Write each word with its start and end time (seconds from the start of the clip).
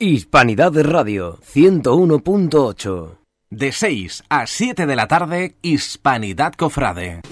Hispanidad 0.00 0.80
Radio 0.84 1.40
101.8. 1.40 3.18
De 3.50 3.72
6 3.72 4.22
a 4.28 4.46
7 4.46 4.86
de 4.86 4.94
la 4.94 5.08
tarde, 5.08 5.56
Hispanidad 5.60 6.52
Cofrade. 6.52 7.22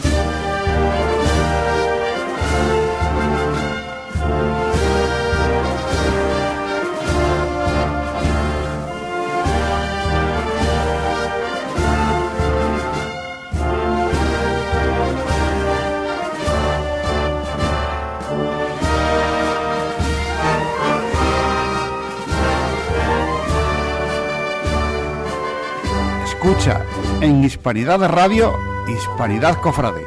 Escucha 26.57 26.81
en 27.21 27.45
Hispanidad 27.45 28.01
Radio, 28.09 28.55
Hispanidad 28.89 29.61
Cofrade. 29.61 30.07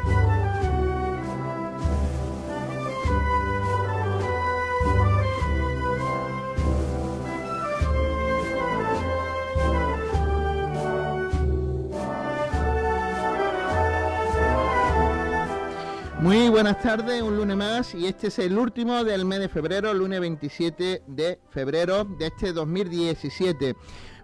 Muy 16.20 16.48
buenas 16.48 16.82
tardes, 16.82 17.22
un 17.22 17.36
lunes 17.36 17.56
más 17.56 17.94
y 17.94 18.06
este 18.06 18.26
es 18.26 18.40
el 18.40 18.58
último 18.58 19.04
del 19.04 19.24
mes 19.24 19.38
de 19.38 19.48
febrero, 19.48 19.94
lunes 19.94 20.20
27 20.20 21.04
de 21.06 21.38
febrero 21.50 22.04
de 22.04 22.26
este 22.26 22.52
2017. 22.52 23.76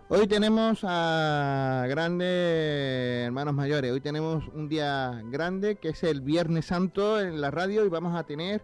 Hoy 0.09 0.29
tenemos 0.29 0.85
a 0.85 1.85
grandes 1.89 3.27
hermanos 3.27 3.55
mayores, 3.55 3.91
hoy 3.91 4.01
tenemos 4.01 4.47
un 4.55 4.69
día 4.69 5.21
grande 5.25 5.77
que 5.77 5.89
es 5.89 6.05
el 6.05 6.21
Viernes 6.21 6.67
Santo 6.67 7.21
en 7.21 7.41
la 7.41 7.51
radio 7.51 7.85
y 7.85 7.89
vamos 7.89 8.15
a 8.15 8.23
tener 8.23 8.63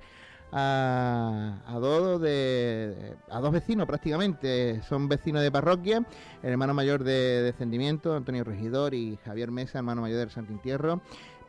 a, 0.52 1.56
dos 1.80 2.20
de 2.20 3.16
a 3.28 3.40
dos 3.40 3.50
vecinos 3.50 3.88
prácticamente, 3.88 4.82
son 4.82 5.08
vecinos 5.08 5.42
de 5.42 5.50
parroquia, 5.50 6.06
el 6.44 6.50
hermano 6.52 6.74
mayor 6.74 7.02
de 7.02 7.42
descendimiento, 7.42 8.14
Antonio 8.14 8.44
Regidor 8.44 8.94
y 8.94 9.18
Javier 9.24 9.50
Mesa, 9.50 9.78
hermano 9.78 10.02
mayor 10.02 10.18
del 10.18 10.30
Santo 10.30 10.52
Entierro. 10.52 11.00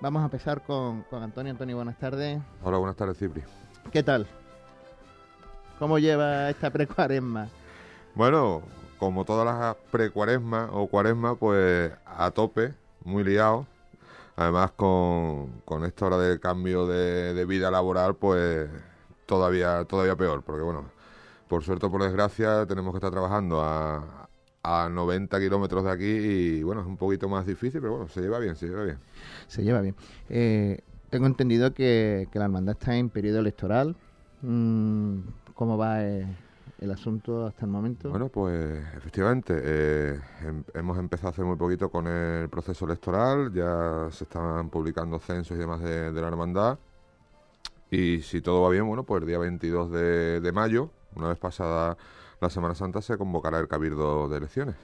Vamos 0.02 0.24
a 0.24 0.26
empezar 0.26 0.64
con, 0.64 1.04
con 1.04 1.22
Antonio. 1.22 1.52
Antonio, 1.52 1.76
buenas 1.76 2.00
tardes. 2.00 2.42
Hola, 2.64 2.78
buenas 2.80 2.96
tardes, 2.96 3.20
Cipri. 3.20 3.44
¿Qué 3.92 4.02
tal? 4.02 4.26
¿Cómo 5.78 6.00
lleva 6.00 6.50
esta 6.50 6.72
precuaresma? 6.72 7.48
Bueno, 8.16 8.64
como 9.04 9.26
todas 9.26 9.46
las 9.46 9.76
precuaresmas 9.92 10.70
o 10.72 10.88
cuaresma, 10.88 11.36
pues 11.36 11.92
a 12.06 12.32
tope, 12.32 12.74
muy 13.04 13.24
liado. 13.24 13.68
Además, 14.38 14.72
con, 14.72 15.62
con 15.66 15.84
esta 15.84 16.06
hora 16.06 16.18
de 16.18 16.40
cambio 16.40 16.88
de, 16.88 17.46
vida 17.46 17.70
laboral, 17.70 18.16
pues 18.16 18.70
todavía, 19.26 19.84
todavía 19.86 20.16
peor, 20.16 20.42
porque 20.44 20.64
bueno, 20.64 20.86
por 21.50 21.64
suerte 21.64 21.86
o 21.86 21.92
por 21.92 22.02
desgracia, 22.02 22.66
tenemos 22.66 22.94
que 22.94 22.98
estar 22.98 23.12
trabajando 23.12 23.62
a, 23.62 24.30
a 24.64 24.90
90 24.90 25.38
kilómetros 25.40 25.84
de 25.84 25.92
aquí 25.92 26.06
y 26.06 26.64
bueno, 26.64 26.82
es 26.82 26.88
un 26.88 26.98
poquito 26.98 27.28
más 27.28 27.46
difícil, 27.46 27.82
pero 27.82 27.98
bueno, 27.98 28.08
se 28.08 28.22
lleva 28.22 28.40
bien, 28.40 28.56
se 28.56 28.68
lleva 28.68 28.86
bien. 28.86 28.98
Se 29.48 29.64
lleva 29.64 29.82
bien. 29.82 29.96
Eh, 30.30 30.80
tengo 31.10 31.28
entendido 31.28 31.74
que, 31.74 32.28
que, 32.32 32.40
la 32.40 32.46
hermandad 32.46 32.78
está 32.80 32.96
en 32.96 33.10
periodo 33.10 33.40
electoral. 33.40 33.98
Mm, 34.42 35.20
¿Cómo 35.54 35.78
va 35.78 36.04
eh, 36.04 36.26
el 36.84 36.92
asunto 36.92 37.46
hasta 37.46 37.66
el 37.66 37.72
momento? 37.72 38.10
Bueno, 38.10 38.28
pues 38.28 38.84
efectivamente, 38.98 39.54
eh, 39.64 40.20
hem, 40.42 40.64
hemos 40.74 40.98
empezado 40.98 41.30
hace 41.30 41.44
muy 41.44 41.56
poquito 41.56 41.90
con 41.90 42.08
el 42.08 42.50
proceso 42.50 42.86
electoral, 42.86 43.54
ya 43.54 44.10
se 44.12 44.26
están 44.26 44.70
publicando 44.70 45.18
censos 45.18 45.56
y 45.56 45.60
demás 45.60 45.82
de, 45.82 46.12
de 46.12 46.22
la 46.22 46.28
hermandad. 46.28 46.78
Y 47.90 48.22
si 48.22 48.42
todo 48.42 48.64
va 48.64 48.70
bien, 48.70 48.86
bueno, 48.86 49.04
pues 49.04 49.22
el 49.22 49.28
día 49.28 49.38
22 49.38 49.92
de, 49.92 50.42
de 50.42 50.52
mayo, 50.52 50.90
una 51.16 51.30
vez 51.30 51.38
pasada 51.38 51.96
la 52.42 52.50
Semana 52.50 52.76
Santa 52.76 53.02
se 53.02 53.18
convocará 53.18 53.60
el 53.60 53.70
cabildo 53.70 54.28
de 54.28 54.38
elecciones. 54.38 54.76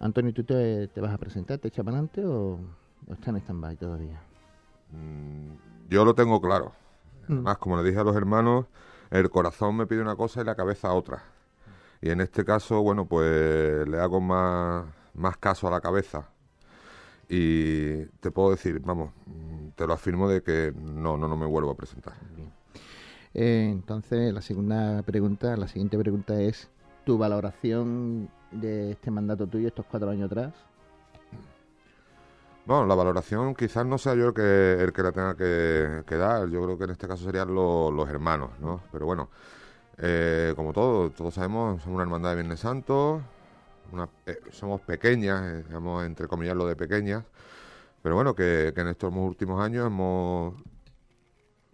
Antonio, 0.00 0.34
¿tú 0.34 0.44
te, 0.44 0.88
te 0.88 1.00
vas 1.00 1.14
a 1.14 1.18
presentar? 1.18 1.58
¿Te 1.58 1.68
echas 1.68 1.82
para 1.82 1.96
adelante 1.96 2.24
o, 2.26 2.58
o 3.08 3.12
está 3.12 3.30
en 3.30 3.36
stand-by 3.38 3.76
todavía? 3.76 4.20
Mm, 4.92 5.88
yo 5.88 6.04
lo 6.04 6.14
tengo 6.14 6.40
claro. 6.42 6.72
Además, 7.24 7.56
como 7.58 7.76
le 7.76 7.88
dije 7.88 7.98
a 8.00 8.04
los 8.04 8.16
hermanos, 8.16 8.66
el 9.10 9.30
corazón 9.30 9.76
me 9.76 9.86
pide 9.86 10.02
una 10.02 10.16
cosa 10.16 10.42
y 10.42 10.44
la 10.44 10.54
cabeza 10.54 10.92
otra. 10.92 11.22
Y 12.00 12.10
en 12.10 12.20
este 12.20 12.44
caso, 12.44 12.82
bueno, 12.82 13.06
pues 13.06 13.88
le 13.88 13.98
hago 13.98 14.20
más, 14.20 14.86
más 15.14 15.36
caso 15.36 15.68
a 15.68 15.70
la 15.70 15.80
cabeza. 15.80 16.28
Y 17.28 18.06
te 18.20 18.30
puedo 18.30 18.50
decir, 18.50 18.80
vamos, 18.80 19.12
te 19.74 19.86
lo 19.86 19.92
afirmo 19.92 20.28
de 20.28 20.42
que 20.42 20.72
no, 20.74 21.16
no, 21.16 21.28
no 21.28 21.36
me 21.36 21.46
vuelvo 21.46 21.70
a 21.70 21.76
presentar. 21.76 22.14
Bien. 22.34 22.52
Eh, 23.34 23.68
entonces, 23.70 24.32
la 24.32 24.40
segunda 24.40 25.02
pregunta, 25.02 25.56
la 25.56 25.68
siguiente 25.68 25.98
pregunta 25.98 26.40
es, 26.40 26.70
tu 27.08 27.16
valoración 27.16 28.28
de 28.50 28.92
este 28.92 29.10
mandato 29.10 29.46
tuyo 29.46 29.68
estos 29.68 29.86
cuatro 29.86 30.10
años 30.10 30.26
atrás? 30.26 30.52
Bueno, 32.66 32.84
la 32.84 32.94
valoración 32.94 33.54
quizás 33.54 33.86
no 33.86 33.96
sea 33.96 34.14
yo 34.14 34.28
el 34.28 34.34
que, 34.34 34.82
el 34.82 34.92
que 34.92 35.02
la 35.02 35.12
tenga 35.12 35.34
que, 35.34 36.02
que 36.06 36.16
dar, 36.16 36.50
yo 36.50 36.62
creo 36.62 36.76
que 36.76 36.84
en 36.84 36.90
este 36.90 37.08
caso 37.08 37.24
serían 37.24 37.54
lo, 37.54 37.90
los 37.90 38.10
hermanos, 38.10 38.50
¿no? 38.60 38.82
Pero 38.92 39.06
bueno, 39.06 39.30
eh, 40.00 40.52
como 40.54 40.72
todo, 40.72 41.10
todos 41.10 41.34
sabemos, 41.34 41.82
somos 41.82 41.96
una 41.96 42.04
hermandad 42.04 42.30
de 42.30 42.36
Viernes 42.36 42.60
Santo, 42.60 43.20
una, 43.92 44.08
eh, 44.26 44.38
somos 44.52 44.80
pequeñas, 44.82 45.42
eh, 45.42 45.64
digamos, 45.66 46.04
entre 46.04 46.28
comillas 46.28 46.56
lo 46.56 46.66
de 46.66 46.76
pequeñas, 46.76 47.24
pero 48.02 48.14
bueno, 48.14 48.34
que, 48.34 48.72
en 48.76 48.88
estos 48.88 49.12
últimos 49.14 49.60
años 49.60 49.86
hemos 49.86 50.54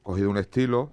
cogido 0.03 0.31
un 0.31 0.39
estilo 0.39 0.93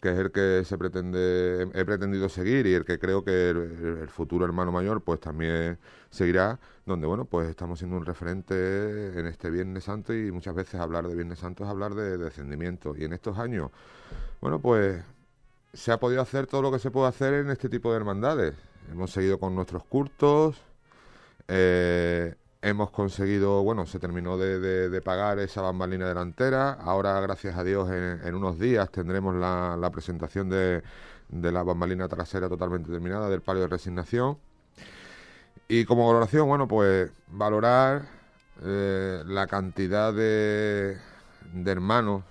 que 0.00 0.10
es 0.10 0.18
el 0.18 0.32
que 0.32 0.64
se 0.64 0.76
pretende 0.78 1.70
he 1.74 1.84
pretendido 1.84 2.28
seguir 2.28 2.66
y 2.66 2.74
el 2.74 2.84
que 2.84 2.98
creo 2.98 3.22
que 3.24 3.50
el, 3.50 4.08
futuro 4.08 4.44
hermano 4.44 4.72
mayor 4.72 5.00
pues 5.02 5.20
también 5.20 5.78
seguirá 6.10 6.58
donde 6.84 7.06
bueno 7.06 7.24
pues 7.24 7.48
estamos 7.48 7.78
siendo 7.78 7.96
un 7.98 8.04
referente 8.04 9.18
en 9.18 9.26
este 9.28 9.48
Viernes 9.48 9.84
Santo 9.84 10.12
y 10.12 10.32
muchas 10.32 10.56
veces 10.56 10.80
hablar 10.80 11.06
de 11.06 11.14
Viernes 11.14 11.38
Santo 11.38 11.62
es 11.62 11.70
hablar 11.70 11.94
de 11.94 12.18
descendimiento. 12.18 12.94
Y 12.96 13.04
en 13.04 13.12
estos 13.12 13.38
años 13.38 13.70
bueno 14.40 14.58
pues 14.60 15.04
se 15.72 15.92
ha 15.92 15.98
podido 15.98 16.22
hacer 16.22 16.46
todo 16.46 16.62
lo 16.62 16.72
que 16.72 16.78
se 16.78 16.90
puede 16.90 17.08
hacer 17.08 17.34
en 17.34 17.50
este 17.50 17.68
tipo 17.68 17.90
de 17.90 17.96
hermandades 17.96 18.54
hemos 18.90 19.10
seguido 19.10 19.38
con 19.38 19.54
nuestros 19.54 19.84
cultos 19.84 20.62
eh, 21.48 22.34
hemos 22.62 22.90
conseguido, 22.90 23.62
bueno, 23.62 23.86
se 23.86 23.98
terminó 23.98 24.38
de, 24.38 25.02
pagar 25.02 25.40
esa 25.40 25.62
bambalina 25.62 26.06
delantera. 26.06 26.72
Ahora, 26.72 27.20
gracias 27.20 27.56
a 27.56 27.64
Dios, 27.64 27.90
en, 27.90 28.34
unos 28.34 28.58
días 28.58 28.90
tendremos 28.90 29.34
la, 29.34 29.76
la 29.76 29.90
presentación 29.90 30.48
de, 30.48 30.82
la 31.28 31.62
bambalina 31.62 32.08
trasera 32.08 32.48
totalmente 32.48 32.90
terminada 32.90 33.28
del 33.28 33.42
palio 33.42 33.62
de 33.62 33.68
resignación. 33.68 34.38
Y 35.68 35.84
como 35.84 36.06
valoración, 36.06 36.48
bueno, 36.48 36.68
pues 36.68 37.10
valorar 37.28 38.02
eh, 38.62 39.22
la 39.26 39.46
cantidad 39.46 40.12
de 40.12 40.96
hermanos 41.64 42.22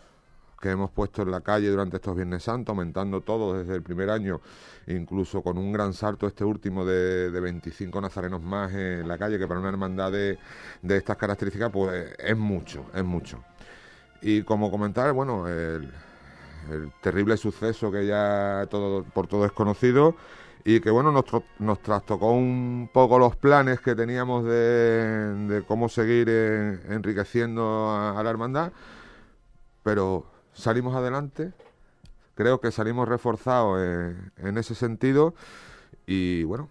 que 0.62 0.70
hemos 0.70 0.92
puesto 0.92 1.24
en 1.24 1.32
la 1.32 1.42
calle 1.42 1.70
durante 1.70 1.98
estos 1.98 2.16
Viernes 2.16 2.44
Santos, 2.44 2.72
aumentando 2.72 3.22
todo 3.22 3.58
desde 3.58 3.76
el 3.76 3.82
primer 3.82 4.10
año, 4.10 4.40
incluso 4.88 5.42
con 5.42 5.58
un 5.58 5.74
gran 5.74 5.94
salto 5.94 6.28
este 6.28 6.46
último 6.46 6.86
de, 6.86 7.32
de 7.32 7.40
25 7.42 8.00
nazarenos 8.00 8.42
más 8.42 8.72
en 8.74 9.08
la 9.08 9.18
calle, 9.18 9.40
que 9.40 9.48
para 9.48 9.60
una 9.60 9.70
hermandad 9.70 10.12
de, 10.12 10.38
de, 10.82 10.98
estas 10.98 11.18
características, 11.18 11.72
pues 11.72 12.14
es 12.18 12.38
mucho, 12.38 12.86
es 12.94 13.04
mucho. 13.04 13.44
Y 14.22 14.44
como 14.44 14.70
comentar, 14.70 15.12
bueno, 15.14 15.48
el, 15.48 15.92
terrible 17.02 17.38
suceso 17.38 17.92
que 17.92 18.06
ya 18.06 18.68
todo, 18.70 19.04
por 19.04 19.26
todo 19.26 19.46
es 19.46 19.52
conocido 19.52 20.16
y 20.64 20.80
que 20.80 20.92
bueno, 20.92 21.12
nos, 21.12 21.26
nos 21.58 21.82
trastocó 21.82 22.32
un 22.34 22.88
poco 22.94 23.18
los 23.18 23.36
planes 23.36 23.80
que 23.80 23.96
teníamos 23.96 24.46
de, 24.46 25.48
de 25.48 25.64
cómo 25.64 25.90
seguir 25.90 26.30
en, 26.30 26.82
enriqueciendo 26.88 27.90
a 27.92 28.22
la 28.24 28.30
hermandad, 28.30 28.72
pero 29.82 30.32
salimos 30.54 30.96
adelante, 30.96 31.54
creo 32.36 32.60
que 32.60 32.72
salimos 32.72 33.08
reforzados 33.08 33.80
en, 33.80 34.32
en, 34.38 34.58
ese 34.58 34.76
sentido. 34.76 35.34
Y 36.06 36.44
bueno, 36.44 36.70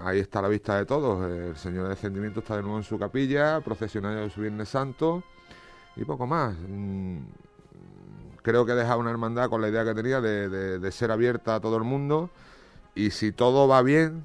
ahí 0.00 0.18
está 0.18 0.42
la 0.42 0.48
vista 0.48 0.76
de 0.76 0.86
todos, 0.86 1.30
el 1.30 1.56
Señor 1.56 1.84
de 1.84 1.90
Descendimiento 1.90 2.40
está 2.40 2.56
de 2.56 2.62
nuevo 2.62 2.78
en 2.78 2.84
su 2.84 2.98
capilla, 2.98 3.60
procesionario 3.60 4.20
de 4.20 4.30
su 4.30 4.40
Viernes 4.40 4.68
Santo 4.68 5.22
y 5.96 6.04
poco 6.04 6.26
más. 6.26 6.54
Creo 8.42 8.66
que 8.66 8.72
he 8.72 8.76
dejado 8.76 8.98
una 8.98 9.10
hermandad 9.10 9.48
con 9.48 9.60
la 9.60 9.68
idea 9.68 9.84
que 9.84 9.94
tenía 9.94 10.20
de, 10.20 10.78
de 10.78 10.92
ser 10.92 11.12
abierta 11.12 11.56
a 11.56 11.60
todo 11.60 11.76
el 11.76 11.84
mundo. 11.84 12.30
Y 12.94 13.10
si 13.10 13.32
todo 13.32 13.68
va 13.68 13.82
bien, 13.82 14.24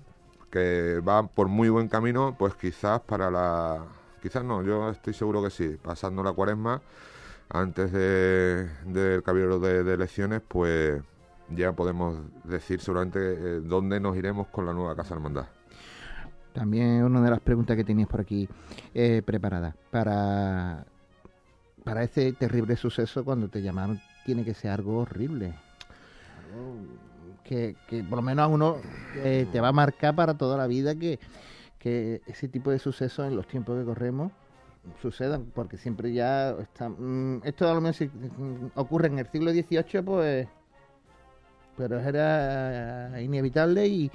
que 0.51 1.01
va 1.07 1.27
por 1.27 1.47
muy 1.47 1.69
buen 1.69 1.87
camino, 1.87 2.35
pues 2.37 2.55
quizás 2.55 3.01
para 3.01 3.29
la... 3.29 3.85
Quizás 4.21 4.43
no, 4.43 4.63
yo 4.63 4.89
estoy 4.89 5.13
seguro 5.13 5.43
que 5.43 5.49
sí, 5.49 5.77
pasando 5.81 6.23
la 6.23 6.33
cuaresma, 6.33 6.81
antes 7.49 7.91
del 7.91 8.69
de, 8.85 9.15
de 9.15 9.23
cabildo 9.23 9.59
de, 9.59 9.93
elecciones, 9.93 10.41
pues 10.47 11.01
ya 11.49 11.71
podemos 11.71 12.17
decir 12.43 12.81
seguramente 12.81 13.19
eh, 13.19 13.61
dónde 13.61 13.99
nos 13.99 14.17
iremos 14.17 14.47
con 14.47 14.65
la 14.65 14.73
nueva 14.73 14.95
Casa 14.95 15.13
Hermandad. 15.13 15.47
También 16.53 17.03
una 17.03 17.21
de 17.21 17.29
las 17.29 17.39
preguntas 17.39 17.77
que 17.77 17.83
tenías 17.83 18.09
por 18.09 18.21
aquí 18.21 18.49
eh, 18.93 19.21
preparada 19.23 19.75
para 19.91 20.85
para 21.83 22.03
ese 22.03 22.33
terrible 22.33 22.75
suceso 22.75 23.23
cuando 23.23 23.47
te 23.47 23.61
llamaron 23.61 24.01
tiene 24.25 24.43
que 24.43 24.53
ser 24.53 24.71
algo 24.71 24.99
horrible. 24.99 25.53
Que 27.45 27.77
por 28.09 28.17
lo 28.17 28.21
menos 28.21 28.43
a 28.43 28.47
uno 28.47 28.75
eh, 29.15 29.47
te 29.53 29.61
va 29.61 29.69
a 29.69 29.71
marcar 29.71 30.13
para 30.13 30.37
toda 30.37 30.57
la 30.57 30.67
vida 30.67 30.95
que, 30.95 31.17
que 31.79 32.21
ese 32.25 32.49
tipo 32.49 32.71
de 32.71 32.79
sucesos 32.79 33.25
en 33.25 33.37
los 33.37 33.47
tiempos 33.47 33.79
que 33.79 33.85
corremos 33.85 34.33
sucedan, 35.01 35.51
porque 35.53 35.77
siempre 35.77 36.13
ya 36.13 36.51
está, 36.51 36.89
mm, 36.89 37.41
esto 37.43 37.69
a 37.69 37.73
lo 37.73 37.81
mejor 37.81 38.07
mm, 38.07 38.71
ocurre 38.75 39.07
en 39.07 39.19
el 39.19 39.27
siglo 39.27 39.51
XVIII, 39.51 40.01
pues 40.03 40.47
pero 41.77 41.99
era 41.99 43.21
inevitable 43.21 43.85
y, 43.87 44.11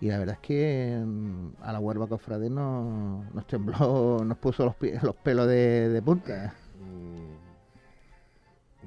y 0.00 0.08
la 0.08 0.18
verdad 0.18 0.36
es 0.40 0.46
que 0.46 1.02
mm, 1.04 1.62
a 1.62 1.72
la 1.72 1.80
huerva 1.80 2.06
cofrade 2.06 2.48
nos, 2.50 3.46
tembló, 3.46 4.20
nos 4.24 4.38
puso 4.38 4.64
los, 4.64 5.02
los 5.02 5.14
pelos 5.16 5.46
de, 5.46 5.90
de 5.90 6.02
punta. 6.02 6.54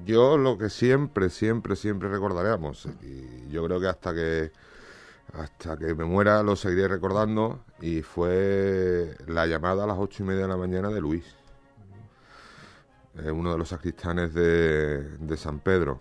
Yo 0.04 0.36
lo 0.36 0.56
que 0.58 0.70
siempre, 0.70 1.28
siempre, 1.28 1.74
siempre 1.74 2.08
recordaremos, 2.08 2.88
y 3.02 3.50
yo 3.50 3.64
creo 3.64 3.80
que 3.80 3.88
hasta 3.88 4.14
que 4.14 4.52
hasta 5.34 5.76
que 5.76 5.94
me 5.94 6.04
muera 6.04 6.42
lo 6.42 6.56
seguiré 6.56 6.88
recordando, 6.88 7.64
y 7.80 8.02
fue 8.02 9.16
la 9.26 9.46
llamada 9.46 9.84
a 9.84 9.86
las 9.86 9.98
ocho 9.98 10.22
y 10.22 10.26
media 10.26 10.42
de 10.42 10.48
la 10.48 10.56
mañana 10.56 10.88
de 10.88 11.00
Luis, 11.00 11.24
eh, 13.16 13.30
uno 13.30 13.52
de 13.52 13.58
los 13.58 13.68
sacristanes 13.68 14.34
de, 14.34 15.02
de 15.18 15.36
San 15.36 15.60
Pedro. 15.60 16.00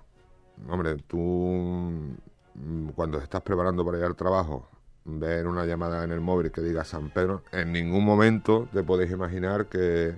Hombre, 0.70 0.96
tú 1.08 1.18
mm, 1.18 2.90
cuando 2.96 3.20
estás 3.20 3.42
preparando 3.42 3.86
para 3.86 4.00
ir 4.00 4.04
al 4.04 4.16
trabajo, 4.16 4.70
ver 5.08 5.48
una 5.48 5.66
llamada 5.66 6.04
en 6.04 6.12
el 6.12 6.20
móvil 6.20 6.52
que 6.52 6.62
diga 6.62 6.84
San 6.84 7.10
Pedro, 7.10 7.44
en 7.52 7.72
ningún 7.72 8.04
momento 8.04 8.68
te 8.74 8.84
podéis 8.84 9.12
imaginar 9.12 9.68
que 9.68 10.18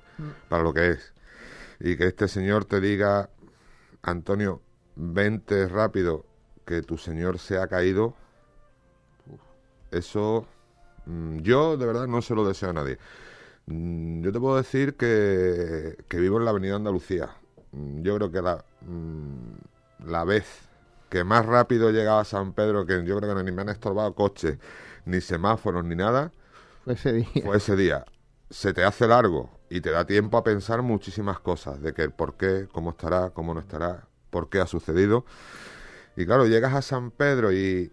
para 0.50 0.64
lo 0.64 0.74
que 0.74 0.92
es. 0.92 1.14
Y 1.80 1.96
que 1.96 2.08
este 2.08 2.28
señor 2.28 2.66
te 2.66 2.82
diga, 2.82 3.30
Antonio, 4.02 4.62
vente 4.96 5.68
rápido, 5.68 6.26
que 6.66 6.82
tu 6.82 6.98
señor 6.98 7.40
se 7.40 7.58
ha 7.58 7.68
caído. 7.68 8.16
Eso 9.92 10.46
mm, 11.06 11.40
yo 11.40 11.78
de 11.78 11.86
verdad 11.86 12.08
no 12.08 12.22
se 12.22 12.36
lo 12.36 12.48
deseo 12.48 12.72
a 12.72 12.74
nadie. 12.74 13.00
Mm, 13.68 14.24
Yo 14.24 14.32
te 14.34 14.40
puedo 14.40 14.58
decir 14.58 14.96
que, 14.98 15.98
que 16.10 16.20
vivo 16.20 16.38
en 16.40 16.46
la 16.46 16.52
Avenida 16.52 16.76
Andalucía. 16.78 17.30
Mm, 17.74 18.02
Yo 18.04 18.16
creo 18.18 18.32
que 18.32 18.42
la, 18.42 18.66
la 20.06 20.24
vez 20.24 20.46
que 21.10 21.24
más 21.24 21.46
rápido 21.46 21.92
llegaba 21.92 22.22
a 22.22 22.26
San 22.26 22.54
Pedro, 22.54 22.86
que 22.86 23.04
yo 23.04 23.18
creo 23.20 23.36
que 23.36 23.44
ni 23.44 23.52
me 23.52 23.62
han 23.64 23.70
estorbado 23.70 24.14
coches, 24.14 24.58
ni 25.06 25.22
semáforos, 25.22 25.84
ni 25.86 25.96
nada, 25.96 26.32
Fue 26.84 26.94
ese 26.94 27.14
día. 27.14 27.28
fue 27.42 27.58
ese 27.58 27.76
día. 27.76 28.06
Se 28.50 28.74
te 28.74 28.84
hace 28.84 29.08
largo 29.08 29.60
y 29.70 29.82
te 29.82 29.92
da 29.92 30.06
tiempo 30.06 30.38
a 30.38 30.44
pensar 30.44 30.82
muchísimas 30.82 31.40
cosas, 31.40 31.82
de 31.82 31.94
que 31.94 32.04
el 32.04 32.12
por 32.12 32.36
qué, 32.36 32.68
cómo 32.72 32.92
estará, 32.92 33.30
cómo 33.32 33.54
no 33.54 33.60
estará, 33.60 34.08
por 34.30 34.50
qué 34.50 34.60
ha 34.60 34.68
sucedido. 34.68 35.26
Y 36.16 36.26
claro, 36.26 36.48
llegas 36.48 36.74
a 36.74 36.82
San 36.82 37.12
Pedro 37.12 37.52
y, 37.54 37.92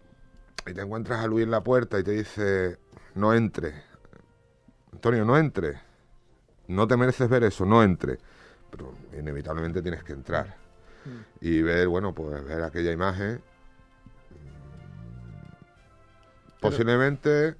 y 0.64 0.72
te 0.72 0.80
encuentras 0.80 1.24
a 1.24 1.26
Luis 1.26 1.44
en 1.44 1.50
la 1.50 1.62
puerta 1.62 1.98
y 1.98 2.02
te 2.02 2.12
dice, 2.12 2.78
no 3.14 3.34
entre. 3.34 3.74
Antonio, 4.92 5.24
no 5.24 5.36
entre. 5.36 5.80
No 6.68 6.86
te 6.86 6.96
mereces 6.96 7.28
ver 7.28 7.44
eso, 7.44 7.64
no 7.64 7.82
entre. 7.82 8.18
Pero 8.70 8.94
inevitablemente 9.18 9.82
tienes 9.82 10.02
que 10.02 10.12
entrar. 10.12 10.56
Y 11.40 11.62
ver, 11.62 11.88
bueno, 11.88 12.12
pues 12.14 12.44
ver 12.44 12.62
aquella 12.62 12.92
imagen. 12.92 13.40
Posiblemente 16.60 17.54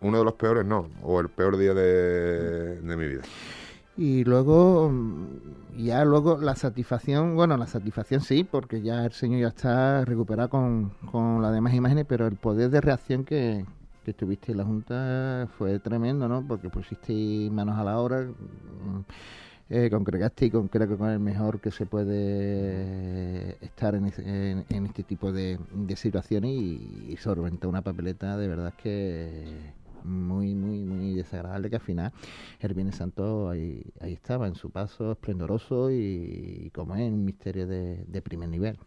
uno 0.00 0.18
de 0.18 0.24
los 0.24 0.34
peores, 0.34 0.64
no, 0.64 0.90
o 1.02 1.20
el 1.20 1.28
peor 1.28 1.56
día 1.56 1.74
de, 1.74 2.80
de 2.80 2.96
mi 2.96 3.06
vida. 3.06 3.22
Y 3.96 4.24
luego, 4.24 4.88
mm, 4.90 5.76
ya 5.76 6.04
luego 6.04 6.38
la 6.40 6.56
satisfacción, 6.56 7.34
bueno, 7.36 7.56
la 7.58 7.66
satisfacción 7.66 8.20
sí, 8.22 8.42
porque 8.44 8.80
ya 8.82 9.04
el 9.04 9.12
señor 9.12 9.40
ya 9.42 9.48
está 9.48 10.04
recuperado 10.04 10.48
con, 10.48 10.90
con 11.10 11.42
las 11.42 11.52
demás 11.52 11.74
imágenes, 11.74 12.06
pero 12.08 12.26
el 12.26 12.36
poder 12.36 12.70
de 12.70 12.80
reacción 12.80 13.24
que, 13.24 13.66
que 14.04 14.14
tuviste 14.14 14.52
en 14.52 14.58
la 14.58 14.64
Junta 14.64 15.48
fue 15.58 15.78
tremendo, 15.78 16.26
¿no? 16.28 16.46
Porque 16.46 16.70
pusiste 16.70 17.12
manos 17.50 17.78
a 17.78 17.84
la 17.84 17.98
obra, 17.98 18.22
mm, 18.22 19.00
eh, 19.70 19.90
congregaste 19.90 20.46
y 20.46 20.50
con, 20.50 20.68
creo 20.68 20.88
que 20.88 20.96
con 20.96 21.10
el 21.10 21.20
mejor 21.20 21.60
que 21.60 21.70
se 21.70 21.86
puede 21.86 23.64
estar 23.64 23.94
en, 23.94 24.12
en- 24.68 24.86
este 24.86 25.02
tipo 25.04 25.32
de, 25.32 25.58
de 25.72 25.96
situaciones 25.96 26.50
y, 26.52 27.06
y 27.10 27.16
solventar 27.18 27.68
una 27.70 27.82
papeleta 27.82 28.36
de 28.36 28.48
verdad 28.48 28.74
que 28.76 29.72
muy, 30.04 30.54
muy, 30.54 30.84
muy 30.84 31.14
desagradable 31.14 31.70
que 31.70 31.76
al 31.76 31.82
final 31.82 32.12
el 32.60 32.74
Viernes 32.74 32.96
Santo 32.96 33.48
ahí, 33.50 33.82
ahí 34.00 34.12
estaba, 34.12 34.46
en 34.46 34.54
su 34.54 34.70
paso 34.70 35.12
esplendoroso 35.12 35.90
y, 35.90 36.64
y 36.66 36.70
como 36.70 36.94
es 36.96 37.02
un 37.10 37.24
misterio 37.24 37.66
de, 37.66 38.04
de 38.06 38.22
primer 38.22 38.48
nivel. 38.48 38.78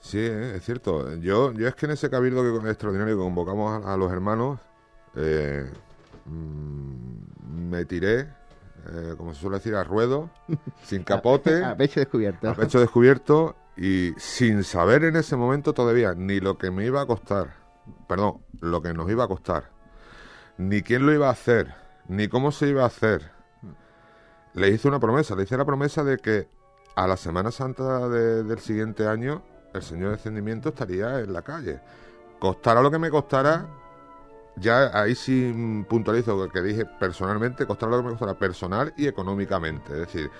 Sí, 0.00 0.18
eh, 0.18 0.56
es 0.56 0.64
cierto. 0.64 1.14
Yo, 1.16 1.52
yo 1.52 1.68
es 1.68 1.74
que 1.74 1.86
en 1.86 1.92
ese 1.92 2.08
cabildo 2.08 2.42
que, 2.42 2.68
extraordinario 2.70 3.16
que 3.16 3.22
convocamos 3.22 3.84
a, 3.84 3.94
a 3.94 3.96
los 3.96 4.10
hermanos, 4.10 4.58
eh, 5.16 5.70
mm, 6.24 7.68
me 7.70 7.84
tiré, 7.84 8.20
eh, 8.20 9.14
como 9.16 9.34
se 9.34 9.40
suele 9.40 9.56
decir, 9.58 9.74
a 9.74 9.84
ruedo, 9.84 10.30
sin 10.84 11.02
capote, 11.02 11.62
A 11.64 11.76
pecho 11.76 12.00
descubierto. 12.00 12.48
a 12.48 12.54
pecho 12.54 12.80
descubierto 12.80 13.56
y 13.76 14.12
sin 14.16 14.64
saber 14.64 15.04
en 15.04 15.16
ese 15.16 15.36
momento 15.36 15.72
todavía 15.72 16.14
ni 16.14 16.40
lo 16.40 16.56
que 16.58 16.70
me 16.70 16.84
iba 16.86 17.02
a 17.02 17.06
costar, 17.06 17.54
perdón, 18.08 18.38
lo 18.60 18.80
que 18.82 18.92
nos 18.94 19.10
iba 19.10 19.24
a 19.24 19.28
costar, 19.28 19.70
ni 20.60 20.82
quién 20.82 21.06
lo 21.06 21.12
iba 21.14 21.28
a 21.28 21.32
hacer, 21.32 21.74
ni 22.06 22.28
cómo 22.28 22.52
se 22.52 22.68
iba 22.68 22.82
a 22.82 22.86
hacer. 22.86 23.30
Le 24.52 24.68
hice 24.68 24.88
una 24.88 25.00
promesa, 25.00 25.34
le 25.34 25.44
hice 25.44 25.56
la 25.56 25.64
promesa 25.64 26.04
de 26.04 26.18
que 26.18 26.48
a 26.96 27.06
la 27.06 27.16
Semana 27.16 27.50
Santa 27.50 28.08
de- 28.10 28.42
del 28.44 28.58
siguiente 28.58 29.06
año 29.06 29.42
el 29.72 29.80
Señor 29.82 30.10
Descendimiento 30.10 30.68
estaría 30.68 31.20
en 31.20 31.32
la 31.32 31.40
calle. 31.40 31.80
Costara 32.38 32.82
lo 32.82 32.90
que 32.90 32.98
me 32.98 33.08
costara, 33.08 33.66
ya 34.56 34.90
ahí 35.00 35.14
sí 35.14 35.84
puntualizo 35.88 36.48
que 36.50 36.60
dije 36.60 36.84
personalmente, 36.84 37.64
costara 37.64 37.92
lo 37.92 37.98
que 37.98 38.04
me 38.04 38.10
costara 38.10 38.34
personal 38.38 38.92
y 38.98 39.06
económicamente. 39.06 39.92
Es 39.94 39.98
decir, 40.00 40.30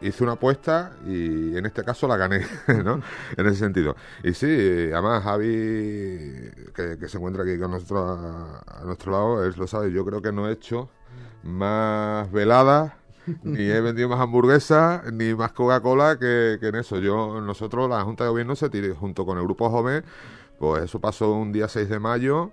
hice 0.00 0.22
una 0.22 0.32
apuesta 0.32 0.92
y 1.06 1.56
en 1.56 1.66
este 1.66 1.82
caso 1.82 2.06
la 2.06 2.16
gané, 2.16 2.46
¿no? 2.84 3.00
En 3.36 3.46
ese 3.46 3.56
sentido. 3.56 3.96
Y 4.22 4.34
sí, 4.34 4.46
además 4.92 5.22
Javi, 5.22 6.50
que, 6.74 7.08
se 7.08 7.16
encuentra 7.16 7.42
aquí 7.42 7.58
con 7.58 7.70
nosotros 7.70 8.18
a, 8.66 8.84
nuestro 8.84 9.12
lado, 9.12 9.44
él 9.44 9.54
lo 9.56 9.66
sabe, 9.66 9.92
yo 9.92 10.04
creo 10.04 10.20
que 10.20 10.32
no 10.32 10.48
he 10.48 10.52
hecho 10.52 10.90
más 11.42 12.30
veladas 12.32 12.92
ni 13.42 13.62
he 13.70 13.80
vendido 13.80 14.08
más 14.08 14.20
hamburguesas 14.20 15.10
ni 15.12 15.34
más 15.34 15.52
Coca-Cola 15.52 16.18
que, 16.18 16.58
que 16.60 16.68
en 16.68 16.74
eso. 16.76 16.98
Yo, 16.98 17.40
nosotros, 17.40 17.88
la 17.88 18.02
Junta 18.02 18.24
de 18.24 18.30
Gobierno 18.30 18.54
se 18.56 18.68
tiró 18.68 18.94
junto 18.94 19.24
con 19.24 19.38
el 19.38 19.44
Grupo 19.44 19.70
Joven, 19.70 20.04
pues 20.58 20.84
eso 20.84 21.00
pasó 21.00 21.32
un 21.32 21.52
día 21.52 21.68
6 21.68 21.88
de 21.88 21.98
mayo. 21.98 22.52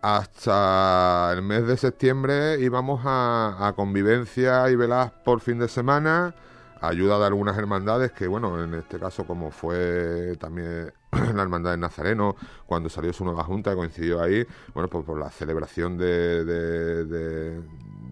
Hasta 0.00 1.32
el 1.34 1.42
mes 1.42 1.66
de 1.66 1.76
septiembre 1.76 2.60
íbamos 2.60 3.00
a, 3.04 3.66
a 3.66 3.72
convivencia 3.74 4.70
y 4.70 4.76
veladas 4.76 5.10
por 5.24 5.40
fin 5.40 5.58
de 5.58 5.66
semana, 5.66 6.36
ayuda 6.80 7.18
de 7.18 7.26
algunas 7.26 7.58
hermandades, 7.58 8.12
que 8.12 8.28
bueno, 8.28 8.62
en 8.62 8.74
este 8.74 9.00
caso 9.00 9.26
como 9.26 9.50
fue 9.50 10.36
también 10.38 10.92
la 11.34 11.42
hermandad 11.42 11.72
de 11.72 11.78
Nazareno, 11.78 12.36
cuando 12.66 12.88
salió 12.88 13.12
su 13.12 13.24
nueva 13.24 13.42
junta, 13.42 13.74
coincidió 13.74 14.22
ahí, 14.22 14.46
bueno, 14.72 14.88
pues 14.88 15.04
por 15.04 15.18
la 15.18 15.30
celebración 15.30 15.98
de, 15.98 16.44
de- 16.44 17.04
de- 17.04 17.62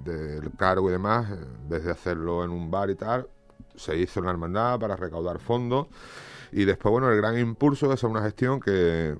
del 0.04 0.50
cargo 0.56 0.88
y 0.88 0.92
demás, 0.92 1.30
en 1.30 1.68
vez 1.68 1.84
de 1.84 1.90
hacerlo 1.92 2.44
en 2.44 2.50
un 2.50 2.68
bar 2.70 2.90
y 2.90 2.94
tal, 2.96 3.28
se 3.76 3.96
hizo 3.96 4.20
en 4.20 4.26
la 4.26 4.32
hermandad 4.32 4.78
para 4.80 4.96
recaudar 4.96 5.38
fondos. 5.40 5.86
Y 6.52 6.64
después, 6.64 6.92
bueno, 6.92 7.10
el 7.10 7.16
gran 7.16 7.36
impulso 7.38 7.90
hacer 7.90 8.08
una 8.08 8.22
gestión 8.22 8.60
que, 8.60 9.16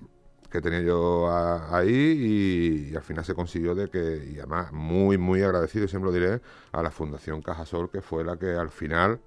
que 0.51 0.61
tenía 0.61 0.81
yo 0.81 1.29
a- 1.29 1.77
ahí 1.77 2.89
y, 2.93 2.97
al 2.97 3.03
final 3.03 3.25
se 3.25 3.35
consiguió 3.35 3.75
de 3.75 3.89
que, 3.91 4.25
y 4.33 4.39
además 4.39 4.73
muy, 4.73 5.19
muy 5.19 5.43
agradecido, 5.43 5.85
y 5.87 5.89
siempre 5.89 6.11
lo 6.11 6.15
diré, 6.19 6.41
a 6.73 6.83
la 6.83 6.91
Fundación 6.91 7.43
Cajasol, 7.43 7.91
que 7.91 8.01
fue 8.03 8.25
la 8.25 8.37
que 8.39 8.53
al 8.55 8.71
final 8.71 9.21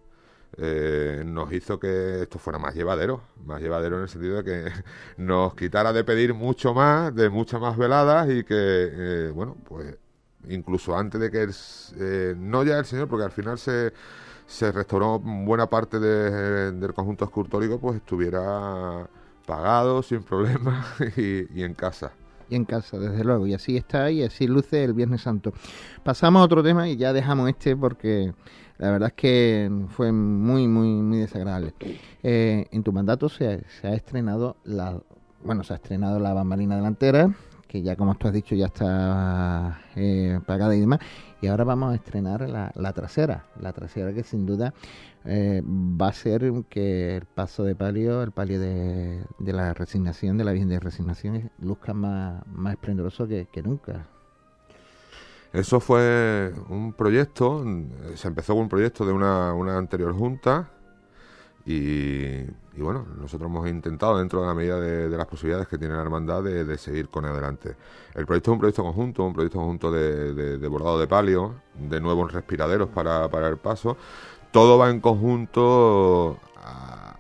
eh, 0.58 1.24
nos 1.26 1.52
hizo 1.54 1.80
que 1.80 2.24
esto 2.24 2.40
fuera 2.40 2.60
más 2.60 2.76
llevadero, 2.76 3.22
más 3.46 3.62
llevadero 3.62 3.98
en 3.98 4.04
el 4.04 4.10
sentido 4.10 4.42
de 4.42 4.44
que 4.44 4.72
nos 5.18 5.54
quitara 5.56 5.94
de 5.94 6.04
pedir 6.04 6.34
mucho 6.34 6.74
más, 6.74 7.14
de 7.16 7.30
muchas 7.30 7.62
más 7.62 7.78
veladas 7.78 8.30
y 8.30 8.44
que, 8.44 8.56
eh, 8.58 9.32
bueno, 9.34 9.56
pues 9.68 9.96
incluso 10.50 10.98
antes 10.98 11.20
de 11.22 11.30
que, 11.32 11.44
el 11.44 11.54
eh, 12.00 12.34
no 12.38 12.64
ya 12.64 12.80
el 12.80 12.86
señor, 12.86 13.08
porque 13.08 13.26
al 13.26 13.32
final 13.32 13.58
se, 13.60 13.94
se 14.48 14.72
restauró 14.72 15.20
buena 15.20 15.68
parte 15.70 16.00
de- 16.00 16.72
del 16.74 16.94
conjunto 16.94 17.26
escultórico, 17.26 17.80
pues 17.80 17.98
estuviera 17.98 19.08
pagado 19.50 20.04
sin 20.04 20.22
problemas 20.22 20.86
y, 21.18 21.64
en 21.64 21.74
casa. 21.74 22.12
y 22.52 22.56
en 22.56 22.66
casa, 22.66 23.00
desde 23.00 23.24
luego. 23.24 23.48
Y 23.48 23.56
así 23.56 23.78
está 23.78 24.12
y 24.12 24.22
así 24.22 24.46
luce 24.46 24.84
el 24.84 24.94
Viernes 24.94 25.22
Santo. 25.22 25.52
Pasamos 26.04 26.42
a 26.42 26.46
otro 26.46 26.62
tema 26.62 26.88
y 26.88 26.98
ya 26.98 27.14
dejamos 27.14 27.50
este 27.50 27.76
porque 27.76 28.32
la 28.78 28.92
verdad 28.92 29.10
es 29.10 29.16
que 29.16 29.72
fue 29.90 30.12
muy, 30.12 30.68
muy, 30.68 30.90
muy 30.90 31.18
desagradable. 31.18 31.74
Eh, 32.22 32.68
en 32.72 32.84
tu 32.84 32.94
mandato 32.94 33.28
se, 33.28 33.64
se 33.82 33.88
ha 33.88 33.96
estrenado 33.96 34.56
la, 34.66 35.02
bueno, 35.44 35.64
se 35.64 35.74
ha 35.74 35.78
estrenado 35.78 36.20
la 36.20 36.32
bambalina 36.36 36.76
delantera, 36.76 37.34
que 37.68 37.82
ya 37.82 37.96
como 37.96 38.14
tú 38.16 38.28
has 38.28 38.34
dicho 38.36 38.54
ya 38.54 38.68
está 38.68 39.82
eh, 39.96 40.40
pagada 40.46 40.76
y 40.76 40.82
demás. 40.82 41.00
Y 41.42 41.48
ahora 41.48 41.64
vamos 41.64 41.94
a 41.94 41.96
estrenar 41.96 42.50
la, 42.50 42.72
la 42.76 42.94
trasera, 42.94 43.46
la 43.62 43.72
trasera 43.72 44.14
que 44.14 44.24
sin 44.24 44.46
duda 44.46 44.74
eh, 45.24 45.62
va 45.66 46.10
a 46.10 46.14
ser 46.14 46.52
que 46.70 47.18
el 47.18 47.26
paso 47.26 47.64
de 47.64 47.76
palio, 47.76 48.22
el 48.24 48.32
palio 48.32 48.60
de, 48.60 49.24
de 49.38 49.54
la 49.54 49.74
resignación, 49.74 50.38
de 50.38 50.44
la 50.44 50.52
Virgen 50.52 50.70
de 50.70 50.80
Resignación, 50.80 51.50
luzca 51.60 51.94
más, 51.94 52.46
más 52.48 52.74
esplendoroso 52.74 53.28
que, 53.28 53.48
que 53.52 53.64
nunca. 53.64 54.06
Eso 55.54 55.80
fue 55.80 56.54
un 56.70 56.94
proyecto, 56.94 57.66
se 58.16 58.28
empezó 58.28 58.54
con 58.54 58.64
un 58.64 58.70
proyecto 58.70 59.06
de 59.06 59.14
una, 59.14 59.54
una 59.54 59.78
anterior 59.78 60.14
junta 60.14 60.70
y, 61.72 62.82
bueno, 62.82 63.06
nosotros 63.20 63.48
hemos 63.48 63.68
intentado 63.68 64.18
dentro 64.18 64.42
de 64.42 64.48
la 64.48 64.56
medida 64.56 64.80
de, 64.80 65.08
las 65.16 65.28
posibilidades 65.28 65.68
que 65.68 65.78
tiene 65.78 65.94
la 65.94 66.02
hermandad 66.02 66.42
de, 66.42 66.78
seguir 66.80 67.10
con 67.10 67.26
adelante. 67.26 67.76
El 68.16 68.26
proyecto 68.26 68.50
es 68.50 68.54
un 68.54 68.60
proyecto 68.60 68.84
conjunto, 68.84 69.24
un 69.24 69.34
proyecto 69.34 69.60
conjunto 69.60 69.92
de, 69.92 70.58
de- 70.58 70.68
bordado 70.68 71.00
de 71.00 71.06
palio, 71.06 71.54
de 71.76 72.02
nuevos 72.02 72.34
respiraderos 72.34 72.90
para, 72.90 73.48
el 73.48 73.58
paso. 73.58 73.98
Todo 74.52 74.80
va 74.80 74.90
en 74.90 75.00
conjunto 75.00 76.40
a- 76.58 77.16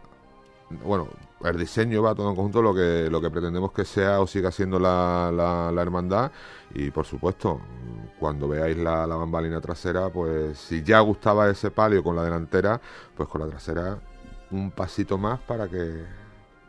bueno, 0.83 1.09
el 1.43 1.57
diseño 1.57 2.01
va 2.01 2.15
todo 2.15 2.31
en 2.31 2.35
conjunto 2.35 2.63
lo 2.63 2.73
que 2.73 3.07
lo 3.09 3.21
que 3.21 3.29
pretendemos 3.29 3.71
que 3.71 3.85
sea 3.85 4.19
o 4.19 4.25
siga 4.27 4.51
siendo 4.51 4.79
la, 4.79 5.31
la, 5.33 5.71
la 5.71 5.81
hermandad 5.81 6.31
y 6.73 6.91
por 6.91 7.05
supuesto 7.05 7.61
cuando 8.19 8.47
veáis 8.47 8.77
la, 8.77 9.07
la 9.07 9.15
bambalina 9.15 9.61
trasera 9.61 10.09
pues 10.09 10.57
si 10.57 10.83
ya 10.83 10.99
gustaba 10.99 11.49
ese 11.49 11.71
palio 11.71 12.03
con 12.03 12.15
la 12.15 12.23
delantera 12.23 12.81
pues 13.15 13.29
con 13.29 13.41
la 13.41 13.47
trasera 13.47 13.99
un 14.51 14.71
pasito 14.71 15.17
más 15.17 15.39
para 15.41 15.67
que 15.67 16.03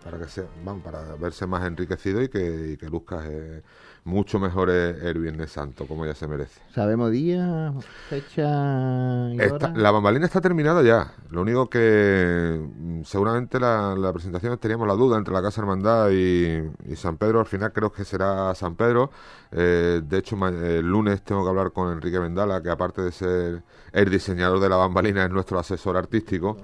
para 0.05 0.17
que 0.17 0.25
sea 0.29 0.45
vamos, 0.65 0.83
para 0.83 1.15
verse 1.17 1.47
más 1.47 1.63
enriquecido 1.67 2.23
y 2.23 2.29
que, 2.31 2.71
y 2.73 2.77
que 2.79 2.89
luzca 2.89 3.21
eh, 3.27 3.63
mucho 4.05 4.39
mejor 4.39 4.71
el, 4.71 4.97
el 5.07 5.19
Viernes 5.19 5.53
Santo 5.53 5.87
como 5.87 6.07
ya 6.07 6.15
se 6.15 6.27
merece 6.27 6.59
¿Sabemos 6.75 7.11
día, 7.11 7.75
fecha 8.09 9.29
y 9.35 9.39
Está- 9.41 9.67
hora? 9.69 9.73
la 9.77 9.91
bambalina 9.91 10.25
está 10.25 10.41
terminada 10.41 10.83
ya. 10.83 11.13
Lo 11.29 11.43
único 11.43 11.69
que 11.69 12.59
mm, 12.79 13.03
seguramente 13.03 13.61
la, 13.61 13.95
la 13.95 14.11
presentación 14.13 14.57
teníamos 14.57 14.89
la 14.89 14.95
duda 14.95 15.19
entre 15.19 15.35
la 15.35 15.43
Casa 15.43 15.61
Hermandad 15.61 16.09
y, 16.11 16.63
y 16.87 16.97
San 16.97 17.19
Pedro. 17.19 17.41
Al 17.41 17.47
final 17.47 17.71
creo 17.73 17.93
que 17.93 18.05
será 18.07 18.55
San 18.55 18.77
Pedro. 18.77 19.11
Eh, 19.53 20.01
de 20.03 20.19
hecho, 20.19 20.37
el 20.49 20.87
lunes 20.87 21.23
tengo 21.23 21.43
que 21.43 21.51
hablar 21.51 21.73
con 21.73 21.93
Enrique 21.93 22.19
Vendala, 22.19 22.63
que 22.63 22.71
aparte 22.71 23.03
de 23.03 23.13
ser 23.13 23.63
el 23.93 24.09
diseñador 24.11 24.61
de 24.61 24.69
la 24.71 24.77
bambalina, 24.77 25.25
es 25.25 25.31
nuestro 25.31 25.59
asesor 25.59 25.97
artístico. 25.99 26.57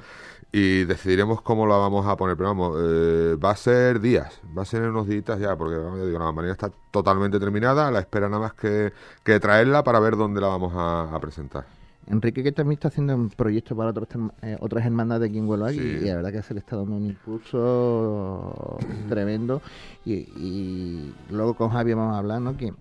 Y 0.59 0.85
decidiremos 0.85 1.43
cómo 1.43 1.67
la 1.67 1.77
vamos 1.77 2.07
a 2.07 2.17
poner. 2.17 2.35
Pero 2.35 2.49
vamos, 2.49 2.79
eh, 2.81 3.37
va 3.37 3.51
a 3.51 3.57
ser 3.57 4.01
días, 4.01 4.41
va 4.57 4.63
a 4.63 4.65
ser 4.65 4.89
unos 4.89 5.07
días 5.07 5.39
ya, 5.39 5.55
porque 5.55 5.77
vamos, 5.77 6.01
digo, 6.07 6.19
la 6.19 6.25
bambalina 6.25 6.53
está 6.53 6.71
totalmente 6.91 7.39
terminada. 7.39 7.89
A 7.89 7.91
la 7.91 8.01
espera 8.01 8.29
nada 8.31 8.41
más 8.41 8.55
que, 8.55 8.91
que 9.23 9.39
traerla 9.39 9.85
para 9.85 10.01
ver 10.01 10.17
dónde 10.17 10.41
la 10.41 10.47
vamos 10.49 10.73
a- 10.75 11.15
a 11.15 11.21
presentar. 11.21 11.67
Enrique 12.07 12.43
que 12.43 12.53
también 12.53 12.75
está 12.79 12.89
haciendo 12.89 13.15
un 13.17 13.29
proyecto 13.29 13.77
para 13.77 13.91
otros 13.91 14.09
eh, 14.41 14.57
otras 14.61 14.87
hermandades 14.87 15.29
aquí 15.29 15.39
en 15.39 15.47
Huelva 15.49 15.73
y- 15.73 15.79
Sí. 15.79 15.83
y, 15.83 16.05
la 16.07 16.15
verdad 16.15 16.33
que 16.33 16.43
se 16.43 16.55
le 16.55 16.61
está 16.61 16.77
dando 16.77 16.97
un 16.97 17.05
impulso 17.05 18.79
tremendo 19.09 19.61
y, 20.05 20.15
y 20.15 21.15
luego 21.31 21.55
con 21.55 21.69
Javi 21.71 21.95
vamos 21.95 22.15
a 22.15 22.19
hablar 22.19 22.41
¿no? 22.41 22.57
que 22.57 22.73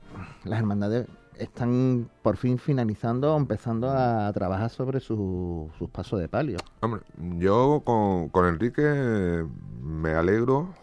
las 0.44 0.60
hermandades 0.60 1.08
están 1.40 2.10
por 2.22 2.38
fin 2.38 2.58
finalizando 2.58 3.34
o 3.34 3.38
empezando 3.38 3.90
a 3.90 4.32
trabajar 4.34 4.70
sobre 4.70 5.00
su- 5.00 5.70
sus 5.78 5.90
pasos 5.90 6.20
de 6.20 6.28
palio. 6.30 6.58
Hombre, 6.82 7.02
yo 7.38 7.82
con, 7.86 8.30
con 8.30 8.46
Enrique 8.48 9.44
me 9.82 10.12
alegro 10.14 10.74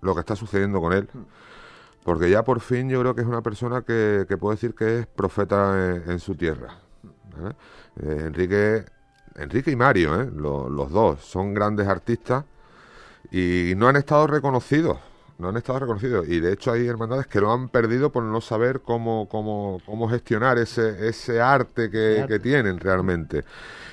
lo 0.00 0.14
que 0.14 0.20
está 0.20 0.36
sucediendo 0.36 0.80
con 0.80 0.92
él. 0.92 1.08
Porque 2.04 2.30
ya 2.30 2.42
por 2.42 2.60
fin 2.60 2.88
yo 2.88 2.98
creo 3.00 3.14
que 3.14 3.20
es 3.20 3.26
una 3.26 3.42
persona 3.42 3.82
que, 3.82 4.24
que 4.26 4.36
puedo 4.38 4.54
decir 4.54 4.74
que 4.74 5.00
es 5.00 5.06
profeta 5.06 5.96
en, 5.96 6.10
en 6.12 6.18
su 6.18 6.34
tierra. 6.34 6.78
¿vale? 7.36 7.54
Eh, 8.02 8.24
Enrique, 8.26 8.84
Enrique 9.36 9.70
y 9.70 9.76
Mario, 9.76 10.18
¿eh? 10.20 10.30
Lo- 10.34 10.70
los 10.70 10.90
dos, 10.90 11.20
son 11.20 11.52
grandes 11.52 11.86
artistas 11.88 12.44
y 13.30 13.74
no 13.76 13.86
han 13.88 13.96
estado 13.96 14.26
reconocidos. 14.26 14.98
No 15.40 15.48
han 15.48 15.56
estado 15.56 15.80
reconocidos. 15.80 16.28
Y 16.28 16.40
de 16.40 16.52
hecho 16.52 16.72
hay 16.72 16.86
hermandades 16.86 17.26
que 17.26 17.40
lo 17.40 17.52
han 17.52 17.68
perdido 17.68 18.10
por 18.10 18.22
no 18.22 18.40
saber 18.40 18.80
cómo, 18.80 19.28
cómo, 19.28 19.80
cómo 19.86 20.08
gestionar 20.08 20.58
ese, 20.58 21.08
ese 21.08 21.40
arte 21.40 21.90
que, 21.90 22.20
arte. 22.20 22.34
que 22.34 22.38
tienen 22.38 22.78
realmente. 22.78 23.44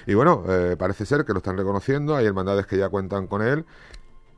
Y 0.06 0.14
bueno, 0.14 0.44
eh, 0.48 0.76
parece 0.78 1.06
ser 1.06 1.26
que 1.26 1.34
lo 1.34 1.40
están 1.40 1.58
reconociendo. 1.58 2.16
Hay 2.16 2.26
hermandades 2.26 2.66
que 2.68 2.78
ya 2.78 2.90
cuentan 2.90 3.28
con 3.28 3.42
él. 3.42 3.66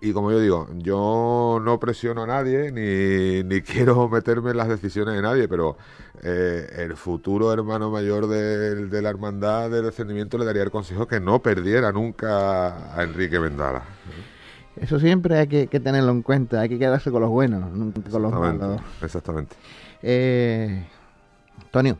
Y 0.01 0.13
como 0.13 0.31
yo 0.31 0.39
digo, 0.39 0.67
yo 0.77 1.59
no 1.61 1.79
presiono 1.79 2.23
a 2.23 2.27
nadie 2.27 2.71
ni, 2.71 3.43
ni 3.43 3.61
quiero 3.63 4.07
meterme 4.07 4.51
en 4.51 4.57
las 4.57 4.69
decisiones 4.69 5.15
de 5.15 5.21
nadie, 5.21 5.47
pero 5.47 5.77
eh, 6.21 6.67
el 6.77 6.95
futuro 6.95 7.51
hermano 7.51 7.91
mayor 7.91 8.27
de, 8.27 9.01
la 9.01 9.09
hermandad 9.09 9.69
del 9.69 9.85
descendimiento 9.85 10.37
le 10.37 10.45
daría 10.45 10.63
el 10.63 10.71
consejo 10.71 11.07
que 11.07 11.19
no 11.19 11.41
perdiera 11.41 11.91
nunca 11.91 12.95
a 12.95 13.03
Enrique 13.03 13.39
Vendala. 13.39 13.83
Eso 14.81 14.99
siempre 14.99 15.37
hay 15.37 15.47
que, 15.47 15.67
que 15.67 15.79
tenerlo 15.79 16.11
en 16.11 16.21
cuenta, 16.21 16.61
hay 16.61 16.69
que 16.69 16.79
quedarse 16.79 17.11
con 17.11 17.21
los 17.21 17.29
buenos, 17.29 17.69
nunca 17.71 18.01
con 18.09 18.21
los 18.21 18.31
malos. 18.31 18.81
exactamente. 19.01 19.55
Eh, 20.01 20.85
Antonio, 21.61 21.97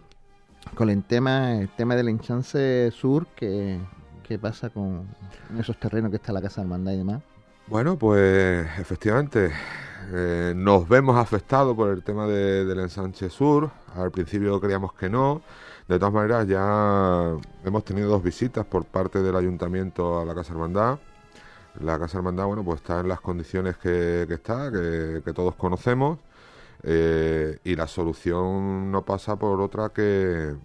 con 0.76 0.90
el 0.90 1.04
tema, 1.04 1.56
el 1.60 1.70
tema 1.70 1.96
del 1.96 2.08
enchance 2.08 2.90
sur, 2.92 3.28
¿qué, 3.36 3.80
qué 4.24 4.40
pasa 4.40 4.70
con 4.70 5.08
esos 5.60 5.78
terrenos 5.78 6.10
que 6.10 6.18
está 6.18 6.32
la 6.32 6.42
Casa 6.42 6.62
Hermandad 6.62 6.94
y 6.94 6.98
demás? 6.98 7.22
Bueno, 7.68 7.98
pues 7.98 8.66
efectivamente 8.80 9.52
eh, 10.14 10.54
nos 10.56 10.88
vemos 10.88 11.18
afectados 11.18 11.76
por 11.76 11.90
el 11.90 12.02
tema 12.02 12.26
de- 12.28 12.66
del 12.66 12.80
ensanche 12.80 13.30
sur. 13.30 13.70
Al 13.96 14.10
principio 14.12 14.60
creíamos 14.62 14.94
que 14.94 15.10
no. 15.10 15.42
De 15.88 16.00
todas 16.00 16.14
maneras, 16.14 16.48
ya 16.48 17.36
hemos 17.66 17.84
tenido 17.84 18.10
dos 18.10 18.24
visitas 18.24 18.66
por 18.66 18.86
parte 18.86 19.22
del 19.22 19.36
ayuntamiento 19.36 20.20
a 20.22 20.26
la 20.26 20.34
Casa 20.34 20.54
Hermandad. 20.54 20.98
La 21.80 21.98
Casa 21.98 22.18
Hermandad, 22.18 22.46
bueno, 22.46 22.64
pues 22.64 22.82
está 22.82 23.00
en 23.00 23.08
las 23.08 23.22
condiciones 23.22 23.78
que, 23.78 24.26
que 24.28 24.34
está, 24.34 24.70
que, 24.72 25.22
todos 25.34 25.56
conocemos. 25.56 26.20
eh, 26.84 27.60
y 27.64 27.76
la 27.76 27.88
solución 27.88 28.92
no 28.92 29.04
pasa 29.06 29.36
por 29.38 29.62
otra 29.62 29.90
que, 29.90 30.56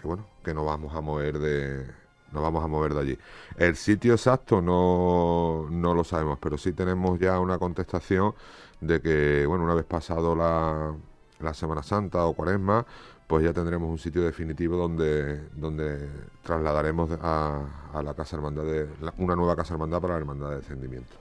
que 0.00 0.06
bueno, 0.06 0.26
que 0.44 0.54
no 0.54 0.64
vamos 0.64 0.94
a 0.94 1.00
mover 1.00 1.38
de, 1.38 1.86
no 2.32 2.42
vamos 2.42 2.64
a 2.64 2.68
mover 2.68 2.94
de 2.94 3.00
allí. 3.00 3.18
El 3.56 3.76
sitio 3.76 4.14
exacto 4.14 4.62
no, 4.62 5.68
no 5.70 5.94
lo 5.94 6.04
sabemos, 6.04 6.38
pero 6.40 6.58
sí 6.58 6.72
tenemos 6.72 7.18
ya 7.18 7.40
una 7.40 7.58
contestación 7.58 8.34
de 8.80 9.00
que, 9.02 9.46
bueno, 9.46 9.64
una 9.64 9.74
vez 9.74 9.84
pasado 9.86 10.34
la, 10.36 10.94
la 11.40 11.54
Semana 11.54 11.82
Santa 11.82 12.24
o 12.26 12.34
Cuaresma, 12.34 12.86
pues 13.30 13.44
ya 13.44 13.52
tendremos 13.52 13.88
un 13.88 13.96
sitio 13.98 14.22
definitivo 14.22 14.76
donde, 14.76 15.40
donde 15.54 16.08
trasladaremos 16.42 17.12
a, 17.22 17.90
a 17.94 18.02
la 18.02 18.12
Casa 18.12 18.34
Hermandad, 18.34 18.64
de, 18.64 18.88
una 19.18 19.36
nueva 19.36 19.54
Casa 19.54 19.72
Hermandad 19.74 20.00
para 20.00 20.14
la 20.14 20.18
Hermandad 20.18 20.50
de 20.50 20.56
Descendimiento. 20.56 21.14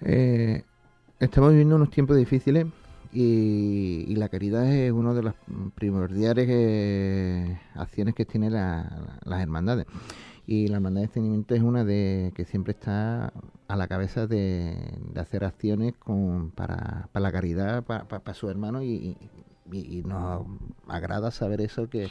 Eh, 0.00 0.64
estamos 1.20 1.50
viviendo 1.50 1.76
unos 1.76 1.90
tiempos 1.90 2.16
difíciles 2.16 2.66
y, 3.12 4.12
la 4.16 4.28
caridad 4.28 4.66
es 4.66 4.90
una 4.90 5.14
de 5.14 5.22
las 5.22 5.36
primordiales 5.76 6.48
eh, 6.50 7.60
acciones 7.76 8.16
que 8.16 8.24
tienen 8.24 8.54
la- 8.54 9.16
las 9.22 9.40
hermandades. 9.40 9.86
Y 10.44 10.66
la 10.66 10.78
hermandad 10.78 11.02
de 11.02 11.04
extendimiento 11.04 11.54
es 11.54 11.62
una 11.62 11.84
de 11.84 12.32
que 12.34 12.44
siempre 12.44 12.72
está 12.72 13.32
a 13.68 13.76
la 13.76 13.86
cabeza 13.86 14.26
de, 14.26 14.74
de 15.12 15.20
hacer 15.20 15.44
acciones 15.44 15.94
con, 15.98 16.50
para, 16.50 17.08
para 17.12 17.22
la 17.22 17.30
caridad, 17.30 17.84
para, 17.84 18.08
para, 18.08 18.34
su 18.34 18.50
hermano 18.50 18.82
y, 18.82 19.16
y- 19.72 20.02
nos 20.04 20.46
agrada 20.86 21.30
saber 21.30 21.60
eso, 21.60 21.88
que, 21.88 22.08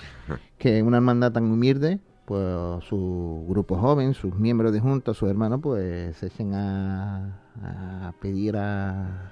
que 0.57 0.81
una 0.83 0.97
hermandad 0.97 1.31
tan 1.31 1.45
humilde, 1.45 1.99
pues 2.25 2.83
su 2.83 3.45
grupo 3.47 3.77
joven, 3.77 4.13
sus 4.13 4.33
miembros 4.35 4.73
de 4.73 4.79
junta, 4.79 5.13
sus 5.13 5.29
hermanos, 5.29 5.59
pues 5.61 6.17
se 6.17 6.27
echen 6.27 6.53
a, 6.53 7.39
a 7.61 8.13
pedir 8.21 8.57
a, 8.57 9.31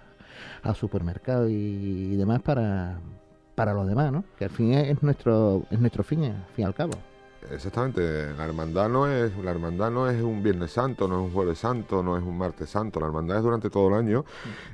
a 0.63 0.73
supermercados 0.73 1.49
y, 1.51 2.15
demás 2.15 2.41
para, 2.41 2.99
para 3.55 3.73
los 3.73 3.87
demás, 3.87 4.11
¿no? 4.11 4.23
Que 4.37 4.45
al 4.45 4.51
fin 4.51 4.73
es 4.73 5.01
nuestro 5.03 5.63
es 5.69 5.79
nuestro 5.79 6.03
fin, 6.03 6.23
al 6.23 6.45
fin 6.55 6.63
y 6.63 6.63
al 6.63 6.73
cabo. 6.73 6.93
Exactamente, 7.51 8.33
la 8.33 8.45
hermandad 8.45 8.89
no 8.89 9.07
es 9.07 9.35
la 9.37 9.51
hermandad 9.51 9.91
no 9.91 10.09
es 10.09 10.21
un 10.23 10.41
Viernes 10.41 10.71
Santo, 10.71 11.07
no 11.07 11.15
es 11.19 11.27
un 11.27 11.31
Jueves 11.33 11.59
Santo, 11.59 12.01
no 12.01 12.17
es 12.17 12.23
un 12.23 12.37
Martes 12.37 12.69
Santo, 12.69 12.99
la 12.99 13.05
hermandad 13.07 13.37
es 13.37 13.43
durante 13.43 13.69
todo 13.69 13.89
el 13.89 13.93
año 13.93 14.25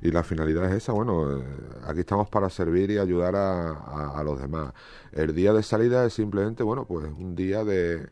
y 0.01 0.11
la 0.11 0.23
finalidad 0.23 0.65
es 0.69 0.75
esa, 0.83 0.93
bueno, 0.93 1.39
eh, 1.39 1.43
aquí 1.87 2.01
estamos 2.01 2.29
para 2.29 2.49
servir 2.49 2.91
y 2.91 2.97
ayudar 2.97 3.35
a, 3.35 3.71
a- 4.19 4.23
los 4.23 4.39
demás. 4.39 4.73
El 5.11 5.33
día 5.35 5.53
de 5.53 5.63
salida 5.63 6.05
es 6.05 6.13
simplemente, 6.13 6.63
bueno, 6.63 6.85
pues 6.85 7.05
un 7.17 7.35
día 7.35 7.63
de, 7.65 8.09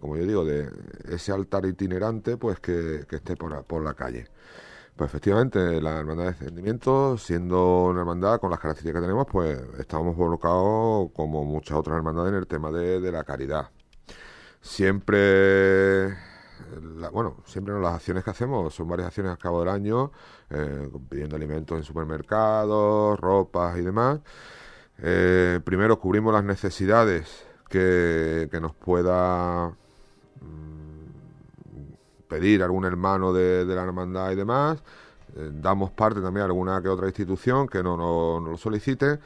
como 0.00 0.16
yo 0.16 0.24
digo, 0.26 0.44
de 0.44 0.70
ese 1.10 1.32
altar 1.32 1.66
itinerante, 1.66 2.36
pues 2.38 2.60
que, 2.60 3.04
esté 3.10 3.36
por, 3.36 3.64
por 3.64 3.82
la 3.84 3.94
calle. 3.94 4.28
Pues 4.96 5.10
efectivamente, 5.10 5.80
la 5.82 5.98
hermandad 6.00 6.24
de 6.26 6.30
descendimiento, 6.32 7.18
siendo 7.18 7.86
una 7.86 8.00
hermandad 8.00 8.40
con 8.40 8.50
las 8.50 8.60
características 8.60 9.00
que 9.02 9.06
tenemos, 9.06 9.26
pues 9.30 9.60
estamos 9.78 10.16
colocados 10.16 11.10
como 11.14 11.44
muchas 11.44 11.78
otras 11.78 11.96
hermandades 11.98 12.32
en 12.32 12.38
el 12.38 12.46
tema 12.48 12.70
de 12.72 13.12
la 13.12 13.24
caridad. 13.24 13.70
Siempre, 14.60 16.14
bueno, 17.12 17.36
siempre 17.46 17.78
las 17.80 17.94
acciones 17.94 18.24
que 18.24 18.30
hacemos 18.30 18.74
son 18.74 18.88
varias 18.88 19.08
acciones 19.08 19.32
al 19.32 19.38
cabo 19.38 19.60
del 19.60 19.68
año, 19.68 20.12
eh, 20.50 20.90
pidiendo 21.08 21.36
alimentos 21.36 21.78
en 21.78 21.84
supermercados, 21.84 23.18
ropas 23.20 23.78
y 23.78 23.82
demás. 23.82 24.20
Eh, 24.98 25.60
primero 25.64 25.98
cubrimos 25.98 26.32
las 26.32 26.44
necesidades 26.44 27.46
que, 27.68 28.48
que 28.50 28.60
nos 28.60 28.74
pueda 28.74 29.72
pedir 32.28 32.62
algún 32.62 32.84
hermano 32.84 33.32
de, 33.32 33.64
de 33.64 33.74
la 33.74 33.82
hermandad 33.82 34.30
y 34.30 34.34
demás. 34.36 34.82
Eh, 35.36 35.50
damos 35.52 35.90
parte 35.90 36.20
también 36.20 36.42
a 36.42 36.46
alguna 36.46 36.82
que 36.82 36.88
otra 36.88 37.06
institución 37.06 37.66
que 37.66 37.82
no, 37.82 37.96
no, 37.96 38.40
no 38.40 38.50
lo 38.50 38.56
solicite. 38.56 39.18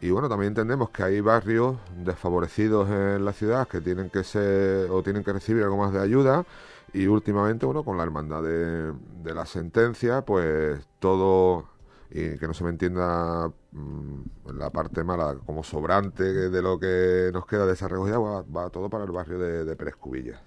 Y 0.00 0.10
bueno, 0.10 0.28
también 0.28 0.48
entendemos 0.48 0.90
que 0.90 1.02
hay 1.02 1.20
barrios 1.20 1.76
desfavorecidos 1.96 2.90
en 2.90 3.24
la 3.24 3.32
ciudad 3.32 3.66
que 3.68 3.80
tienen 3.80 4.10
que 4.10 4.24
ser 4.24 4.90
o 4.90 5.02
tienen 5.02 5.24
que 5.24 5.32
recibir 5.32 5.62
algo 5.62 5.76
más 5.76 5.92
de 5.92 6.00
ayuda. 6.00 6.44
Y 6.92 7.06
últimamente, 7.06 7.66
bueno, 7.66 7.84
con 7.84 7.96
la 7.96 8.04
hermandad 8.04 8.42
de, 8.42 9.34
la 9.34 9.46
sentencia, 9.46 10.22
pues 10.22 10.86
todo, 11.00 11.64
y 12.10 12.38
que 12.38 12.46
no 12.46 12.54
se 12.54 12.64
me 12.64 12.70
entienda 12.70 13.50
mm, 13.72 14.20
la 14.58 14.70
parte 14.70 15.02
mala 15.02 15.36
como 15.46 15.64
sobrante 15.64 16.22
de 16.22 16.62
lo 16.62 16.78
que 16.78 17.30
nos 17.32 17.46
queda 17.46 17.66
de 17.66 17.72
esa 17.72 17.88
recogida, 17.88 18.18
va, 18.18 18.42
va 18.42 18.70
todo 18.70 18.88
para 18.88 19.04
el 19.04 19.10
barrio 19.10 19.38
de, 19.38 19.64
de 19.64 19.76
Pérez 19.76 19.96
Cubillas. 19.96 20.40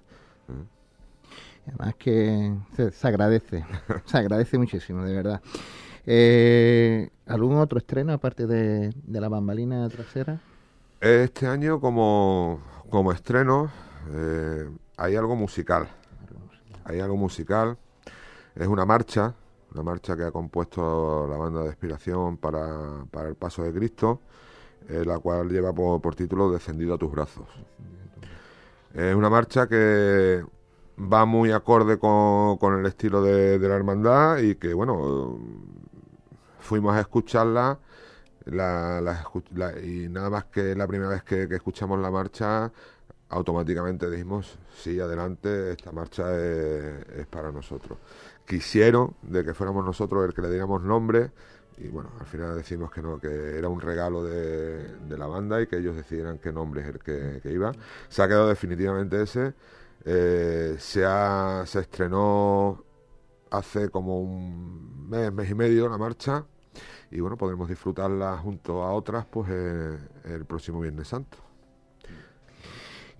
Además 1.67 1.95
que 1.95 2.53
se 2.93 3.07
agradece, 3.07 3.65
se 4.05 4.17
agradece 4.17 4.57
muchísimo, 4.57 5.03
de 5.03 5.15
verdad. 5.15 5.41
Eh, 6.09 7.09
¿Algún 7.25 7.57
otro 7.57 7.77
estreno 7.77 8.13
aparte 8.13 8.47
de, 8.47 8.93
la 9.07 9.27
bambalina 9.27 9.89
trasera? 9.89 10.39
Este 11.01 11.45
año 11.45 11.81
como, 11.81 12.61
como 12.89 13.11
estreno 13.11 13.69
eh, 14.13 14.69
hay 14.95 15.17
algo 15.17 15.35
musical. 15.35 15.89
Hay 16.85 17.01
algo 17.01 17.17
musical. 17.17 17.77
Es 18.55 18.67
una 18.67 18.85
marcha, 18.85 19.35
una 19.73 19.83
marcha 19.83 20.15
que 20.15 20.23
ha 20.23 20.31
compuesto 20.31 21.27
la 21.29 21.35
banda 21.35 21.63
de 21.63 21.67
inspiración 21.67 22.37
para, 22.37 23.03
para 23.11 23.27
el 23.27 23.35
Paso 23.35 23.63
de 23.63 23.73
Cristo, 23.73 24.21
eh, 24.87 25.03
la 25.05 25.19
cual 25.19 25.49
lleva 25.49 25.73
por, 25.73 26.15
título 26.15 26.49
Descendido 26.49 26.93
a 26.93 26.97
tus 26.97 27.11
brazos. 27.11 27.47
Es 28.93 29.13
una 29.13 29.29
marcha 29.29 29.67
que 29.67 30.41
va 30.97 31.25
muy 31.25 31.51
acorde 31.51 31.99
con, 31.99 32.79
el 32.79 32.85
estilo 32.85 33.21
de 33.21 33.59
la 33.59 33.75
hermandad 33.75 34.37
y 34.37 34.55
que, 34.55 34.73
bueno, 34.73 35.37
fuimos 36.67 36.95
a 36.95 36.99
escucharla 36.99 37.79
la, 38.45 39.01
la 39.01 39.23
escu- 39.23 39.43
la- 39.55 39.79
y 39.79 40.09
nada 40.09 40.29
más 40.29 40.45
que 40.45 40.75
la 40.75 40.85
primera 40.87 41.09
vez 41.09 41.23
que, 41.23 41.43
escuchamos 41.51 41.99
la 41.99 42.11
marcha, 42.11 42.71
automáticamente 43.29 44.09
dijimos, 44.09 44.57
sí, 44.75 44.99
adelante, 44.99 45.71
esta 45.71 45.91
marcha 45.91 46.23
es, 46.35 47.25
para 47.27 47.51
nosotros. 47.51 47.97
Quisieron 48.45 49.15
de 49.21 49.43
que 49.45 49.53
fuéramos 49.53 49.85
nosotros 49.85 50.25
el 50.25 50.33
que 50.33 50.41
le 50.41 50.49
diéramos 50.49 50.83
nombre 50.83 51.31
y 51.77 51.87
bueno, 51.89 52.09
al 52.19 52.25
final 52.25 52.55
decimos 52.55 52.91
que 52.91 53.01
no, 53.01 53.19
que 53.19 53.57
era 53.57 53.69
un 53.69 53.79
regalo 53.79 54.23
de, 54.23 55.17
la 55.17 55.27
banda 55.27 55.61
y 55.61 55.67
que 55.67 55.77
ellos 55.77 55.95
decidieran 55.95 56.39
qué 56.39 56.51
nombre 56.51 56.81
es 56.81 56.87
el 56.87 56.99
que, 56.99 57.39
que 57.41 57.51
iba. 57.51 57.71
Se 58.09 58.23
ha 58.23 58.27
quedado 58.27 58.47
definitivamente 58.49 59.21
ese. 59.21 59.53
Eh, 60.05 60.75
se, 60.79 61.05
ha, 61.05 61.63
se 61.67 61.81
estrenó 61.81 62.83
hace 63.51 63.89
como 63.89 64.19
un 64.21 65.07
mes, 65.09 65.31
mes 65.33 65.49
y 65.51 65.55
medio 65.55 65.87
la 65.89 65.97
marcha 65.97 66.45
y 67.11 67.19
bueno, 67.19 67.37
podremos 67.37 67.69
disfrutarla 67.69 68.37
junto 68.37 68.83
a 68.83 68.91
otras 68.91 69.25
pues 69.25 69.49
eh, 69.49 69.97
el 70.25 70.45
próximo 70.45 70.81
Viernes 70.81 71.07
Santo. 71.07 71.37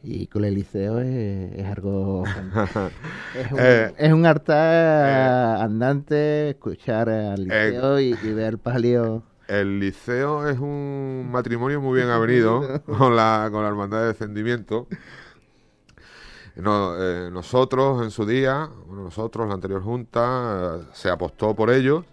Y 0.04 0.28
con 0.28 0.46
el 0.46 0.54
liceo 0.54 1.00
es, 1.00 1.54
es 1.54 1.66
algo... 1.66 2.24
es, 3.36 3.52
un, 3.52 3.58
Eh, 3.60 3.94
es 3.98 4.14
un 4.14 4.26
altar 4.26 5.62
andante 5.62 6.52
escuchar 6.52 7.10
al 7.10 7.44
liceo 7.44 8.00
y, 8.00 8.18
y 8.22 8.34
ver 8.34 8.54
el 8.54 8.58
palio... 8.60 9.24
El 9.48 9.80
liceo 9.80 10.48
es 10.50 10.60
un 10.60 11.30
matrimonio 11.32 11.82
muy 11.82 11.98
bien 11.98 12.10
avenido 12.10 12.84
con 12.86 13.16
la, 13.16 13.48
con 13.52 13.64
la 13.64 13.70
hermandad 13.70 14.02
de 14.02 14.08
descendimiento. 14.08 14.88
No, 16.56 16.96
eh, 17.00 17.30
nosotros 17.32 18.04
en 18.04 18.12
su 18.12 18.26
día, 18.26 18.70
bueno, 18.88 19.04
nosotros, 19.04 19.48
la 19.48 19.54
anterior 19.54 19.82
junta, 19.84 20.80
eh, 20.82 20.86
se 20.94 21.10
apostó 21.10 21.56
por 21.56 21.70
ellos 21.70 22.04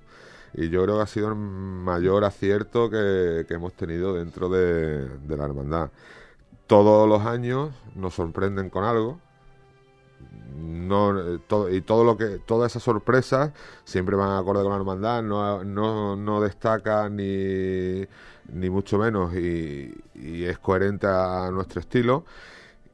y 0.55 0.69
yo 0.71 0.83
creo 0.85 0.97
que 0.97 1.03
ha 1.03 1.07
sido 1.07 1.29
el 1.29 1.35
mayor 1.35 2.25
acierto 2.25 2.89
que, 2.89 3.45
hemos 3.49 3.73
tenido 3.75 4.15
dentro 4.15 4.49
de, 4.49 5.09
la 5.29 5.45
hermandad. 5.45 5.91
Todos 6.67 7.09
los 7.09 7.27
años 7.27 7.71
nos 7.95 8.15
sorprenden 8.15 8.71
con 8.71 8.85
algo. 8.85 9.19
Eh, 10.57 11.39
y 11.73 11.81
todo 11.81 12.05
lo 12.05 12.17
que 12.17 12.39
todas 12.47 12.71
esas 12.71 12.85
sorpresas 12.85 13.53
siempre 13.85 14.15
van 14.15 14.39
acorde 14.39 14.63
con 14.63 14.71
la 14.71 14.79
hermandad 14.79 15.21
no, 15.21 15.65
no, 15.65 16.15
no 16.15 16.41
destaca 16.41 17.09
ni, 17.09 18.07
ni 18.53 18.71
mucho 18.71 18.97
menos 18.99 19.35
y 19.35 19.93
es 20.15 20.59
coherente 20.61 21.09
a 21.09 21.51
nuestro 21.51 21.81
estilo 21.81 22.25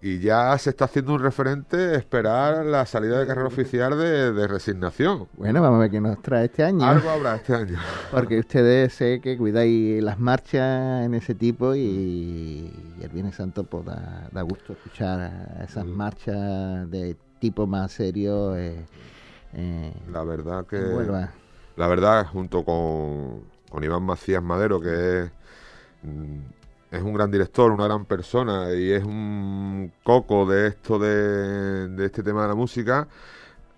y 0.02 0.18
ya 0.18 0.56
se 0.58 0.70
está 0.70 0.86
haciendo 0.86 1.12
un 1.14 1.20
referente 1.20 1.94
esperar 1.94 2.64
la 2.64 2.86
salida 2.86 3.18
de 3.18 3.26
carrera 3.26 3.48
oficial 3.48 3.98
de, 3.98 4.32
de 4.32 4.48
resignación 4.48 5.28
Bueno, 5.36 5.60
vamos 5.60 5.76
a 5.76 5.80
ver 5.80 5.90
qué 5.90 6.00
nos 6.00 6.22
trae 6.22 6.46
este 6.46 6.64
año. 6.64 6.86
algo 6.86 7.10
habrá 7.10 7.36
este 7.36 7.54
año 7.54 7.78
Porque 8.10 8.38
ustedes 8.38 8.94
sé 8.94 9.20
que 9.20 9.36
cuidáis 9.36 10.02
las 10.02 10.18
marchas 10.18 11.04
en 11.04 11.14
ese 11.14 11.34
tipo 11.34 11.74
y, 11.74 12.72
el 13.00 13.08
Viernes 13.10 13.34
Santo 13.34 13.64
pues 13.64 13.84
da, 13.84 14.28
da 14.32 14.42
gusto 14.42 14.72
escuchar 14.72 15.58
esas 15.62 15.84
marchas 15.84 16.90
de 16.90 17.16
tipo 17.38 17.66
más 17.66 17.92
serio 17.92 18.56
eh, 18.56 18.84
eh, 19.52 19.92
la 20.10 20.22
verdad 20.24 20.66
que. 20.66 20.78
La 21.76 21.88
verdad, 21.88 22.26
junto 22.26 22.64
con, 22.64 23.42
con 23.70 23.82
Iván 23.82 24.02
Macías 24.02 24.42
Madero, 24.42 24.80
que 24.80 25.20
es, 25.20 25.30
mm, 26.02 26.38
es 26.90 27.02
un 27.02 27.14
gran 27.14 27.30
director, 27.30 27.70
una 27.72 27.84
gran 27.84 28.04
persona 28.04 28.72
y 28.74 28.90
es 28.92 29.04
un 29.04 29.92
coco 30.02 30.46
de 30.46 30.68
esto 30.68 30.98
de, 30.98 32.04
este 32.04 32.22
tema 32.22 32.42
de 32.42 32.48
la 32.48 32.54
música, 32.54 33.08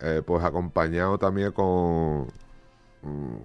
eh, 0.00 0.22
pues 0.26 0.44
acompañado 0.44 1.18
también 1.18 1.52
con, 1.52 2.28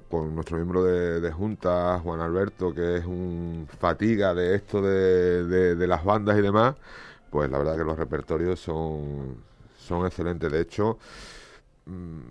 con 0.10 0.34
nuestro 0.36 0.58
miembro 0.58 0.84
de, 0.84 1.32
Junta, 1.32 2.00
Juan 2.00 2.22
Alberto, 2.22 2.74
que 2.74 2.98
es 2.98 3.06
un 3.06 3.68
fatiga 3.80 4.34
de 4.34 4.56
esto 4.56 4.82
de, 4.82 5.46
de- 5.46 5.76
de 5.76 5.88
las 5.88 6.04
bandas 6.04 6.38
y 6.38 6.42
demás, 6.42 6.76
pues 7.32 7.50
la 7.52 7.58
verdad 7.60 7.78
que 7.78 7.84
los 7.84 7.98
repertorios 7.98 8.60
son, 8.60 9.38
son 9.78 10.06
excelentes. 10.06 10.52
De 10.52 10.62
hecho, 10.62 10.98
mm, 11.86 12.22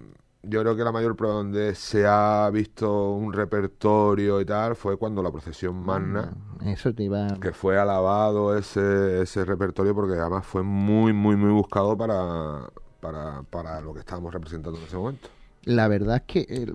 yo 0.48 0.60
creo 0.62 0.76
que 0.76 0.84
la 0.84 0.92
mayor 0.92 1.16
prueba 1.16 1.36
donde 1.36 1.74
se 1.74 2.06
ha 2.06 2.48
visto 2.52 3.10
un 3.12 3.32
repertorio 3.32 4.40
y 4.40 4.44
tal 4.44 4.76
fue 4.76 4.96
cuando 4.96 5.22
la 5.22 5.30
procesión 5.30 5.76
magna, 5.84 6.32
Eso 6.64 6.94
te 6.94 7.04
iba 7.04 7.26
que 7.40 7.52
fue 7.52 7.78
alabado 7.78 8.56
ese, 8.56 9.22
ese 9.22 9.44
repertorio 9.44 9.94
porque 9.94 10.14
además 10.14 10.46
fue 10.46 10.62
muy, 10.62 11.12
muy, 11.12 11.36
muy 11.36 11.50
buscado 11.50 11.96
para, 11.96 12.70
para, 13.00 13.42
para 13.42 13.80
lo 13.80 13.92
que 13.92 14.00
estábamos 14.00 14.32
representando 14.32 14.78
en 14.78 14.84
ese 14.86 14.96
momento. 14.96 15.28
La 15.64 15.88
verdad 15.88 16.16
es 16.16 16.22
que 16.22 16.46
eh, 16.48 16.66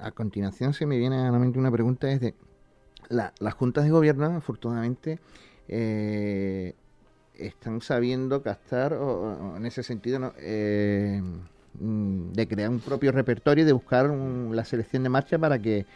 a 0.00 0.10
continuación 0.12 0.72
se 0.72 0.86
me 0.86 0.96
viene 0.98 1.26
a 1.26 1.30
la 1.32 1.38
mente 1.38 1.58
una 1.58 1.70
pregunta 1.70 2.10
es 2.10 2.20
de 2.20 2.34
la- 3.08 3.32
las 3.40 3.54
juntas 3.54 3.84
de 3.84 3.90
gobierno, 3.90 4.26
afortunadamente, 4.26 5.18
eh, 5.68 6.74
están 7.34 7.80
sabiendo 7.80 8.42
captar, 8.42 8.94
o, 8.94 9.52
o 9.52 9.56
en 9.56 9.66
ese 9.66 9.82
sentido, 9.82 10.18
¿no? 10.18 10.32
Eh, 10.38 11.20
mm, 11.22 11.55
de 11.80 12.48
crear 12.48 12.70
un 12.70 12.80
propio 12.80 13.12
repertorio 13.12 13.62
y 13.62 13.66
de 13.66 13.72
buscar 13.72 14.10
un- 14.10 14.54
la 14.54 14.64
selección 14.64 15.02
de 15.02 15.08
marcha 15.08 15.38
para 15.38 15.58
que 15.58 15.86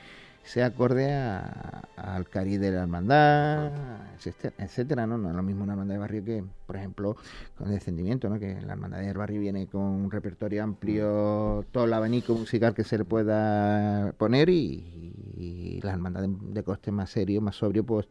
sea 0.43 0.67
acorde 0.67 1.13
a- 1.13 1.83
al 1.97 2.29
cariz 2.29 2.59
de 2.61 2.71
la 2.71 2.83
hermandad, 2.83 3.73
etcétera, 4.17 4.55
etcétera, 4.59 5.07
¿no? 5.07 5.19
No 5.19 5.29
es 5.31 5.37
lo 5.37 5.43
mismo 5.43 5.65
una 5.65 5.75
hermandad 5.75 5.95
de 5.95 5.99
barrio 5.99 6.25
que, 6.25 6.45
por 6.67 6.77
ejemplo, 6.77 7.17
con 7.57 7.71
descendimiento, 7.71 8.29
¿no? 8.31 8.39
Que 8.39 8.61
la 8.63 8.73
hermandad 8.73 9.01
del 9.01 9.17
barrio 9.19 9.41
viene 9.41 9.67
con 9.67 9.83
un 9.83 10.11
repertorio 10.11 10.63
amplio, 10.65 11.65
todo 11.73 11.85
el 11.85 11.93
abanico 11.93 12.35
musical 12.35 12.75
que 12.75 12.85
se 12.85 12.97
le 12.99 13.05
pueda 13.05 14.13
poner 14.17 14.49
y, 14.49 15.13
y 15.37 15.81
la 15.83 15.93
hermandad 15.93 16.23
de, 16.23 16.35
de 16.41 16.63
coste 16.63 16.91
más 16.91 17.11
serio, 17.11 17.41
más 17.43 17.57
sobrio, 17.57 17.85
pues 17.85 18.09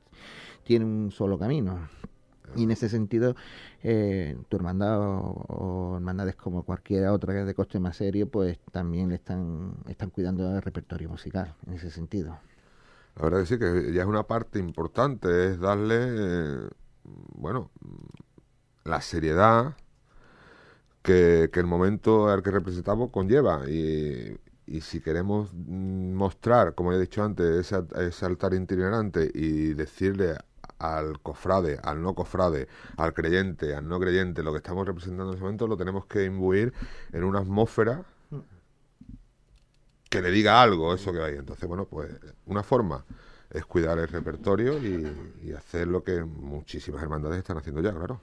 tiene 0.63 0.85
un 0.85 1.11
solo 1.11 1.37
camino. 1.39 1.79
Y 2.55 2.63
en 2.63 2.71
ese 2.71 2.89
sentido, 2.89 3.35
eh, 3.83 4.37
tu 4.49 4.57
hermandad 4.57 4.97
o, 4.99 5.93
hermandades 5.95 6.35
como 6.35 6.63
cualquier 6.63 7.07
otra 7.07 7.33
que 7.33 7.41
es 7.41 7.45
de 7.45 7.53
coste 7.53 7.79
más 7.79 7.97
serio, 7.97 8.27
pues 8.29 8.59
también 8.71 9.09
le 9.09 9.15
están, 9.15 9.73
están 9.87 10.09
cuidando 10.09 10.49
del 10.49 10.61
repertorio 10.61 11.09
musical, 11.09 11.55
en 11.67 11.73
ese 11.73 11.91
sentido. 11.91 12.39
La 13.15 13.23
verdad 13.23 13.39
que 13.39 13.45
sí, 13.45 13.59
que 13.59 13.93
ya 13.93 14.01
es 14.01 14.07
una 14.07 14.23
parte 14.23 14.59
importante, 14.59 15.49
es 15.49 15.59
darle, 15.59 15.95
eh, 15.99 16.69
bueno, 17.35 17.69
la 18.83 19.01
seriedad 19.01 19.75
que, 21.01 21.49
que 21.51 21.59
el 21.59 21.65
momento 21.65 22.29
al 22.29 22.41
que 22.43 22.51
representamos 22.51 23.11
conlleva. 23.11 23.69
Y, 23.69 24.37
y 24.69 24.81
si 24.81 25.01
queremos 25.01 25.53
mm, 25.53 26.13
mostrar, 26.13 26.75
como 26.75 26.93
he 26.93 26.99
dicho 26.99 27.23
antes, 27.23 27.45
ese, 27.71 27.83
ese 27.97 28.25
altar 28.25 28.53
itinerante 28.53 29.29
y 29.33 29.73
decirle 29.73 30.35
al 30.79 31.19
cofrade, 31.21 31.79
al 31.83 32.01
no 32.01 32.15
cofrade, 32.15 32.67
al 32.97 33.13
creyente, 33.13 33.75
al 33.75 33.87
no 33.87 33.99
creyente, 33.99 34.43
lo 34.43 34.51
que 34.51 34.57
estamos 34.57 34.87
representando 34.87 35.31
en 35.31 35.35
ese 35.35 35.43
momento, 35.43 35.67
lo 35.67 35.77
tenemos 35.77 36.05
que 36.05 36.25
imbuir 36.25 36.73
en 37.11 37.23
una 37.23 37.39
atmósfera 37.39 38.03
que 40.09 40.21
le 40.21 40.31
diga 40.31 40.61
algo 40.61 40.93
eso 40.93 41.13
que 41.13 41.21
hay. 41.21 41.35
Entonces, 41.35 41.67
bueno, 41.67 41.85
pues 41.85 42.09
una 42.45 42.63
forma 42.63 43.05
es 43.51 43.65
cuidar 43.65 43.99
el 43.99 44.07
repertorio 44.07 44.77
y, 44.77 45.39
y 45.43 45.53
hacer 45.53 45.87
lo 45.87 46.03
que 46.03 46.23
muchísimas 46.23 47.01
hermandades 47.03 47.39
están 47.39 47.57
haciendo 47.57 47.81
ya, 47.81 47.93
claro. 47.93 48.21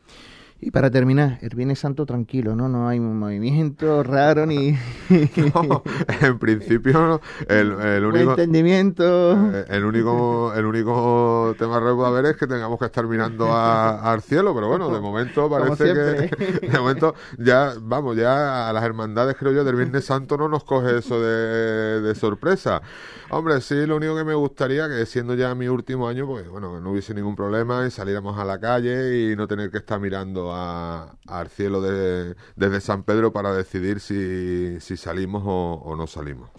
Y 0.58 0.70
para 0.70 0.90
terminar, 0.90 1.38
el 1.42 1.50
Viernes 1.54 1.78
Santo 1.78 2.06
tranquilo, 2.06 2.56
¿no? 2.56 2.66
No 2.68 2.88
hay 2.88 2.98
movimiento 2.98 4.02
raro 4.02 4.46
ni... 4.46 4.74
No, 5.54 5.82
en 6.22 6.38
principio 6.38 7.20
el, 7.46 8.04
único... 8.04 8.30
entendimiento. 8.30 9.32
eh, 9.54 9.66
El 9.68 9.84
único, 9.84 10.52
el 10.54 10.64
único 10.64 11.54
tema 11.58 11.78
raro 11.78 11.94
que 11.96 12.00
va 12.02 12.08
a 12.08 12.10
haber 12.10 12.26
es 12.26 12.36
que 12.36 12.46
tengamos 12.46 12.78
que 12.78 12.86
estar 12.86 13.06
mirando 13.06 13.52
a- 13.52 14.12
al 14.12 14.22
cielo, 14.22 14.54
pero 14.54 14.68
bueno, 14.68 14.90
de 14.92 14.98
momento 15.00 15.48
parece 15.50 15.84
que, 15.92 16.66
de 16.68 16.78
momento 16.78 17.14
ya, 17.38 17.74
vamos, 17.80 18.16
ya 18.16 18.68
a 18.68 18.72
las 18.72 18.82
hermandades 18.82 19.36
creo 19.38 19.52
yo 19.52 19.62
del 19.62 19.76
Viernes 19.76 20.06
Santo 20.06 20.38
no 20.38 20.48
nos 20.48 20.64
coge 20.64 20.98
eso 20.98 21.20
de, 21.20 22.00
de 22.00 22.14
sorpresa. 22.14 22.80
Hombre, 23.28 23.60
sí, 23.60 23.86
lo 23.86 23.96
único 23.96 24.16
que 24.16 24.24
me 24.24 24.34
gustaría 24.34 24.88
que 24.88 25.04
siendo 25.04 25.34
ya 25.34 25.54
mi 25.54 25.68
último 25.68 26.08
año, 26.08 26.26
pues 26.26 26.48
bueno, 26.48 26.80
no 26.80 26.92
hubiese 26.92 27.12
ningún 27.12 27.36
problema 27.36 27.86
y 27.86 27.90
saliéramos 27.90 28.38
a 28.38 28.44
la 28.44 28.58
calle 28.58 29.32
y 29.32 29.36
no 29.36 29.46
tener 29.46 29.70
que 29.70 29.78
estar 29.78 30.00
mirando 30.00 30.45
a- 30.54 31.16
al 31.26 31.48
cielo 31.48 31.80
de- 31.80 32.34
desde 32.56 32.80
San 32.80 33.02
Pedro 33.02 33.32
para 33.32 33.52
decidir 33.52 34.00
si, 34.00 34.80
si 34.80 34.96
salimos 34.96 35.42
o, 35.46 35.82
o 35.84 35.96
no 35.96 36.06
salimos. 36.06 36.50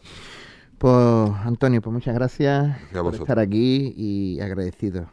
Pues 0.77 0.95
Antonio, 1.43 1.81
pues 1.81 1.93
muchas 1.93 2.13
gracias 2.13 2.77
por 3.03 3.13
estar 3.23 3.39
aquí 3.39 3.93
y 3.97 4.39
agradecido. 4.41 5.07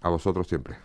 A 0.00 0.08
vosotros 0.08 0.46
siempre. 0.48 0.76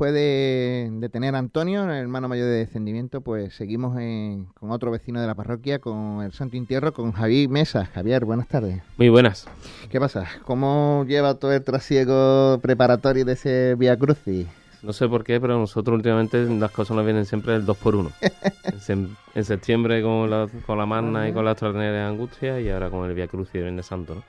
Después 0.00 0.14
de, 0.14 0.88
de 0.92 1.08
tener 1.10 1.34
a 1.34 1.38
Antonio, 1.38 1.84
el 1.84 1.90
hermano 1.90 2.26
mayor 2.26 2.46
de 2.46 2.52
descendimiento, 2.52 3.20
pues 3.20 3.52
seguimos 3.54 3.98
en- 3.98 4.46
con 4.58 4.70
otro 4.70 4.90
vecino 4.90 5.20
de 5.20 5.26
la 5.26 5.34
parroquia, 5.34 5.78
con 5.78 6.22
el 6.22 6.32
Santo 6.32 6.56
Entierro, 6.56 6.94
con 6.94 7.12
Javier 7.12 7.50
Mesa. 7.50 7.84
Javier, 7.84 8.24
buenas 8.24 8.48
tardes. 8.48 8.82
Muy 8.96 9.10
buenas. 9.10 9.46
¿Qué 9.90 10.00
pasa? 10.00 10.26
¿Cómo 10.46 11.04
lleva 11.06 11.34
todo 11.34 11.52
el 11.52 11.62
trasiego 11.62 12.58
preparatorio 12.62 13.26
de 13.26 13.34
ese 13.34 13.74
Via 13.74 13.94
Crucis? 13.98 14.46
No 14.82 14.94
sé 14.94 15.06
por 15.06 15.22
qué, 15.22 15.38
pero 15.38 15.58
nosotros 15.58 15.96
últimamente 15.96 16.46
las 16.46 16.70
cosas 16.70 16.96
nos 16.96 17.04
vienen 17.04 17.26
siempre 17.26 17.54
el 17.54 17.66
2 17.66 17.76
por 17.76 17.94
1 17.94 18.10
en, 19.34 19.44
septiembre 19.44 20.00
con 20.00 20.30
la, 20.30 20.48
con 20.64 20.78
la 20.78 20.86
Magna 20.86 21.28
y 21.28 21.34
con 21.34 21.44
la 21.44 21.50
Extraordinaria 21.50 22.08
Angustia 22.08 22.58
y 22.58 22.70
ahora 22.70 22.88
con 22.88 23.06
el 23.06 23.14
Via 23.14 23.28
y 23.30 23.36
el 23.36 23.64
Viernes 23.64 23.84
Santo, 23.84 24.14
¿no? 24.14 24.22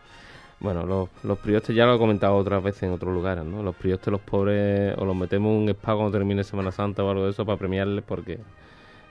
Bueno, 0.62 0.86
los, 0.86 1.10
los 1.24 1.40
priostes 1.40 1.76
ya 1.76 1.88
lo 1.88 1.96
he 1.96 1.98
comentado 1.98 2.36
otras 2.36 2.64
veces 2.64 2.84
en 2.84 2.92
otros 2.92 3.12
lugares, 3.12 3.44
¿no? 3.44 3.64
Los 3.64 3.76
priostes, 3.76 4.12
los 4.12 4.22
pobres, 4.22 4.96
o 4.98 5.06
los 5.06 5.16
metemos 5.16 5.52
en 5.52 5.64
un 5.64 5.70
spa 5.70 5.96
cuando 5.96 6.12
termine 6.12 6.44
Semana 6.44 6.72
Santa 6.72 7.04
o 7.04 7.10
algo 7.10 7.26
de 7.26 7.32
eso 7.32 7.44
para 7.46 7.58
premiarles 7.58 8.04
porque 8.08 8.40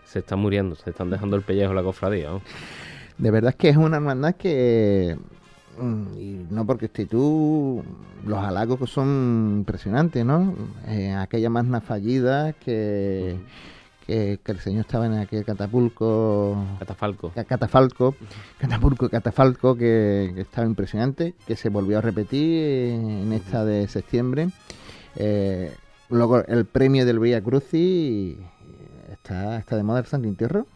se 0.04 0.20
están 0.20 0.38
muriendo, 0.38 0.76
se 0.76 0.90
están 0.90 1.10
dejando 1.10 1.36
el 1.36 1.42
pellejo 1.42 1.74
la 1.74 1.82
cofradía, 1.82 2.30
¿no? 2.30 2.42
De 3.18 3.30
verdad 3.32 3.50
es 3.50 3.56
que 3.56 3.68
es 3.68 3.76
una 3.76 3.96
hermandad 3.96 4.36
que, 4.36 5.16
mm, 5.78 6.18
y 6.18 6.46
no 6.50 6.64
porque 6.66 6.86
esté 6.86 7.06
tú, 7.06 7.82
los 8.24 8.38
halagos 8.38 8.78
que 8.78 8.86
son 8.86 9.56
impresionantes, 9.58 10.24
¿no? 10.24 10.54
Eh, 10.86 11.12
aquella 11.12 11.50
magna 11.50 11.80
fallida 11.80 12.52
que, 12.52 13.36
que, 14.10 14.40
que 14.42 14.52
el 14.52 14.58
Señor 14.58 14.80
estaba 14.80 15.06
en 15.06 15.14
aquel 15.14 15.44
catapulco, 15.44 16.56
Catafalco. 16.80 17.30
ca- 17.30 17.44
catafalco, 17.44 18.14
catapulco, 18.58 19.08
catafalco, 19.08 19.76
que, 19.76 20.32
que 20.34 20.40
estaba 20.40 20.66
impresionante, 20.66 21.34
que 21.46 21.54
se 21.54 21.68
volvió 21.68 21.98
a 21.98 22.00
repetir 22.00 22.90
en 22.90 23.32
esta 23.32 23.64
de 23.64 23.86
septiembre. 23.86 24.48
Eh, 25.16 25.72
luego 26.08 26.38
el 26.44 26.64
premio 26.64 27.06
del 27.06 27.20
Vía 27.20 27.40
Crucis 27.42 28.36
está, 29.12 29.58
está 29.58 29.76
de 29.76 29.82
moda 29.84 30.00
el 30.00 30.06
Santo 30.06 30.26
Entierro. 30.28 30.66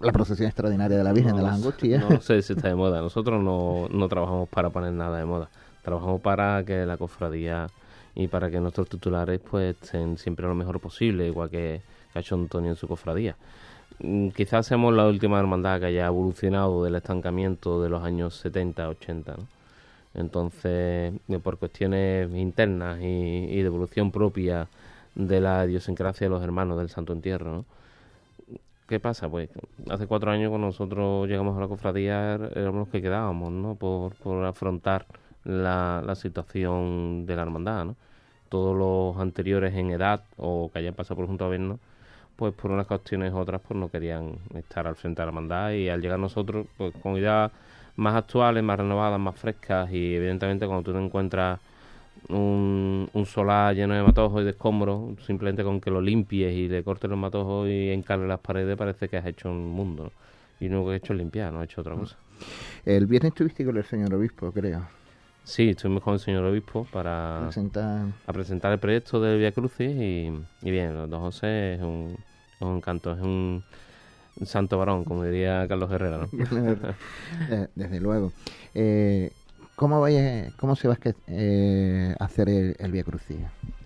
La 0.00 0.10
procesión 0.12 0.46
extraordinaria 0.48 0.96
de 0.96 1.04
la 1.04 1.12
Virgen 1.12 1.36
de 1.36 1.42
las 1.42 1.54
Angustias. 1.54 2.02
No 2.08 2.20
sé 2.22 2.40
si 2.42 2.54
está 2.54 2.68
de 2.68 2.74
moda. 2.74 3.00
Nosotros 3.02 3.42
no, 3.42 3.86
no 3.90 4.08
trabajamos 4.08 4.48
para 4.48 4.70
poner 4.70 4.92
nada 4.92 5.18
de 5.18 5.24
moda. 5.26 5.48
Trabajamos 5.82 6.20
para 6.22 6.64
que 6.64 6.86
la 6.86 6.96
cofradía 6.96 7.66
y 8.14 8.28
para 8.28 8.50
que 8.50 8.60
nuestros 8.60 8.88
titulares 8.88 9.40
pues 9.48 9.76
estén 9.80 10.16
siempre 10.18 10.46
lo 10.46 10.54
mejor 10.54 10.80
posible, 10.80 11.26
igual 11.26 11.50
que, 11.50 11.82
que 12.12 12.18
ha 12.20 12.22
en 12.68 12.76
su 12.76 12.88
cofradía. 12.88 13.36
Mm, 14.00 14.28
Quizás 14.30 14.66
seamos 14.66 14.94
la 14.94 15.06
última 15.08 15.38
hermandad 15.40 15.80
que 15.80 15.86
haya 15.86 16.06
evolucionado 16.06 16.84
del 16.84 16.96
estancamiento 16.96 17.82
de 17.82 17.88
los 17.90 18.04
años 18.04 18.36
70, 18.36 18.88
80, 18.88 19.34
¿no? 19.36 19.46
Entonces, 20.14 21.14
eh, 21.28 21.38
por 21.42 21.58
cuestiones 21.58 22.30
internas 22.34 23.00
y, 23.00 23.04
y 23.06 23.56
de 23.62 23.66
evolución 23.66 24.10
propia 24.12 24.68
de 25.14 25.40
la 25.40 25.66
idiosincrasia 25.66 26.26
de 26.26 26.30
los 26.30 26.42
hermanos 26.42 26.78
del 26.78 26.88
Santo 26.90 27.12
Entierro, 27.14 27.52
¿no? 27.52 27.64
¿Qué 28.88 29.00
pasa? 29.00 29.28
Pues 29.28 29.48
hace 29.90 30.06
cuatro 30.06 30.30
años 30.30 30.50
cuando 30.50 30.66
nosotros 30.66 31.26
llegamos 31.28 31.56
a 31.56 31.60
la 31.60 31.68
cofradía 31.68 32.34
er- 32.36 32.52
éramos 32.56 32.80
los 32.80 32.88
que 32.88 33.00
quedábamos, 33.02 33.52
¿no? 33.52 33.74
Por, 33.76 34.14
por 34.16 34.44
afrontar 34.44 35.06
la, 35.44 36.02
la 36.04 36.14
situación 36.14 37.24
de 37.26 37.36
la 37.36 37.42
hermandad, 37.42 37.84
¿no? 37.86 37.96
todos 38.50 38.76
los 38.78 39.20
anteriores 39.22 39.74
en 39.74 39.90
edad 39.92 40.22
o 40.38 40.70
que 40.72 40.78
hayan 40.80 40.94
pasado 40.94 41.16
por 41.16 41.26
junto 41.28 41.44
a 41.46 41.48
vernos, 41.50 41.80
pues 42.36 42.54
por 42.54 42.70
unas 42.70 42.86
cuestiones 42.86 43.32
u 43.32 43.38
otras 43.38 43.60
pues 43.66 43.78
no 43.78 43.88
querían 43.88 44.36
estar 44.54 44.86
al 44.86 44.96
frente 44.96 45.22
de 45.22 45.26
la 45.26 45.30
hermandad 45.30 45.72
y 45.72 45.88
al 45.88 46.00
llegar 46.00 46.18
nosotros 46.18 46.66
pues 46.76 46.94
con 47.02 47.16
ideas 47.16 47.50
más 47.96 48.14
actuales, 48.14 48.62
más 48.62 48.78
renovadas, 48.78 49.20
más 49.20 49.36
frescas 49.36 49.90
y 49.92 50.14
evidentemente 50.14 50.66
cuando 50.66 50.82
tú 50.82 50.92
te 50.92 51.04
encuentras 51.04 51.60
un, 52.28 53.08
un 53.12 53.26
solar 53.26 53.74
lleno 53.74 53.94
de 53.94 54.02
matojos 54.02 54.42
y 54.42 54.44
de 54.44 54.50
escombros, 54.50 55.22
simplemente 55.24 55.64
con 55.64 55.80
que 55.80 55.90
lo 55.90 56.00
limpies 56.00 56.54
y 56.54 56.68
le 56.68 56.82
cortes 56.82 57.10
los 57.10 57.18
matojos 57.18 57.68
y 57.68 57.90
encarles 57.90 58.28
las 58.28 58.40
paredes 58.40 58.76
parece 58.76 59.08
que 59.08 59.16
has 59.16 59.26
hecho 59.26 59.50
un 59.50 59.68
mundo. 59.68 60.04
¿no? 60.04 60.10
Y 60.60 60.68
lo 60.68 60.84
que 60.84 60.92
he 60.92 60.96
hecho 60.96 61.12
es 61.12 61.18
limpiar, 61.18 61.52
no 61.52 61.60
he 61.60 61.64
hecho 61.64 61.80
otra 61.80 61.94
cosa. 61.94 62.16
El 62.84 63.06
viernes 63.06 63.32
estuviste 63.32 63.64
con 63.64 63.76
el 63.76 63.84
señor 63.84 64.14
obispo, 64.14 64.52
creo. 64.52 64.86
Sí, 65.44 65.70
estuvimos 65.70 66.02
con 66.02 66.14
el 66.14 66.20
señor 66.20 66.44
obispo 66.44 66.84
para 66.84 67.40
Presentar... 67.44 68.06
a 68.26 68.32
presentar 68.32 68.72
el 68.72 68.78
proyecto 68.78 69.20
del 69.20 69.38
Via 69.38 69.52
Crucis 69.52 69.90
y, 69.90 70.30
y 70.62 70.70
bien, 70.70 70.94
los 70.94 71.10
dos 71.10 71.20
José 71.20 71.74
es 71.74 71.82
un, 71.82 72.16
es 72.56 72.60
un 72.66 72.76
encanto, 72.76 73.12
es 73.12 73.20
un 73.20 73.64
santo 74.44 74.78
varón, 74.78 75.04
como 75.04 75.24
diría 75.24 75.66
Carlos 75.68 75.90
Herrera. 75.90 76.18
¿no? 76.18 76.28
Eh, 77.50 77.68
Desde 77.74 78.00
luego. 78.00 78.32
Eh, 78.74 79.32
¿cómo, 79.74 80.00
vaya, 80.00 80.50
¿Cómo 80.58 80.76
se 80.76 80.88
va 80.88 80.94
a 80.94 80.98
eh, 81.26 82.14
hacer 82.20 82.48
el, 82.48 82.76
el 82.78 82.92
Via 82.92 83.02
Crucis? 83.02 83.38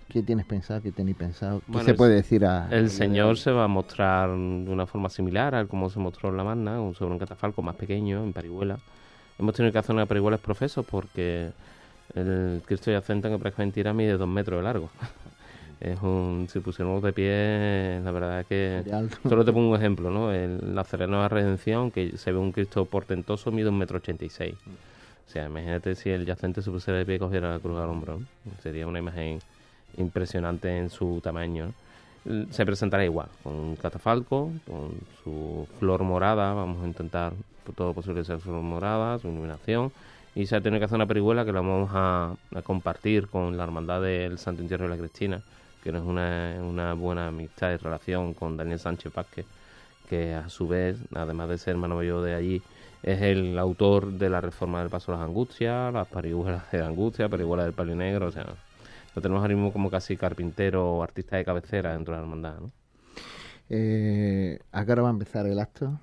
¿Qué 0.09 0.21
tienes 0.23 0.45
pensado? 0.45 0.81
¿Qué 0.81 0.91
tenéis 0.91 1.17
pensado? 1.17 1.59
¿Qué 1.61 1.65
Bueno, 1.71 1.85
se 1.85 1.93
puede 1.95 2.15
decir 2.15 2.45
a 2.45 2.67
El 2.71 2.89
Señor 2.89 3.37
se 3.37 3.51
va 3.51 3.65
a 3.65 3.67
mostrar 3.67 4.29
de 4.29 4.71
una 4.71 4.85
forma 4.85 5.09
similar 5.09 5.55
a 5.55 5.65
como 5.65 5.89
se 5.89 5.99
mostró 5.99 6.29
en 6.29 6.37
la 6.37 6.43
Magna, 6.43 6.79
un- 6.79 6.95
sobre 6.95 7.11
un 7.13 7.19
catafalco 7.19 7.61
más 7.61 7.75
pequeño, 7.75 8.23
en 8.23 8.31
parihuela. 8.31 8.79
Hemos 9.39 9.53
tenido 9.53 9.71
que 9.71 9.79
hacer 9.79 9.93
una 9.93 10.05
parihuela 10.05 10.37
profeso 10.37 10.83
porque 10.83 11.51
el 12.15 12.61
Cristo 12.65 12.91
yacente 12.91 13.29
que 13.29 13.37
prácticamente 13.37 13.79
era 13.79 13.93
mide 13.93 14.17
dos 14.17 14.27
metros 14.27 14.59
de 14.59 14.63
largo. 14.63 14.89
es 15.79 16.01
un, 16.01 16.47
si 16.49 16.59
pusiéramos 16.59 17.03
de 17.03 17.13
pie, 17.13 18.01
la 18.03 18.11
verdad 18.11 18.41
es 18.41 18.47
que... 18.47 18.83
de? 18.85 19.29
Solo 19.29 19.45
te 19.45 19.53
pongo 19.53 19.69
un 19.69 19.75
ejemplo, 19.75 20.09
¿no? 20.09 20.31
El, 20.31 20.73
la 20.73 20.85
Nueva 21.07 21.27
Redención, 21.27 21.91
que 21.91 22.17
se 22.17 22.31
ve 22.31 22.37
un 22.37 22.51
Cristo 22.51 22.85
portentoso, 22.85 23.51
mide 23.51 23.69
un 23.69 23.77
metro 23.77 23.97
ochenta 23.97 24.25
y 24.25 24.29
seis. 24.29 24.55
O 25.27 25.29
sea, 25.29 25.45
imagínate 25.47 25.95
si 25.95 26.09
el 26.09 26.25
yacente 26.25 26.61
se 26.61 26.71
pusiera 26.71 26.97
de 26.97 27.05
pie 27.05 27.15
y 27.15 27.19
cogiera 27.19 27.51
la 27.51 27.59
cruz 27.59 27.77
al 27.77 27.89
hombro, 27.89 28.19
¿no? 28.19 28.25
Sería 28.63 28.87
una 28.87 28.99
imagen 28.99 29.39
impresionante 29.97 30.77
en 30.77 30.89
su 30.89 31.19
tamaño, 31.21 31.73
Se 32.51 32.65
presentará 32.65 33.05
igual, 33.05 33.27
con 33.41 33.53
un 33.53 33.75
catafalco, 33.77 34.51
con 34.67 34.91
su 35.23 35.65
flor 35.79 36.03
morada, 36.03 36.53
vamos 36.53 36.83
a 36.83 36.87
intentar 36.87 37.31
por 37.31 37.56
todo 37.73 37.89
lo 37.89 37.93
posible 37.93 38.23
sea 38.23 38.37
flor 38.37 38.61
morada, 38.61 39.19
su 39.19 39.27
iluminación, 39.27 39.91
y 40.35 40.45
se 40.45 40.55
ha 40.55 40.61
tenido 40.61 40.79
que 40.79 40.85
hacer 40.85 40.95
una 40.95 41.07
perihuela 41.07 41.45
que 41.45 41.51
la 41.51 41.61
vamos 41.61 41.89
a, 41.93 42.35
compartir 42.63 43.27
con 43.27 43.57
la 43.57 43.63
Hermandad 43.63 44.01
del 44.01 44.37
Santo 44.37 44.61
Entierro 44.61 44.85
de 44.85 44.91
la 44.91 44.97
Cristina, 44.97 45.41
que 45.83 45.89
es 45.89 45.95
una, 45.95 46.93
buena 46.93 47.27
amistad 47.27 47.71
y 47.71 47.77
relación 47.77 48.33
con 48.33 48.57
Daniel 48.57 48.79
Sánchez 48.79 49.13
Vázquez, 49.13 49.45
que 50.09 50.35
a 50.35 50.47
su 50.49 50.67
vez, 50.67 50.97
además 51.13 51.49
de 51.49 51.57
ser 51.57 51.71
hermano 51.71 51.95
mayor 51.95 52.23
de 52.23 52.35
allí, 52.35 52.61
es 53.03 53.21
el 53.21 53.57
autor 53.57 54.11
de 54.11 54.29
la 54.29 54.41
reforma 54.41 54.79
del 54.79 54.89
Paso 54.89 55.11
de 55.11 55.17
las 55.17 55.27
Angustias, 55.27 55.93
las 55.93 56.07
parihuelas 56.07 56.71
de 56.71 56.79
la 56.79 56.87
Angustia, 56.87 57.29
parihuelas 57.29 57.65
del 57.65 57.73
Palio 57.73 57.95
Negro, 57.95 58.27
o 58.27 58.31
sea, 58.31 58.45
lo 59.15 59.21
tenemos 59.21 59.41
ahora 59.41 59.55
mismo 59.55 59.73
como 59.73 59.89
casi 59.89 60.17
carpintero 60.17 60.97
o 60.97 61.03
artista 61.03 61.37
de 61.37 61.45
cabecera 61.45 61.93
dentro 61.93 62.13
de 62.13 62.19
la 62.19 62.23
hermandad, 62.23 62.59
¿no? 62.59 62.71
Eh, 63.69 64.59
¿A 64.71 64.83
va 64.83 65.07
a 65.07 65.11
empezar 65.11 65.45
el 65.47 65.59
acto? 65.59 65.99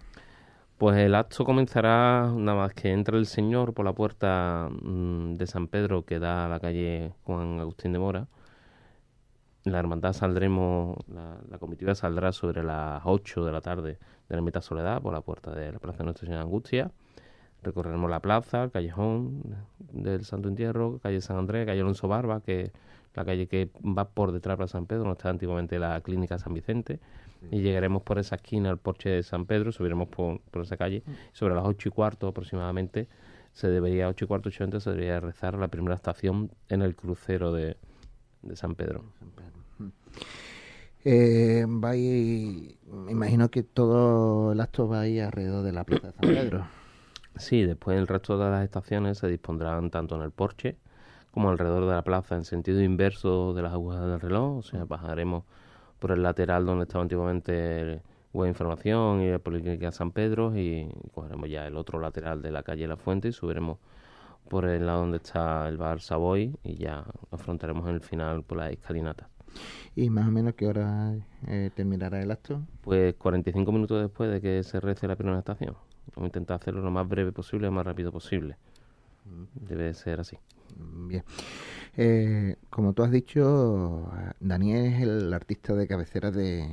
Pues 0.78 0.96
el 0.98 1.14
acto 1.14 1.44
comenzará 1.44 2.32
nada 2.34 2.58
más 2.58 2.74
que 2.74 2.90
entre 2.90 3.16
el 3.16 3.26
Señor 3.26 3.74
por 3.74 3.84
la 3.84 3.92
puerta 3.92 4.68
mm, 4.70 5.36
de 5.36 5.46
San 5.46 5.68
Pedro 5.68 6.04
que 6.04 6.18
da 6.18 6.46
a 6.46 6.48
la 6.48 6.58
calle 6.58 7.12
Juan 7.24 7.60
Agustín 7.60 7.92
de 7.92 8.00
Mora. 8.00 8.26
La 9.64 9.78
hermandad 9.78 10.12
saldremos, 10.12 10.96
la, 11.08 11.38
la 11.48 11.58
comitiva 11.58 11.94
saldrá 11.94 12.32
sobre 12.32 12.62
las 12.64 13.02
8 13.04 13.44
de 13.44 13.52
la 13.52 13.60
tarde 13.60 13.98
de 14.28 14.36
la 14.36 14.42
mitad 14.42 14.60
Soledad 14.62 15.00
por 15.00 15.12
la 15.14 15.20
puerta 15.20 15.52
de 15.54 15.72
la 15.72 15.78
Plaza 15.78 15.98
de 15.98 16.04
Nuestra 16.04 16.26
Señora 16.26 16.42
Angustia. 16.42 16.90
Recorreremos 17.62 18.10
la 18.10 18.20
plaza, 18.20 18.68
callejón 18.70 19.42
del 19.92 20.24
Santo 20.24 20.48
Entierro, 20.48 20.98
calle 21.02 21.20
San 21.22 21.38
Andrés, 21.38 21.66
calle 21.66 21.80
Alonso 21.80 22.08
Barba, 22.08 22.40
que 22.42 22.72
la 23.14 23.24
calle 23.24 23.46
que 23.46 23.70
va 23.82 24.08
por 24.08 24.32
detrás 24.32 24.58
de 24.58 24.68
San 24.68 24.86
Pedro, 24.86 25.04
donde 25.04 25.12
está 25.14 25.30
antiguamente 25.30 25.78
la 25.78 26.00
clínica 26.00 26.38
San 26.38 26.54
Vicente 26.54 27.00
y 27.50 27.60
llegaremos 27.60 28.02
por 28.02 28.18
esa 28.18 28.36
esquina 28.36 28.70
al 28.70 28.78
porche 28.78 29.10
de 29.10 29.22
San 29.22 29.44
Pedro, 29.46 29.70
subiremos 29.70 30.08
por, 30.08 30.40
por 30.50 30.62
esa 30.62 30.76
calle. 30.76 31.02
Sobre 31.32 31.54
las 31.54 31.64
ocho 31.64 31.88
y 31.88 31.92
cuarto 31.92 32.26
aproximadamente, 32.26 33.06
se 33.52 33.68
debería, 33.68 34.08
ocho 34.08 34.24
y 34.24 34.28
cuarto, 34.28 34.48
ocho 34.48 34.80
se 34.80 34.90
debería 34.90 35.20
rezar 35.20 35.56
la 35.58 35.68
primera 35.68 35.94
estación 35.94 36.50
en 36.68 36.82
el 36.82 36.96
crucero 36.96 37.52
de, 37.52 37.76
de 38.42 38.56
San 38.56 38.74
Pedro. 38.74 39.04
Eh, 41.04 41.66
va 41.68 41.90
a 41.90 41.96
ir- 41.96 42.78
me 42.86 43.12
imagino 43.12 43.50
que 43.50 43.62
todo 43.62 44.52
el 44.52 44.60
acto 44.60 44.88
va 44.88 45.00
a 45.00 45.06
ir 45.06 45.22
alrededor 45.22 45.62
de 45.62 45.72
la 45.72 45.84
Plaza 45.84 46.06
de 46.08 46.12
San 46.14 46.34
Pedro. 46.34 46.66
Sí, 47.36 47.62
después 47.62 47.98
el 47.98 48.06
resto 48.06 48.38
de 48.38 48.48
las 48.50 48.64
estaciones 48.64 49.18
se 49.18 49.28
dispondrán 49.28 49.90
tanto 49.90 50.16
en 50.16 50.22
el 50.22 50.30
porche 50.30 50.76
como 51.34 51.50
alrededor 51.50 51.84
de 51.86 51.92
la 51.92 52.02
plaza 52.02 52.36
en 52.36 52.44
sentido 52.44 52.80
inverso 52.80 53.54
de 53.54 53.62
las 53.62 53.72
agujas 53.72 54.06
del 54.06 54.20
reloj, 54.20 54.58
o 54.58 54.62
sea, 54.62 54.84
bajaremos 54.84 55.42
por 55.98 56.12
el 56.12 56.22
lateral 56.22 56.64
donde 56.64 56.84
estaba 56.84 57.02
antiguamente 57.02 57.80
el 57.80 58.02
web 58.32 58.46
información 58.46 59.20
y 59.20 59.32
la 59.32 59.40
Policlínica 59.40 59.90
San 59.90 60.12
Pedro 60.12 60.56
y 60.56 60.88
cogeremos 61.12 61.50
ya 61.50 61.66
el 61.66 61.76
otro 61.76 61.98
lateral 61.98 62.40
de 62.40 62.52
la 62.52 62.62
calle 62.62 62.86
La 62.86 62.96
Fuente 62.96 63.26
y 63.28 63.32
subiremos 63.32 63.78
por 64.48 64.64
el 64.64 64.86
lado 64.86 65.00
donde 65.00 65.16
está 65.16 65.66
el 65.66 65.76
bar 65.76 66.00
Savoy 66.00 66.56
y 66.62 66.76
ya 66.76 67.04
afrontaremos 67.32 67.88
el 67.88 68.00
final 68.00 68.44
por 68.44 68.58
la 68.58 68.70
escalinata. 68.70 69.28
¿Y 69.96 70.10
más 70.10 70.28
o 70.28 70.30
menos 70.30 70.54
qué 70.54 70.68
hora 70.68 71.16
eh, 71.48 71.72
terminará 71.74 72.22
el 72.22 72.30
acto? 72.30 72.62
Pues 72.80 73.12
45 73.14 73.72
minutos 73.72 74.00
después 74.00 74.30
de 74.30 74.40
que 74.40 74.62
se 74.62 74.78
rece 74.78 75.08
la 75.08 75.16
primera 75.16 75.40
estación. 75.40 75.74
Vamos 76.14 76.26
a 76.26 76.26
intentar 76.26 76.60
hacerlo 76.60 76.80
lo 76.80 76.92
más 76.92 77.08
breve 77.08 77.32
posible, 77.32 77.66
lo 77.66 77.72
más 77.72 77.84
rápido 77.84 78.12
posible. 78.12 78.56
Debe 79.54 79.94
ser 79.94 80.20
así. 80.20 80.38
Bien. 80.76 81.22
Eh, 81.96 82.56
como 82.70 82.92
tú 82.92 83.02
has 83.02 83.10
dicho, 83.10 84.10
Daniel 84.40 84.86
es 84.86 85.02
el 85.02 85.32
artista 85.32 85.74
de 85.74 85.86
cabecera 85.86 86.30
de, 86.30 86.68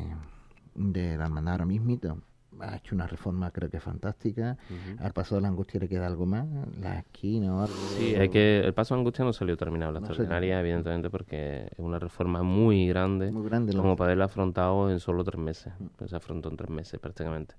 de 0.75 1.17
la 1.17 1.25
hermandad 1.25 1.53
ahora 1.53 1.65
mismito. 1.65 2.17
Ha 2.59 2.75
hecho 2.75 2.93
una 2.95 3.07
reforma 3.07 3.49
creo 3.51 3.69
que 3.69 3.79
fantástica. 3.79 4.57
Al 4.99 5.13
paso 5.13 5.35
de 5.35 5.41
la 5.41 5.47
angustia 5.47 5.79
le 5.79 5.87
queda 5.87 6.05
algo 6.05 6.25
más, 6.25 6.45
la 6.79 6.99
esquina 6.99 7.55
o 7.55 7.61
algo. 7.61 7.73
Sí, 7.97 8.13
hay 8.15 8.29
que, 8.29 8.59
el 8.59 8.73
paso 8.73 8.93
de 8.93 8.99
angustia 9.01 9.23
no 9.25 9.33
salió 9.33 9.55
terminado, 9.57 9.93
la 9.93 9.99
No 9.99 10.05
extraordinaria, 10.07 10.59
evidentemente, 10.59 11.09
porque 11.09 11.67
es 11.71 11.79
una 11.79 11.97
reforma 11.97 12.43
muy 12.43 12.87
grande, 12.87 13.31
Muy 13.31 13.47
grande. 13.47 13.73
como 13.75 13.95
para 13.95 14.09
haberla 14.09 14.25
afrontado 14.25 14.91
en 14.91 14.99
solo 14.99 15.23
tres 15.23 15.39
meses. 15.41 15.73
Pues 15.95 16.09
se 16.11 16.15
afrontó 16.17 16.49
en 16.49 16.57
tres 16.57 16.69
meses 16.69 16.99
prácticamente. 16.99 17.55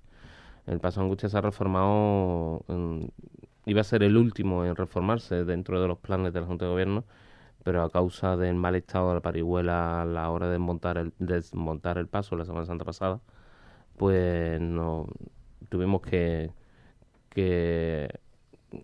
El 0.67 0.79
paso 0.79 1.01
de 1.01 1.05
angustia 1.05 1.27
se 1.27 1.37
ha 1.37 1.41
reformado, 1.41 2.63
en- 2.69 3.09
iba 3.65 3.81
a 3.81 3.83
ser 3.83 4.03
el 4.03 4.17
último 4.17 4.65
en 4.65 4.75
reformarse 4.75 5.45
dentro 5.45 5.81
de 5.81 5.87
los 5.87 5.99
planes 5.99 6.33
de 6.33 6.41
la 6.41 6.47
Junta 6.47 6.65
de 6.65 6.71
Gobierno, 6.71 7.05
pero 7.63 7.83
a 7.83 7.91
causa 7.91 8.37
del 8.37 8.55
mal 8.55 8.75
estado 8.75 9.09
de 9.09 9.15
la 9.15 9.21
parihuela 9.21 10.01
a 10.01 10.05
la 10.05 10.29
hora 10.31 10.47
de 10.47 10.53
desmontar 10.53 10.97
el, 10.99 11.13
desmontar 11.19 11.97
el 11.99 12.07
paso 12.07 12.35
la 12.37 12.45
Semana 12.45 12.65
Santa 12.67 12.85
pasada, 12.85 13.21
pues 13.97 14.61
no 14.61 15.07
tuvimos 15.69 16.01
que, 16.01 16.51
que 17.29 18.09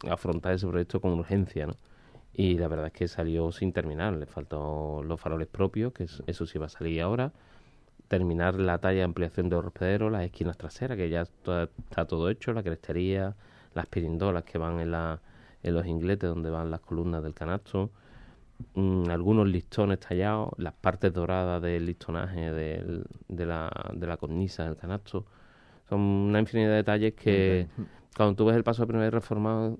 afrontar 0.09 0.53
ese 0.53 0.67
proyecto 0.67 1.01
con 1.01 1.13
urgencia, 1.13 1.67
¿no? 1.67 1.73
Y 2.33 2.57
la 2.57 2.67
verdad 2.69 2.87
es 2.87 2.93
que 2.93 3.07
salió 3.07 3.51
sin 3.51 3.73
terminar, 3.73 4.13
le 4.15 4.25
faltó 4.25 5.03
los 5.03 5.19
faroles 5.21 5.47
propios, 5.47 5.93
que 5.93 6.05
es- 6.05 6.23
eso 6.27 6.45
sí 6.47 6.59
va 6.59 6.67
a 6.67 6.69
salir 6.69 7.01
ahora, 7.01 7.33
terminar 8.07 8.55
la 8.59 8.79
talla 8.79 8.99
de 8.99 9.03
ampliación 9.03 9.49
de 9.49 9.57
los 9.57 10.11
las 10.11 10.23
esquinas 10.25 10.57
traseras, 10.57 10.97
que 10.97 11.09
ya 11.09 11.25
to- 11.43 11.63
está 11.63 12.05
todo 12.07 12.29
hecho, 12.29 12.53
la 12.53 12.63
crestería, 12.63 13.35
las 13.73 13.85
pirindolas 13.87 14.43
que 14.43 14.57
van 14.57 14.79
en, 14.79 14.91
la, 14.91 15.19
en 15.63 15.73
los 15.73 15.85
ingletes 15.85 16.29
donde 16.29 16.49
van 16.49 16.71
las 16.71 16.79
columnas 16.81 17.23
del 17.23 17.33
canasto, 17.33 17.91
mm, 18.75 19.09
algunos 19.09 19.47
listones 19.47 19.99
tallados, 19.99 20.49
las 20.57 20.73
partes 20.73 21.13
doradas 21.13 21.61
del 21.61 21.85
listonaje 21.85 22.51
del- 22.51 23.05
de, 23.27 23.45
la, 23.45 23.71
de 23.93 24.07
la 24.07 24.17
cornisa 24.17 24.63
del 24.65 24.75
canasto. 24.75 25.25
Son 25.87 25.99
una 25.99 26.39
infinidad 26.39 26.69
de 26.69 26.75
detalles 26.75 27.13
que 27.13 27.67
cuando 28.15 28.35
tú 28.35 28.45
ves 28.45 28.55
el 28.55 28.63
paso 28.63 28.83
de 28.83 28.87
primera 28.87 29.05
vez 29.05 29.13
reformado, 29.13 29.77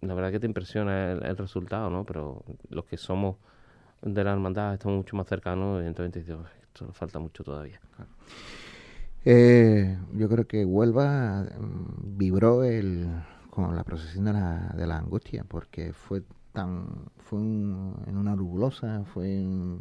la 0.00 0.14
verdad 0.14 0.30
que 0.32 0.40
te 0.40 0.46
impresiona 0.46 1.12
el, 1.12 1.24
el 1.24 1.36
resultado, 1.36 1.90
¿no? 1.90 2.04
Pero 2.04 2.42
los 2.70 2.84
que 2.86 2.96
somos 2.96 3.36
de 4.02 4.22
la 4.24 4.32
hermandad, 4.32 4.74
estamos 4.74 4.96
mucho 4.98 5.16
más 5.16 5.26
cercanos, 5.26 5.76
evidentemente 5.78 6.20
"Uf, 6.34 6.46
esto 6.62 6.86
le 6.86 6.92
falta 6.92 7.18
mucho 7.18 7.44
todavía. 7.44 7.80
Eh, 9.24 9.98
yo 10.12 10.28
creo 10.28 10.46
que 10.46 10.64
Huelva 10.64 11.44
mm, 11.58 12.16
vibró 12.18 12.62
el, 12.64 13.08
con 13.50 13.74
la 13.76 13.84
procesión 13.84 14.24
de 14.26 14.32
la, 14.34 14.74
de 14.76 14.86
la 14.86 14.98
angustia, 14.98 15.44
porque 15.48 15.92
fue 15.92 16.22
tan 16.52 16.86
fue 17.18 17.38
un- 17.40 17.96
en 18.06 18.16
una 18.18 18.36
nubulosa, 18.36 19.04
fue 19.06 19.26
en 19.42 19.80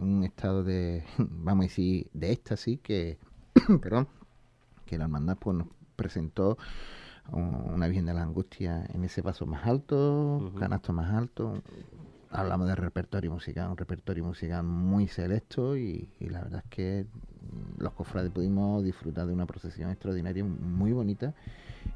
un 0.00 0.22
estado 0.24 0.64
de, 0.64 1.04
vamos 1.18 1.64
a 1.64 1.68
decir, 1.68 2.08
de 2.12 2.32
éxtasis 2.32 2.80
que, 2.80 3.18
perdón, 3.82 4.08
que 4.86 4.98
la 4.98 5.04
hermandad 5.04 5.36
pues, 5.38 5.56
nos 5.58 5.68
presentó 5.96 6.58
un- 7.32 7.72
una 7.74 7.86
Virgen 7.88 8.06
de 8.06 8.14
la 8.14 8.22
Angustia 8.22 8.86
en 8.94 9.04
ese 9.04 9.22
paso 9.22 9.46
más 9.46 9.66
alto, 9.66 10.38
Ujú. 10.38 10.58
canasto 10.58 10.92
más 10.92 11.12
alto, 11.12 11.62
hablamos 12.30 12.68
de 12.68 12.74
repertorio 12.74 13.30
musical, 13.32 13.70
un 13.70 13.76
repertorio 13.76 14.24
musical 14.24 14.62
muy 14.64 15.08
selecto 15.08 15.76
y, 15.76 16.08
y 16.20 16.28
la 16.28 16.42
verdad 16.42 16.62
es 16.64 16.70
que 16.70 17.06
los 17.78 17.92
cofrades 17.92 18.30
pudimos 18.30 18.82
disfrutar 18.82 19.26
de 19.26 19.32
una 19.32 19.46
procesión 19.46 19.90
extraordinaria, 19.90 20.44
muy 20.44 20.92
bonita 20.92 21.34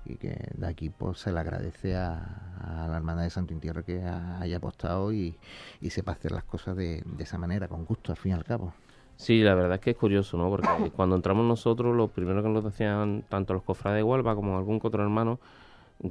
y 0.05 0.17
que 0.17 0.51
de 0.55 0.67
aquí 0.67 0.91
pues 0.91 1.19
se 1.19 1.33
le 1.33 1.41
agradece 1.41 1.97
a, 1.97 2.87
la 2.89 2.97
Hermandad 2.97 3.25
de 3.25 3.31
Santo 3.31 3.53
Intierro 3.53 3.85
que 3.85 4.03
haya 4.03 4.57
apostado 4.57 5.13
y, 5.13 5.37
y 5.81 5.91
sepa 5.91 6.13
hacer 6.13 6.33
las 6.33 6.45
cosas 6.45 6.77
de, 6.77 7.03
de 7.05 7.23
esa 7.23 7.39
manera, 7.39 7.69
con 7.69 7.85
gusto 7.85 8.13
al 8.13 8.19
fin 8.19 8.33
y 8.33 8.35
al 8.35 8.45
cabo. 8.45 8.73
Sí, 9.21 9.43
la 9.43 9.55
verdad 9.55 9.75
es 9.75 9.81
que 9.81 9.91
es 9.91 9.97
curioso, 9.99 10.39
¿no? 10.39 10.49
Porque 10.49 10.67
cuando 10.97 11.15
entramos 11.15 11.45
nosotros, 11.45 11.95
lo 11.95 12.09
primero 12.09 12.43
que 12.43 12.49
nos 12.49 12.65
decían 12.65 13.23
tanto 13.29 13.53
los 13.53 13.63
cofrades 13.63 13.99
de 13.99 14.03
Huelva 14.03 14.35
como 14.35 14.57
algún 14.57 14.81
otro 14.83 15.03
hermano, 15.03 15.39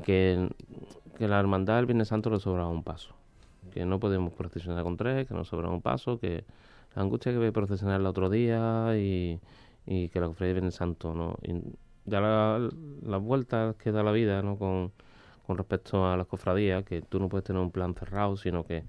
que, 0.04 0.48
que 1.18 1.28
la 1.28 1.40
hermandad 1.40 1.78
del 1.78 1.88
Viernes 1.88 2.10
Santo 2.10 2.30
le 2.30 2.40
sobraba 2.40 2.70
un 2.70 2.84
paso. 2.84 3.16
Que 3.72 3.84
no 3.84 4.00
podemos 4.00 4.34
procesionar 4.34 4.84
con 4.84 4.96
tres, 4.96 5.28
que 5.28 5.34
nos 5.34 5.48
sobra 5.48 5.70
un 5.70 5.82
paso, 5.82 6.20
que 6.20 6.44
la 6.96 7.02
angustia 7.04 7.32
que 7.32 7.38
ve 7.38 7.52
procesionar 7.52 8.00
el 8.00 8.06
otro 8.08 8.30
día 8.30 8.98
y, 8.98 9.40
y 9.86 10.10
que 10.10 10.20
la 10.20 10.28
cofradía 10.28 10.54
del 10.54 10.62
Viernes 10.62 10.76
Santo, 10.76 11.14
¿no? 11.14 11.36
Y 11.42 11.62
ya 12.06 12.20
las 12.22 13.22
vueltas 13.22 13.76
que 13.76 13.92
da 13.92 14.04
la 14.04 14.12
vida, 14.12 14.42
¿no? 14.42 14.58
Con, 14.58 14.92
con 15.46 15.58
respecto 15.58 16.06
a 16.08 16.18
las 16.18 16.28
cofradías, 16.28 16.84
que 16.84 17.02
tú 17.02 17.20
no 17.20 17.30
puedes 17.30 17.44
tener 17.46 17.62
un 17.62 17.72
plan 17.72 17.96
cerrado, 17.96 18.38
sino 18.38 18.66
que 18.66 18.84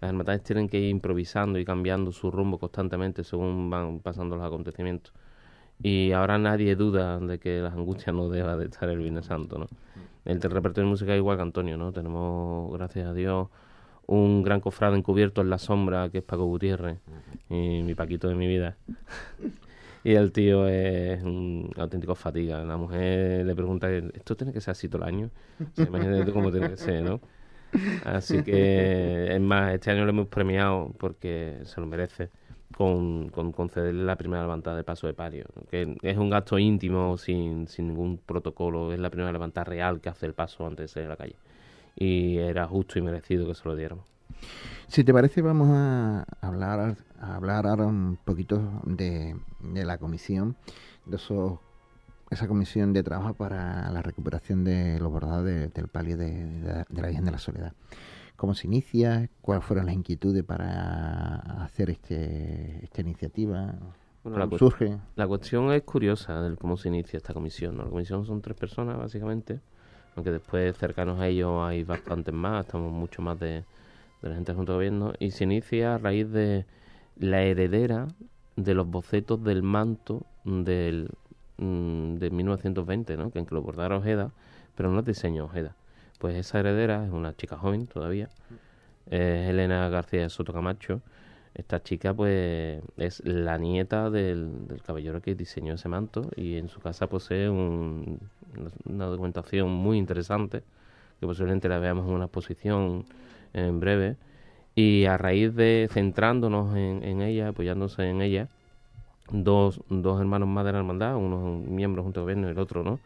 las 0.00 0.10
hermandades 0.10 0.42
tienen 0.42 0.68
que 0.68 0.78
ir 0.78 0.90
improvisando 0.90 1.58
y 1.58 1.64
cambiando 1.64 2.12
su 2.12 2.30
rumbo 2.30 2.58
constantemente 2.58 3.24
según 3.24 3.70
van 3.70 4.00
pasando 4.00 4.36
los 4.36 4.44
acontecimientos. 4.44 5.12
Y 5.82 6.12
ahora 6.12 6.38
nadie 6.38 6.76
duda 6.76 7.18
de 7.18 7.38
que 7.38 7.60
las 7.60 7.74
angustias 7.74 8.14
no 8.14 8.28
deba 8.28 8.56
de 8.56 8.66
estar 8.66 8.88
el 8.88 8.98
Viernes 8.98 9.26
Santo, 9.26 9.58
¿no? 9.58 9.66
El 10.24 10.40
repertorio 10.40 10.84
de 10.84 10.90
música 10.90 11.12
es 11.12 11.18
igual 11.18 11.36
que 11.36 11.42
Antonio, 11.42 11.76
¿no? 11.76 11.92
Tenemos, 11.92 12.72
gracias 12.72 13.08
a 13.08 13.12
Dios, 13.12 13.48
un 14.06 14.42
gran 14.42 14.60
cofrado 14.60 14.96
encubierto 14.96 15.40
en 15.40 15.50
la 15.50 15.58
sombra 15.58 16.08
que 16.10 16.18
es 16.18 16.24
Paco 16.24 16.44
Gutiérrez, 16.44 16.98
y 17.48 17.82
mi 17.82 17.94
Paquito 17.94 18.28
de 18.28 18.34
mi 18.34 18.46
vida. 18.46 18.76
y 20.04 20.12
el 20.14 20.32
tío 20.32 20.68
es 20.68 21.22
un 21.22 21.70
auténtico 21.76 22.14
fatiga. 22.14 22.62
La 22.64 22.76
mujer 22.76 23.46
le 23.46 23.54
pregunta, 23.54 23.90
¿esto 23.90 24.36
tiene 24.36 24.52
que 24.52 24.60
ser 24.60 24.72
así 24.72 24.88
todo 24.88 25.02
el 25.02 25.08
año? 25.08 25.30
imagínate 25.76 26.32
cómo 26.32 26.50
tiene 26.50 26.70
que 26.70 26.76
ser, 26.76 27.02
¿no? 27.02 27.20
Así 28.04 28.42
que, 28.42 29.34
es 29.34 29.40
más, 29.40 29.74
este 29.74 29.90
año 29.90 30.04
lo 30.04 30.10
hemos 30.10 30.28
premiado 30.28 30.92
porque 30.98 31.60
se 31.64 31.80
lo 31.80 31.86
merece 31.86 32.30
con, 32.76 33.30
con 33.30 33.52
concederle 33.52 34.04
la 34.04 34.16
primera 34.16 34.42
levantada 34.42 34.76
de 34.76 34.84
paso 34.84 35.06
de 35.06 35.14
pario, 35.14 35.46
que 35.70 35.96
es 36.02 36.16
un 36.18 36.30
gasto 36.30 36.58
íntimo, 36.58 37.18
sin, 37.18 37.66
sin 37.68 37.88
ningún 37.88 38.18
protocolo, 38.18 38.92
es 38.92 38.98
la 38.98 39.10
primera 39.10 39.32
levantada 39.32 39.64
real 39.64 40.00
que 40.00 40.08
hace 40.08 40.26
el 40.26 40.34
paso 40.34 40.66
antes 40.66 40.84
de 40.84 40.88
salir 40.88 41.06
a 41.06 41.10
la 41.10 41.16
calle. 41.16 41.36
Y 41.96 42.38
era 42.38 42.66
justo 42.66 42.98
y 42.98 43.02
merecido 43.02 43.46
que 43.46 43.54
se 43.54 43.68
lo 43.68 43.76
dieran. 43.76 44.00
Si 44.88 45.04
te 45.04 45.12
parece, 45.12 45.42
vamos 45.42 45.68
a 45.70 46.26
hablar, 46.40 46.96
a 47.20 47.36
hablar 47.36 47.66
ahora 47.66 47.86
un 47.86 48.18
poquito 48.24 48.82
de, 48.84 49.36
de 49.60 49.84
la 49.84 49.98
comisión, 49.98 50.56
de 51.06 51.16
esos 51.16 51.58
esa 52.34 52.48
comisión 52.48 52.92
de 52.92 53.02
trabajo 53.02 53.34
para 53.34 53.90
la 53.90 54.02
recuperación 54.02 54.64
de 54.64 54.98
los 54.98 55.10
bordados 55.10 55.44
del 55.44 55.88
palio 55.88 56.16
de, 56.16 56.84
la 56.90 57.06
Virgen 57.06 57.24
de 57.24 57.30
la 57.30 57.38
Soledad. 57.38 57.72
¿Cómo 58.36 58.54
se 58.54 58.66
inicia? 58.66 59.30
¿Cuáles 59.40 59.64
fueron 59.64 59.86
las 59.86 59.94
inquietudes 59.94 60.42
para 60.42 61.36
hacer 61.62 61.90
este, 61.90 62.84
esta 62.84 63.00
iniciativa? 63.00 63.74
Bueno, 64.24 64.38
la 64.38 64.58
surge? 64.58 64.98
La 65.14 65.28
cuestión 65.28 65.70
es 65.72 65.82
curiosa 65.82 66.40
de 66.42 66.56
cómo 66.56 66.76
se 66.76 66.88
inicia 66.88 67.16
esta 67.16 67.32
comisión. 67.32 67.76
La 67.78 67.84
comisión 67.84 68.26
son 68.26 68.42
tres 68.42 68.56
personas, 68.56 68.98
básicamente, 68.98 69.60
aunque 70.16 70.30
después 70.30 70.76
cercanos 70.76 71.20
a 71.20 71.28
ellos 71.28 71.62
hay 71.62 71.84
bastantes 71.84 72.34
más, 72.34 72.66
estamos 72.66 72.92
mucho 72.92 73.22
más 73.22 73.38
de, 73.40 73.64
de 74.22 74.28
la 74.28 74.34
gente 74.34 74.54
junto 74.54 74.72
al 74.72 74.78
gobierno, 74.78 75.12
y 75.18 75.30
se 75.30 75.44
inicia 75.44 75.94
a 75.94 75.98
raíz 75.98 76.30
de 76.30 76.66
la 77.16 77.42
heredera 77.42 78.08
de 78.56 78.74
los 78.74 78.86
bocetos 78.86 79.42
del 79.42 79.62
manto 79.62 80.26
del 80.44 81.10
Mm, 81.56 82.16
de 82.16 82.30
1920, 82.30 83.16
¿no? 83.16 83.30
que 83.30 83.46
lo 83.50 83.62
bordara 83.62 83.96
Ojeda, 83.96 84.32
pero 84.76 84.90
no 84.90 85.00
es 85.00 85.06
diseño 85.06 85.44
Ojeda. 85.44 85.76
Pues 86.18 86.36
esa 86.36 86.60
heredera 86.60 87.04
es 87.04 87.12
una 87.12 87.34
chica 87.36 87.56
joven 87.56 87.86
todavía, 87.86 88.28
es 89.06 89.48
Elena 89.50 89.88
García 89.88 90.28
Soto 90.28 90.52
Camacho. 90.52 91.00
Esta 91.54 91.82
chica, 91.82 92.12
pues, 92.14 92.82
es 92.96 93.24
la 93.24 93.58
nieta 93.58 94.10
del, 94.10 94.66
del 94.66 94.82
caballero 94.82 95.22
que 95.22 95.36
diseñó 95.36 95.74
ese 95.74 95.88
manto 95.88 96.28
y 96.34 96.56
en 96.56 96.68
su 96.68 96.80
casa 96.80 97.08
posee 97.08 97.48
un, 97.48 98.18
una 98.84 99.06
documentación 99.06 99.70
muy 99.70 99.98
interesante 99.98 100.62
que 101.20 101.26
posiblemente 101.26 101.68
la 101.68 101.78
veamos 101.78 102.06
en 102.06 102.14
una 102.14 102.26
exposición 102.26 103.04
en 103.52 103.80
breve. 103.80 104.16
Y 104.74 105.04
a 105.04 105.16
raíz 105.16 105.54
de 105.54 105.88
centrándonos 105.92 106.76
en, 106.76 107.04
en 107.04 107.22
ella, 107.22 107.48
apoyándose 107.48 108.08
en 108.10 108.22
ella, 108.22 108.48
dos, 109.30 109.80
dos 109.88 110.20
hermanos 110.20 110.48
más 110.48 110.64
de 110.64 110.72
la 110.72 110.78
hermandad, 110.78 111.16
uno 111.16 111.62
miembro 111.66 112.02
junto 112.02 112.20
al 112.20 112.24
gobierno 112.24 112.48
y 112.48 112.50
el 112.50 112.58
otro 112.58 112.82
no, 112.82 112.98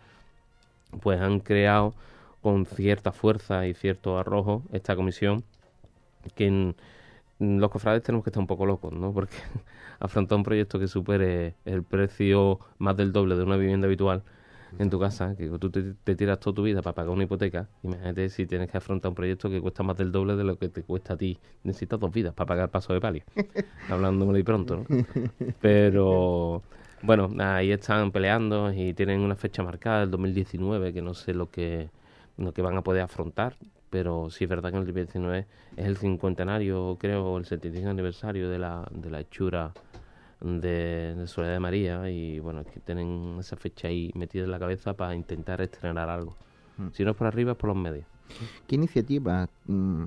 pues 1.02 1.20
han 1.20 1.40
creado 1.40 1.94
con 2.42 2.66
cierta 2.66 3.12
fuerza 3.12 3.66
y 3.66 3.74
cierto 3.74 4.18
arrojo 4.18 4.62
esta 4.72 4.96
comisión 4.96 5.44
que 6.34 6.74
los 7.38 7.70
cofrades 7.70 8.02
tenemos 8.02 8.24
que 8.24 8.30
estar 8.30 8.40
un 8.40 8.46
poco 8.46 8.66
locos, 8.66 8.92
¿no? 8.92 9.12
Porque 9.12 9.36
afrontar 10.00 10.36
un 10.36 10.44
proyecto 10.44 10.78
que 10.78 10.88
supere 10.88 11.54
el 11.64 11.82
precio 11.82 12.58
más 12.78 12.96
del 12.96 13.12
doble 13.12 13.36
de 13.36 13.42
una 13.42 13.56
vivienda 13.56 13.86
habitual 13.86 14.22
en 14.78 14.90
tu 14.90 14.98
casa, 14.98 15.34
que 15.36 15.48
tú 15.58 15.70
te, 15.70 16.14
tiras 16.16 16.40
toda 16.40 16.54
tu 16.54 16.62
vida 16.62 16.82
para 16.82 16.94
pagar 16.94 17.10
una 17.10 17.24
hipoteca, 17.24 17.68
imagínate 17.82 18.28
si 18.28 18.46
tienes 18.46 18.70
que 18.70 18.76
afrontar 18.76 19.10
un 19.10 19.14
proyecto 19.14 19.48
que 19.48 19.60
cuesta 19.60 19.82
más 19.82 19.96
del 19.96 20.12
doble 20.12 20.36
de 20.36 20.44
lo 20.44 20.58
que 20.58 20.68
te 20.68 20.82
cuesta 20.82 21.14
a 21.14 21.16
ti. 21.16 21.38
Necesitas 21.64 21.98
dos 21.98 22.12
vidas 22.12 22.34
para 22.34 22.46
pagar 22.46 22.70
paso 22.70 22.92
de 22.92 23.00
palio, 23.00 23.22
hablando 23.88 24.26
muy 24.26 24.42
pronto, 24.42 24.76
¿no? 24.76 24.86
Pero 25.60 26.62
bueno, 27.02 27.30
ahí 27.38 27.70
están 27.70 28.10
peleando 28.10 28.72
y 28.72 28.92
tienen 28.94 29.20
una 29.20 29.36
fecha 29.36 29.62
marcada, 29.62 30.02
el 30.02 30.10
2019, 30.10 30.92
que 30.92 31.02
no 31.02 31.14
sé 31.14 31.34
lo 31.34 31.50
que, 31.50 31.90
lo 32.36 32.52
que 32.52 32.62
van 32.62 32.76
a 32.76 32.82
poder 32.82 33.02
afrontar, 33.02 33.56
pero 33.90 34.30
sí 34.30 34.44
es 34.44 34.50
verdad 34.50 34.70
que 34.70 34.78
el 34.78 34.84
2019 34.84 35.46
es 35.76 35.86
el 35.86 35.96
cincuentenario, 35.96 36.96
creo, 37.00 37.38
el 37.38 37.46
75 37.46 37.88
aniversario 37.88 38.50
de 38.50 38.58
la, 38.58 38.86
de 38.90 39.10
la 39.10 39.20
hechura 39.20 39.72
de, 40.40 41.24
Soledad 41.26 41.54
de 41.54 41.60
María 41.60 42.10
y 42.10 42.38
bueno, 42.40 42.60
es 42.60 42.66
que 42.68 42.80
tienen 42.80 43.36
esa 43.40 43.56
fecha 43.56 43.88
ahí 43.88 44.10
metida 44.14 44.44
en 44.44 44.50
la 44.50 44.58
cabeza 44.58 44.94
para 44.94 45.14
intentar 45.14 45.60
estrenar 45.60 46.08
algo. 46.08 46.36
Mm. 46.76 46.88
Si 46.92 47.04
no 47.04 47.10
es 47.10 47.16
por 47.16 47.26
arriba, 47.26 47.52
es 47.52 47.58
por 47.58 47.68
los 47.68 47.76
medios. 47.76 48.06
¿Qué 48.66 48.76
iniciativa? 48.76 49.48
Mm, 49.66 50.04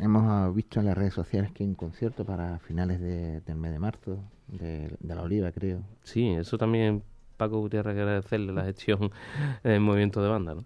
hemos 0.00 0.54
visto 0.54 0.80
en 0.80 0.86
las 0.86 0.96
redes 0.96 1.14
sociales 1.14 1.52
que 1.52 1.62
hay 1.62 1.68
un 1.68 1.74
concierto 1.74 2.24
para 2.24 2.58
finales 2.60 3.00
del 3.00 3.56
mes 3.56 3.72
de 3.72 3.78
marzo, 3.78 4.18
de, 4.48 4.96
la 5.02 5.22
Oliva, 5.22 5.52
creo. 5.52 5.82
Sí, 6.02 6.28
eso 6.30 6.58
también 6.58 7.02
Paco 7.36 7.60
Gutiérrez 7.60 7.96
agradecerle 7.96 8.52
la 8.52 8.64
gestión 8.64 9.10
del 9.62 9.80
movimiento 9.80 10.22
de 10.22 10.28
banda, 10.28 10.54
¿no? 10.54 10.64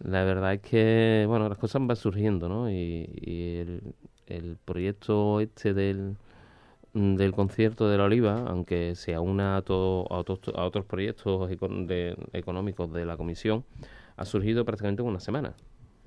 La 0.00 0.24
verdad 0.24 0.54
es 0.54 0.60
que, 0.60 1.24
bueno, 1.28 1.48
las 1.48 1.58
cosas 1.58 1.86
van 1.86 1.96
surgiendo, 1.96 2.48
¿no? 2.48 2.68
Y, 2.68 3.06
el, 3.60 3.94
el 4.26 4.56
proyecto 4.64 5.40
este 5.40 5.74
del, 5.74 6.16
del 6.94 7.32
concierto 7.32 7.88
de 7.88 7.98
la 7.98 8.04
Oliva, 8.04 8.44
aunque 8.46 8.94
se 8.94 9.14
aúna 9.14 9.56
a, 9.56 9.62
todo, 9.62 10.06
a, 10.12 10.18
otros, 10.18 10.40
a 10.54 10.64
otros 10.64 10.84
proyectos 10.84 11.50
económicos 12.32 12.92
de 12.92 13.06
la 13.06 13.16
comisión, 13.16 13.64
ha 14.16 14.24
surgido 14.24 14.64
prácticamente 14.64 15.02
en 15.02 15.08
una 15.08 15.20
semana. 15.20 15.54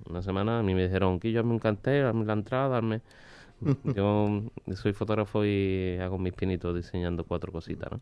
Una 0.10 0.22
semana 0.22 0.60
a 0.60 0.64
mí 0.64 0.76
me 0.76 0.84
dijeron 0.84 1.20
que 1.20 1.32
yo 1.32 1.44
me 1.44 1.56
encanté, 1.56 2.02
darme 2.02 2.26
la 2.26 2.34
entrada, 2.34 2.70
darme... 2.70 3.02
yo 3.96 4.44
soy 4.76 4.94
fotógrafo 4.94 5.46
y 5.46 5.98
hago 6.02 6.18
mis 6.18 6.34
pinitos 6.34 6.76
diseñando 6.76 7.24
cuatro 7.24 7.52
cositas, 7.52 7.92
¿no? 7.92 8.02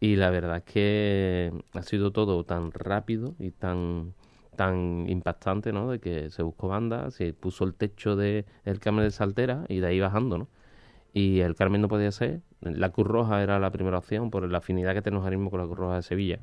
Y 0.00 0.16
la 0.16 0.30
verdad 0.30 0.58
es 0.58 0.64
que 0.64 1.52
ha 1.72 1.82
sido 1.82 2.12
todo 2.12 2.44
tan 2.44 2.72
rápido 2.72 3.34
y 3.38 3.52
tan 3.52 4.14
tan 4.56 5.06
impactante, 5.08 5.72
¿no? 5.72 5.90
De 5.90 6.00
que 6.00 6.30
se 6.30 6.42
buscó 6.42 6.68
banda, 6.68 7.10
se 7.10 7.32
puso 7.32 7.64
el 7.64 7.74
techo 7.74 8.16
de 8.16 8.46
el 8.64 8.80
Carmen 8.80 9.04
de 9.04 9.10
Saltera 9.10 9.64
y 9.68 9.80
de 9.80 9.86
ahí 9.88 10.00
bajando, 10.00 10.38
¿no? 10.38 10.48
Y 11.14 11.40
el 11.40 11.54
Carmen 11.54 11.80
no 11.80 11.88
podía 11.88 12.10
ser. 12.10 12.40
La 12.60 12.90
Cruz 12.90 13.06
Roja 13.06 13.40
era 13.40 13.60
la 13.60 13.70
primera 13.70 13.98
opción 13.98 14.30
por 14.30 14.46
la 14.50 14.58
afinidad 14.58 14.94
que 14.94 15.00
tenemos 15.00 15.24
ahora 15.24 15.36
mismo 15.36 15.50
con 15.50 15.60
la 15.60 15.66
Cruz 15.66 15.78
Roja 15.78 15.96
de 15.96 16.02
Sevilla, 16.02 16.40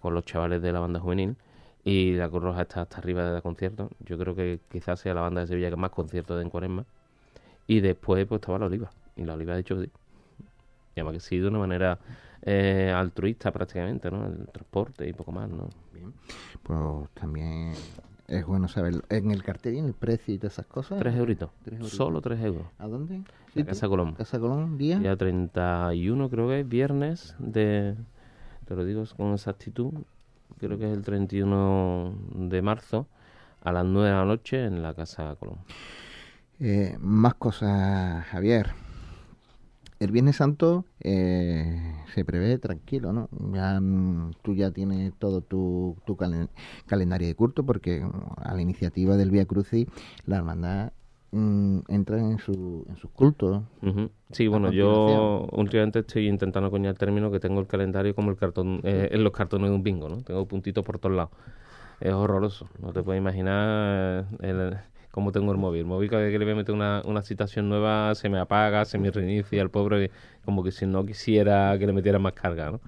con 0.00 0.14
los 0.14 0.24
chavales 0.24 0.62
de 0.62 0.72
la 0.72 0.78
banda 0.78 1.00
juvenil. 1.00 1.36
Y 1.82 2.12
la 2.12 2.28
Cruz 2.28 2.44
Roja 2.44 2.62
está 2.62 2.82
hasta 2.82 2.98
arriba 2.98 3.32
de 3.32 3.42
conciertos. 3.42 3.90
Yo 3.98 4.16
creo 4.16 4.36
que 4.36 4.60
quizás 4.70 5.00
sea 5.00 5.12
la 5.12 5.22
banda 5.22 5.40
de 5.40 5.48
Sevilla 5.48 5.70
que 5.70 5.76
más 5.76 5.90
conciertos 5.90 6.36
de 6.36 6.44
en 6.44 6.50
Cuaresma. 6.50 6.86
Y 7.66 7.80
después 7.80 8.24
pues 8.26 8.40
estaba 8.40 8.60
la 8.60 8.66
Oliva. 8.66 8.90
Y 9.16 9.24
la 9.24 9.34
Oliva 9.34 9.56
dicho 9.56 9.80
sí. 9.82 9.90
Y 10.94 11.00
además 11.00 11.14
que 11.14 11.20
sí 11.20 11.38
de 11.38 11.48
una 11.48 11.58
manera 11.58 11.98
eh, 12.42 12.92
altruista 12.94 13.50
prácticamente, 13.50 14.08
¿no? 14.08 14.26
El 14.26 14.46
transporte 14.48 15.08
y 15.08 15.12
poco 15.12 15.32
más, 15.32 15.48
¿no? 15.48 15.68
Bien. 15.92 16.14
Pues 16.62 17.08
también 17.14 17.72
es 18.30 18.46
bueno 18.46 18.68
saberlo. 18.68 19.02
¿En 19.08 19.32
el 19.32 19.42
cartel 19.42 19.74
y 19.74 19.78
en 19.78 19.86
el 19.86 19.92
precio 19.92 20.32
y 20.32 20.38
todas 20.38 20.54
esas 20.54 20.66
cosas? 20.66 21.00
Tres 21.00 21.16
euritos. 21.16 21.50
Solo 21.82 22.20
tres 22.20 22.40
euros. 22.40 22.66
¿A 22.78 22.86
dónde? 22.86 23.22
Casa 23.66 23.88
Colón. 23.88 24.14
Casa 24.14 24.38
Colón, 24.38 24.78
día. 24.78 25.00
Ya 25.02 25.16
31 25.16 26.30
creo 26.30 26.48
que 26.48 26.60
es, 26.60 26.68
viernes 26.68 27.34
de... 27.38 27.96
Te 28.66 28.76
lo 28.76 28.84
digo 28.84 29.02
con 29.16 29.32
exactitud. 29.32 29.92
Creo 30.58 30.78
que 30.78 30.88
es 30.88 30.96
el 30.96 31.02
31 31.02 32.14
de 32.34 32.62
marzo 32.62 33.08
a 33.62 33.72
las 33.72 33.84
9 33.84 34.08
de 34.08 34.14
la 34.14 34.24
noche 34.24 34.64
en 34.64 34.80
la 34.80 34.94
Casa 34.94 35.34
Colón. 35.34 35.58
Eh, 36.60 36.96
más 37.00 37.34
cosas, 37.34 38.24
Javier. 38.26 38.70
El 40.00 40.12
Viernes 40.12 40.36
Santo 40.36 40.86
eh, 41.00 41.78
se 42.14 42.24
prevé 42.24 42.56
tranquilo, 42.58 43.12
¿no? 43.12 43.28
Ya, 43.52 43.78
mm, 43.78 44.32
tú 44.40 44.54
ya 44.54 44.70
tienes 44.70 45.12
todo 45.18 45.42
tu, 45.42 45.94
tu 46.06 46.16
calen- 46.16 46.48
calendario 46.86 47.28
de 47.28 47.34
culto 47.34 47.64
porque 47.66 48.00
mm, 48.00 48.10
a 48.38 48.54
la 48.54 48.62
iniciativa 48.62 49.18
del 49.18 49.30
Vía 49.30 49.44
Crucis 49.44 49.86
la 50.24 50.38
hermandad 50.38 50.92
mm, 51.32 51.80
entra 51.88 52.18
en, 52.18 52.38
su, 52.38 52.86
en 52.88 52.96
sus 52.96 53.10
cultos. 53.10 53.62
Sí, 54.30 54.46
bueno, 54.48 54.72
yo 54.72 55.46
últimamente 55.52 55.98
estoy 55.98 56.28
intentando 56.28 56.68
acuñar 56.68 56.92
el 56.92 56.98
término 56.98 57.30
que 57.30 57.38
tengo 57.38 57.60
el 57.60 57.66
calendario 57.66 58.14
como 58.14 58.30
el 58.30 58.38
cartón, 58.38 58.80
eh, 58.84 59.08
en 59.12 59.22
los 59.22 59.34
cartones 59.34 59.68
de 59.68 59.76
un 59.76 59.82
bingo, 59.82 60.08
¿no? 60.08 60.22
Tengo 60.22 60.46
puntitos 60.48 60.82
por 60.82 60.98
todos 60.98 61.14
lados. 61.14 61.32
Es 62.00 62.14
horroroso. 62.14 62.66
No 62.80 62.94
te 62.94 63.02
puedes 63.02 63.20
imaginar 63.20 64.24
el- 64.40 64.78
cómo 65.10 65.32
tengo 65.32 65.52
el 65.52 65.58
móvil. 65.58 65.80
El 65.80 65.86
móvil 65.86 66.10
cada 66.10 66.22
vez 66.22 66.32
que 66.32 66.38
le 66.38 66.44
voy 66.44 66.52
a 66.52 66.56
meter 66.56 66.74
una, 66.74 67.02
una 67.04 67.22
citación 67.22 67.68
nueva 67.68 68.14
se 68.14 68.28
me 68.28 68.38
apaga, 68.38 68.84
se 68.84 68.98
me 68.98 69.10
reinicia, 69.10 69.62
el 69.62 69.70
pobre 69.70 70.10
como 70.44 70.62
que 70.62 70.72
si 70.72 70.86
no 70.86 71.04
quisiera 71.04 71.76
que 71.78 71.86
le 71.86 71.92
metiera 71.92 72.18
más 72.18 72.32
carga, 72.32 72.70
¿no? 72.70 72.80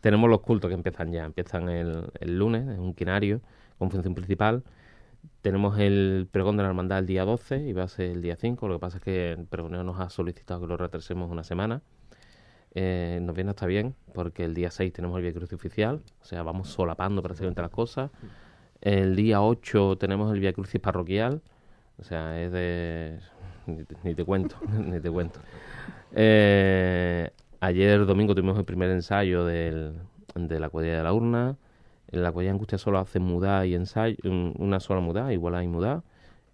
Tenemos 0.00 0.28
los 0.28 0.40
cultos 0.40 0.68
que 0.68 0.74
empiezan 0.74 1.12
ya. 1.12 1.24
Empiezan 1.24 1.68
el, 1.68 2.10
el 2.20 2.38
lunes, 2.38 2.68
es 2.68 2.78
un 2.78 2.94
quinario 2.94 3.40
con 3.78 3.90
función 3.90 4.14
principal. 4.14 4.64
Tenemos 5.42 5.78
el 5.78 6.28
pregón 6.30 6.56
de 6.56 6.64
la 6.64 6.70
hermandad 6.70 6.98
el 6.98 7.06
día 7.06 7.24
12 7.24 7.68
y 7.68 7.72
va 7.72 7.84
a 7.84 7.88
ser 7.88 8.10
el 8.10 8.22
día 8.22 8.36
5. 8.36 8.66
Lo 8.68 8.74
que 8.74 8.80
pasa 8.80 8.98
es 8.98 9.04
que 9.04 9.32
el 9.32 9.46
pregonero 9.46 9.84
nos 9.84 10.00
ha 10.00 10.10
solicitado 10.10 10.60
que 10.60 10.66
lo 10.66 10.76
retrasemos 10.76 11.30
una 11.30 11.44
semana. 11.44 11.82
Eh, 12.74 13.18
nos 13.22 13.34
viene 13.34 13.50
hasta 13.50 13.66
bien 13.66 13.94
porque 14.14 14.44
el 14.44 14.54
día 14.54 14.70
6 14.70 14.92
tenemos 14.92 15.16
el 15.16 15.22
Via 15.22 15.32
Crucis 15.34 15.52
oficial, 15.52 16.00
o 16.22 16.24
sea, 16.24 16.42
vamos 16.42 16.68
solapando 16.68 17.22
prácticamente 17.22 17.60
las 17.60 17.70
cosas. 17.70 18.10
El 18.80 19.14
día 19.14 19.42
8 19.42 19.96
tenemos 19.98 20.32
el 20.32 20.40
Via 20.40 20.52
Crucis 20.52 20.80
parroquial, 20.80 21.42
o 22.02 22.04
sea, 22.04 22.40
es 22.42 22.52
de... 22.52 23.18
Ni 23.66 24.14
te, 24.14 24.24
cuento, 24.24 24.56
ni 24.78 25.00
te 25.00 25.10
cuento. 25.10 25.40
Eh, 26.12 27.30
ayer 27.60 28.06
domingo 28.06 28.34
tuvimos 28.34 28.58
el 28.58 28.64
primer 28.64 28.90
ensayo 28.90 29.44
del, 29.46 29.94
de 30.34 30.60
la 30.60 30.68
cuadrilla 30.68 30.98
de 30.98 31.02
la 31.04 31.12
urna. 31.12 31.56
La 32.10 32.32
cuadrilla 32.32 32.52
Angustia 32.52 32.78
solo 32.78 32.98
hace 32.98 33.20
mudá 33.20 33.66
y 33.66 33.74
ensayo, 33.74 34.16
un- 34.24 34.54
una 34.58 34.80
sola 34.80 35.00
mudá, 35.00 35.32
igualá 35.32 35.62
y 35.64 35.68
mudá. 35.68 36.02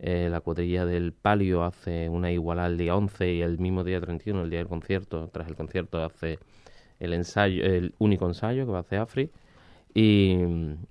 Eh, 0.00 0.28
la 0.30 0.40
cuadrilla 0.40 0.86
del 0.86 1.12
palio 1.12 1.64
hace 1.64 2.08
una 2.08 2.30
igualá 2.30 2.66
el 2.66 2.78
día 2.78 2.94
11 2.96 3.32
y 3.34 3.42
el 3.42 3.58
mismo 3.58 3.84
día 3.84 4.00
31, 4.00 4.42
el 4.42 4.50
día 4.50 4.60
del 4.60 4.68
concierto, 4.68 5.28
tras 5.32 5.48
el 5.48 5.56
concierto 5.56 6.04
hace 6.04 6.38
el 7.00 7.12
ensayo, 7.14 7.64
el 7.64 7.94
único 7.98 8.26
ensayo 8.26 8.66
que 8.66 8.72
va 8.72 8.78
a 8.78 8.80
hacer 8.82 9.00
Afri. 9.00 9.30
Y, 9.94 10.34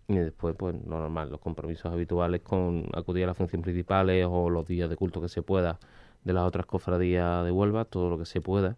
y 0.08 0.16
después, 0.16 0.56
pues, 0.58 0.76
lo 0.86 1.00
normal, 1.00 1.30
los 1.30 1.40
compromisos 1.40 1.92
habituales 1.92 2.42
con 2.42 2.86
acudir 2.94 3.24
a 3.24 3.28
las 3.28 3.38
funciones 3.38 3.64
principales 3.64 4.28
o 4.30 4.50
los 4.50 4.68
días 4.68 4.90
de 4.90 4.96
culto 4.96 5.22
que 5.22 5.30
se 5.30 5.42
pueda 5.42 5.80
de 6.24 6.34
las 6.34 6.44
otras 6.44 6.66
cofradías 6.66 7.46
de 7.46 7.52
Huelva, 7.52 7.86
todo 7.86 8.10
lo 8.10 8.18
que 8.18 8.26
se 8.26 8.42
pueda. 8.42 8.76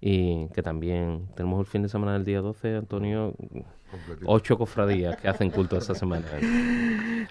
Y 0.00 0.48
que 0.48 0.62
también 0.62 1.28
tenemos 1.34 1.58
el 1.60 1.66
fin 1.66 1.82
de 1.82 1.88
semana 1.88 2.12
del 2.12 2.24
día 2.24 2.40
12, 2.40 2.76
Antonio, 2.76 3.34
Completito. 3.90 4.26
ocho 4.26 4.58
cofradías 4.58 5.16
que 5.16 5.28
hacen 5.28 5.50
culto 5.50 5.78
esa 5.78 5.94
semana. 5.94 6.26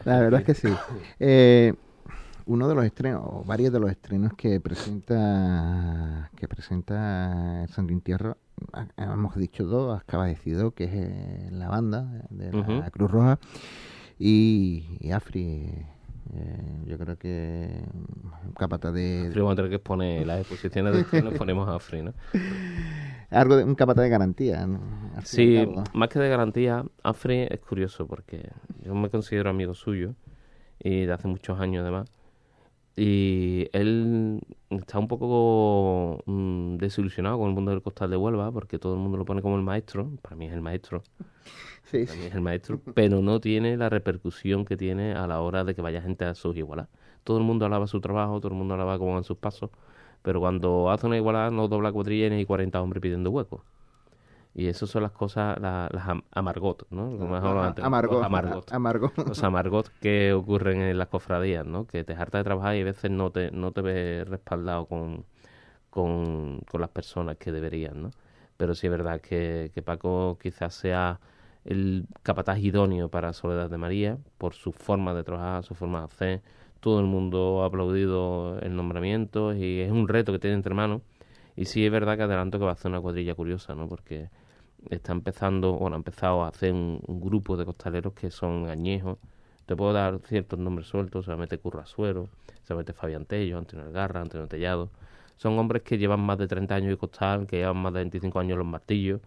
La 0.05 0.19
verdad 0.19 0.39
es 0.39 0.45
que 0.45 0.53
sí. 0.55 0.73
Eh, 1.19 1.73
uno 2.45 2.67
de 2.67 2.75
los 2.75 2.85
estrenos, 2.85 3.21
o 3.25 3.43
varios 3.43 3.71
de 3.73 3.79
los 3.79 3.89
estrenos 3.91 4.33
que 4.33 4.59
presenta 4.59 6.29
que 6.35 6.47
presenta 6.47 7.63
el 7.63 7.69
Santo 7.69 7.93
Entierro, 7.93 8.37
hemos 8.97 9.35
dicho 9.35 9.65
dos, 9.65 9.99
acaba 9.99 10.25
de 10.25 10.31
decir 10.31 10.57
dos, 10.57 10.73
que 10.73 10.83
es 10.85 10.91
eh, 10.93 11.49
la 11.51 11.69
banda 11.69 12.25
de 12.29 12.51
la. 12.51 12.89
Cruz 12.91 13.11
Roja 13.11 13.39
y, 14.19 14.97
y 14.99 15.11
Afri. 15.11 15.85
eh, 16.33 16.83
yo 16.85 16.97
creo 16.97 17.17
que 17.17 17.83
mm, 17.93 18.53
capataz 18.53 18.93
de 18.93 19.27
Afri 19.27 19.39
vamos 19.41 19.53
a 19.53 19.55
tener 19.55 19.69
que 19.69 19.75
exponer 19.77 20.25
las 20.27 20.39
exposiciones 20.39 20.93
de 20.93 21.01
estreno, 21.01 21.31
ponemos 21.37 21.67
a 21.67 21.75
Afri, 21.75 22.01
¿no? 22.01 22.13
algo 23.29 23.55
de 23.55 23.63
un 23.63 23.75
capataz 23.75 24.03
de 24.03 24.09
garantía. 24.09 24.65
¿no? 24.67 24.79
Sí, 25.23 25.65
más 25.93 26.09
que 26.09 26.19
de 26.19 26.29
garantía, 26.29 26.85
Afri 27.03 27.47
es 27.49 27.59
curioso 27.61 28.05
porque 28.07 28.49
yo 28.83 28.93
me 28.93 29.09
considero 29.09 29.49
amigo 29.49 29.73
suyo 29.73 30.13
y 30.79 31.05
de 31.05 31.13
hace 31.13 31.27
muchos 31.27 31.59
años 31.59 31.81
además. 31.81 32.09
Y 32.95 33.69
él 33.73 34.39
está 34.69 34.99
un 34.99 35.07
poco 35.07 36.21
mm, 36.25 36.77
desilusionado 36.77 37.39
con 37.39 37.49
el 37.49 37.55
mundo 37.55 37.71
del 37.71 37.81
costal 37.81 38.11
de 38.11 38.17
Huelva 38.17 38.51
porque 38.51 38.77
todo 38.77 38.93
el 38.93 38.99
mundo 38.99 39.17
lo 39.17 39.25
pone 39.25 39.41
como 39.41 39.55
el 39.55 39.63
maestro. 39.63 40.11
Para 40.21 40.35
mí 40.35 40.45
es 40.47 40.53
el 40.53 40.61
maestro, 40.61 41.01
Sí, 41.83 42.05
para 42.05 42.19
mí 42.19 42.25
es 42.27 42.35
el 42.35 42.41
maestro, 42.41 42.79
pero 42.93 43.21
no 43.21 43.39
tiene 43.39 43.77
la 43.77 43.89
repercusión 43.89 44.65
que 44.65 44.77
tiene 44.77 45.13
a 45.13 45.27
la 45.27 45.41
hora 45.41 45.63
de 45.63 45.75
que 45.75 45.81
vaya 45.81 46.01
gente 46.01 46.25
a 46.25 46.35
sus 46.35 46.55
igualas. 46.55 46.87
Todo 47.23 47.37
el 47.37 47.43
mundo 47.43 47.65
alaba 47.65 47.87
su 47.87 47.99
trabajo, 48.01 48.39
todo 48.39 48.51
el 48.51 48.57
mundo 48.57 48.75
alaba 48.75 48.97
cómo 48.99 49.13
van 49.13 49.23
sus 49.23 49.37
pasos, 49.37 49.71
pero 50.21 50.39
cuando 50.39 50.91
hace 50.91 51.07
una 51.07 51.17
igualada 51.17 51.51
no 51.51 51.67
dobla 51.67 51.91
cuadrilla 51.91 52.29
ni 52.29 52.35
hay 52.37 52.45
40 52.45 52.81
hombres 52.81 53.01
pidiendo 53.01 53.31
huecos. 53.31 53.61
Y 54.55 54.67
eso 54.67 54.85
son 54.85 55.01
las 55.03 55.11
cosas, 55.11 55.59
la- 55.59 55.89
las 55.91 56.07
am- 56.07 56.23
amargot, 56.31 56.85
¿no? 56.91 57.05
Como 57.17 57.27
mejor 57.29 57.57
Ah, 57.57 57.67
antes, 57.67 57.83
Amargo, 57.83 58.15
los 58.15 58.23
amargot. 58.25 58.71
amargo. 58.71 59.11
Los 59.27 59.43
amargot 59.43 59.89
que 59.99 60.33
ocurren 60.33 60.81
en 60.81 60.97
las 60.97 61.07
cofradías, 61.07 61.65
¿no? 61.65 61.87
Que 61.87 62.03
te 62.03 62.13
harta 62.13 62.37
de 62.37 62.43
trabajar 62.43 62.75
y 62.75 62.81
a 62.81 62.85
veces 62.85 63.09
no 63.11 63.31
te, 63.31 63.49
no 63.51 63.71
te 63.71 63.81
ves 63.81 64.27
respaldado 64.27 64.85
con, 64.85 65.25
con, 65.89 66.61
con 66.69 66.81
las 66.81 66.89
personas 66.89 67.37
que 67.37 67.51
deberían, 67.51 68.01
¿no? 68.03 68.11
Pero 68.57 68.75
sí 68.75 68.87
es 68.87 68.91
verdad 68.91 69.21
que, 69.21 69.71
que 69.73 69.81
Paco 69.81 70.37
quizás 70.41 70.73
sea 70.75 71.19
el 71.65 72.05
capataz 72.23 72.59
idóneo 72.59 73.09
para 73.09 73.33
Soledad 73.33 73.69
de 73.69 73.77
María 73.77 74.17
por 74.37 74.53
su 74.53 74.71
forma 74.71 75.13
de 75.13 75.23
trabajar, 75.23 75.63
su 75.63 75.75
forma 75.75 75.99
de 75.99 76.05
hacer. 76.05 76.41
Todo 76.79 76.99
el 76.99 77.05
mundo 77.05 77.63
ha 77.63 77.67
aplaudido 77.67 78.59
el 78.59 78.75
nombramiento 78.75 79.53
y 79.53 79.79
es 79.81 79.91
un 79.91 80.07
reto 80.07 80.31
que 80.31 80.39
tiene 80.39 80.55
entre 80.55 80.73
manos. 80.75 81.01
Y 81.55 81.65
sí 81.65 81.85
es 81.85 81.91
verdad 81.91 82.17
que 82.17 82.23
adelanto 82.23 82.59
que 82.59 82.65
va 82.65 82.71
a 82.71 82.73
hacer 82.73 82.89
una 82.91 83.01
cuadrilla 83.01 83.35
curiosa, 83.35 83.75
¿no? 83.75 83.87
Porque 83.87 84.29
está 84.89 85.11
empezando, 85.13 85.73
bueno, 85.73 85.95
ha 85.95 85.99
empezado 85.99 86.43
a 86.43 86.49
hacer 86.49 86.73
un, 86.73 86.99
grupo 87.07 87.57
de 87.57 87.65
costaleros 87.65 88.13
que 88.13 88.31
son 88.31 88.67
añejos. 88.69 89.17
Te 89.65 89.75
puedo 89.75 89.93
dar 89.93 90.19
ciertos 90.27 90.59
nombres 90.59 90.87
sueltos, 90.87 91.25
se 91.25 91.35
meter 91.35 91.59
Currasuero, 91.59 92.27
se 92.63 92.75
meter 92.75 92.95
Fabián 92.95 93.25
Tello, 93.25 93.57
Antonio 93.57 93.85
Algarra, 93.85 94.21
Antonio 94.21 94.47
Tellado. 94.47 94.89
Son 95.37 95.57
hombres 95.59 95.83
que 95.83 95.97
llevan 95.97 96.19
más 96.21 96.37
de 96.37 96.47
30 96.47 96.75
años 96.75 96.89
de 96.91 96.97
costal, 96.97 97.47
que 97.47 97.57
llevan 97.57 97.77
más 97.77 97.93
de 97.93 97.99
25 97.99 98.39
años 98.39 98.57
los 98.57 98.67
martillos. 98.67 99.21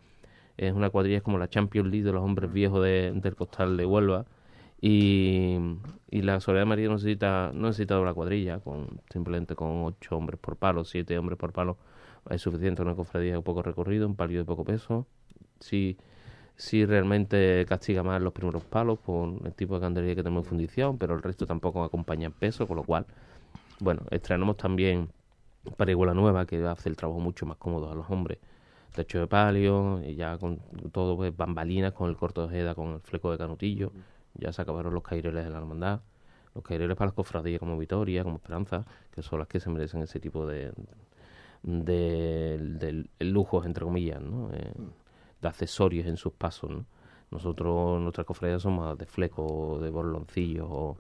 Es 0.57 0.73
una 0.75 0.91
cuadrilla 0.91 1.19
es 1.19 1.23
como 1.23 1.39
la 1.39 1.49
Champions 1.51 1.89
League 1.91 2.05
de 2.05 2.13
los 2.13 2.23
hombres 2.23 2.53
viejos 2.53 2.83
de- 2.85 3.13
del 3.15 3.37
costal 3.37 3.77
de 3.77 3.87
Huelva. 3.87 4.27
Y, 4.81 5.57
y 6.11 6.23
la 6.23 6.41
Soledad 6.41 6.67
María 6.67 6.89
no 6.89 6.95
necesita, 6.95 7.51
no 7.55 7.69
necesita 7.69 7.95
doble 7.95 8.13
cuadrilla, 8.15 8.61
con, 8.61 9.01
simplemente 9.11 9.55
con 9.57 9.85
8 9.85 10.17
hombres 10.17 10.39
por 10.41 10.57
palo, 10.57 10.85
7 10.85 11.19
hombres 11.19 11.39
por 11.39 11.53
palo, 11.53 11.79
es 12.31 12.43
suficiente 12.43 12.83
una 12.83 12.95
cofradía 12.95 13.35
de 13.35 13.43
poco 13.43 13.63
recorrido, 13.63 14.07
un 14.07 14.17
palio 14.17 14.39
de 14.41 14.45
poco 14.45 14.65
peso. 14.65 15.07
Si, 15.61 15.97
si 16.57 16.87
realmente 16.87 17.65
castiga 17.69 18.03
más 18.03 18.23
los 18.23 18.33
primeros 18.33 18.65
palos 18.65 18.99
por 19.01 19.31
el 19.47 19.55
tipo 19.55 19.75
de 19.77 19.81
candelería 19.83 20.17
que 20.17 20.23
tenemos 20.23 20.45
en 20.45 20.49
fundición, 20.51 20.99
pero 20.99 21.15
el 21.15 21.23
resto 21.23 21.47
tampoco 21.47 21.85
acompaña 21.85 22.27
en 22.27 22.33
peso, 22.33 22.67
con 22.69 22.77
lo 22.77 22.85
cual, 22.85 23.07
bueno, 23.81 24.03
estrenamos 24.11 24.57
también 24.57 25.11
para 25.77 25.91
Iguala 25.91 26.15
Nueva, 26.15 26.47
que 26.47 26.65
hace 26.67 26.89
el 26.89 26.97
trabajo 26.97 27.21
mucho 27.21 27.47
más 27.47 27.57
cómodo 27.59 27.91
a 27.91 27.95
los 27.95 28.11
hombres. 28.11 28.39
Techo 28.95 29.21
de 29.21 29.27
palio, 29.27 30.01
y 30.05 30.15
ya 30.17 30.39
con 30.39 30.61
todo, 30.93 31.17
pues, 31.17 31.37
bambalinas, 31.37 31.93
con 31.93 32.09
el 32.11 32.17
corto 32.17 32.43
de 32.43 32.47
ojeda, 32.49 32.75
con 32.75 32.95
el 32.95 33.01
fleco 33.01 33.31
de 33.33 33.39
canutillo. 33.39 33.93
Ya 34.35 34.53
se 34.53 34.63
acabaron 34.63 34.95
los 34.95 35.03
caireles 35.03 35.45
de 35.45 35.51
la 35.51 35.59
hermandad. 35.59 36.01
Los 36.55 36.65
caireles 36.65 36.97
para 36.97 37.09
las 37.09 37.15
cofradías 37.15 37.61
como 37.61 37.79
Vitoria, 37.79 38.25
como 38.25 38.37
Esperanza, 38.37 38.87
que 39.13 39.23
son 39.23 39.39
las 39.41 39.49
que 39.49 39.61
se 39.61 39.71
merecen 39.71 40.03
ese 40.03 40.21
tipo 40.21 40.47
de, 40.47 40.73
de, 41.63 42.59
de- 42.59 43.25
lujos, 43.25 43.67
entre 43.67 43.85
comillas, 43.85 44.21
¿no? 44.21 44.51
Eh, 44.53 44.73
de 45.41 45.49
accesorios 45.49 46.07
en 46.07 46.17
sus 46.17 46.33
pasos, 46.33 46.71
¿no? 46.71 46.85
Nosotros, 47.31 48.01
nuestras 48.01 48.27
cofradías 48.27 48.63
son 48.63 48.77
más 48.77 48.97
de 48.97 49.07
fleco, 49.07 49.79
de 49.81 49.91
borloncillos 49.91 50.69
o, 50.71 50.97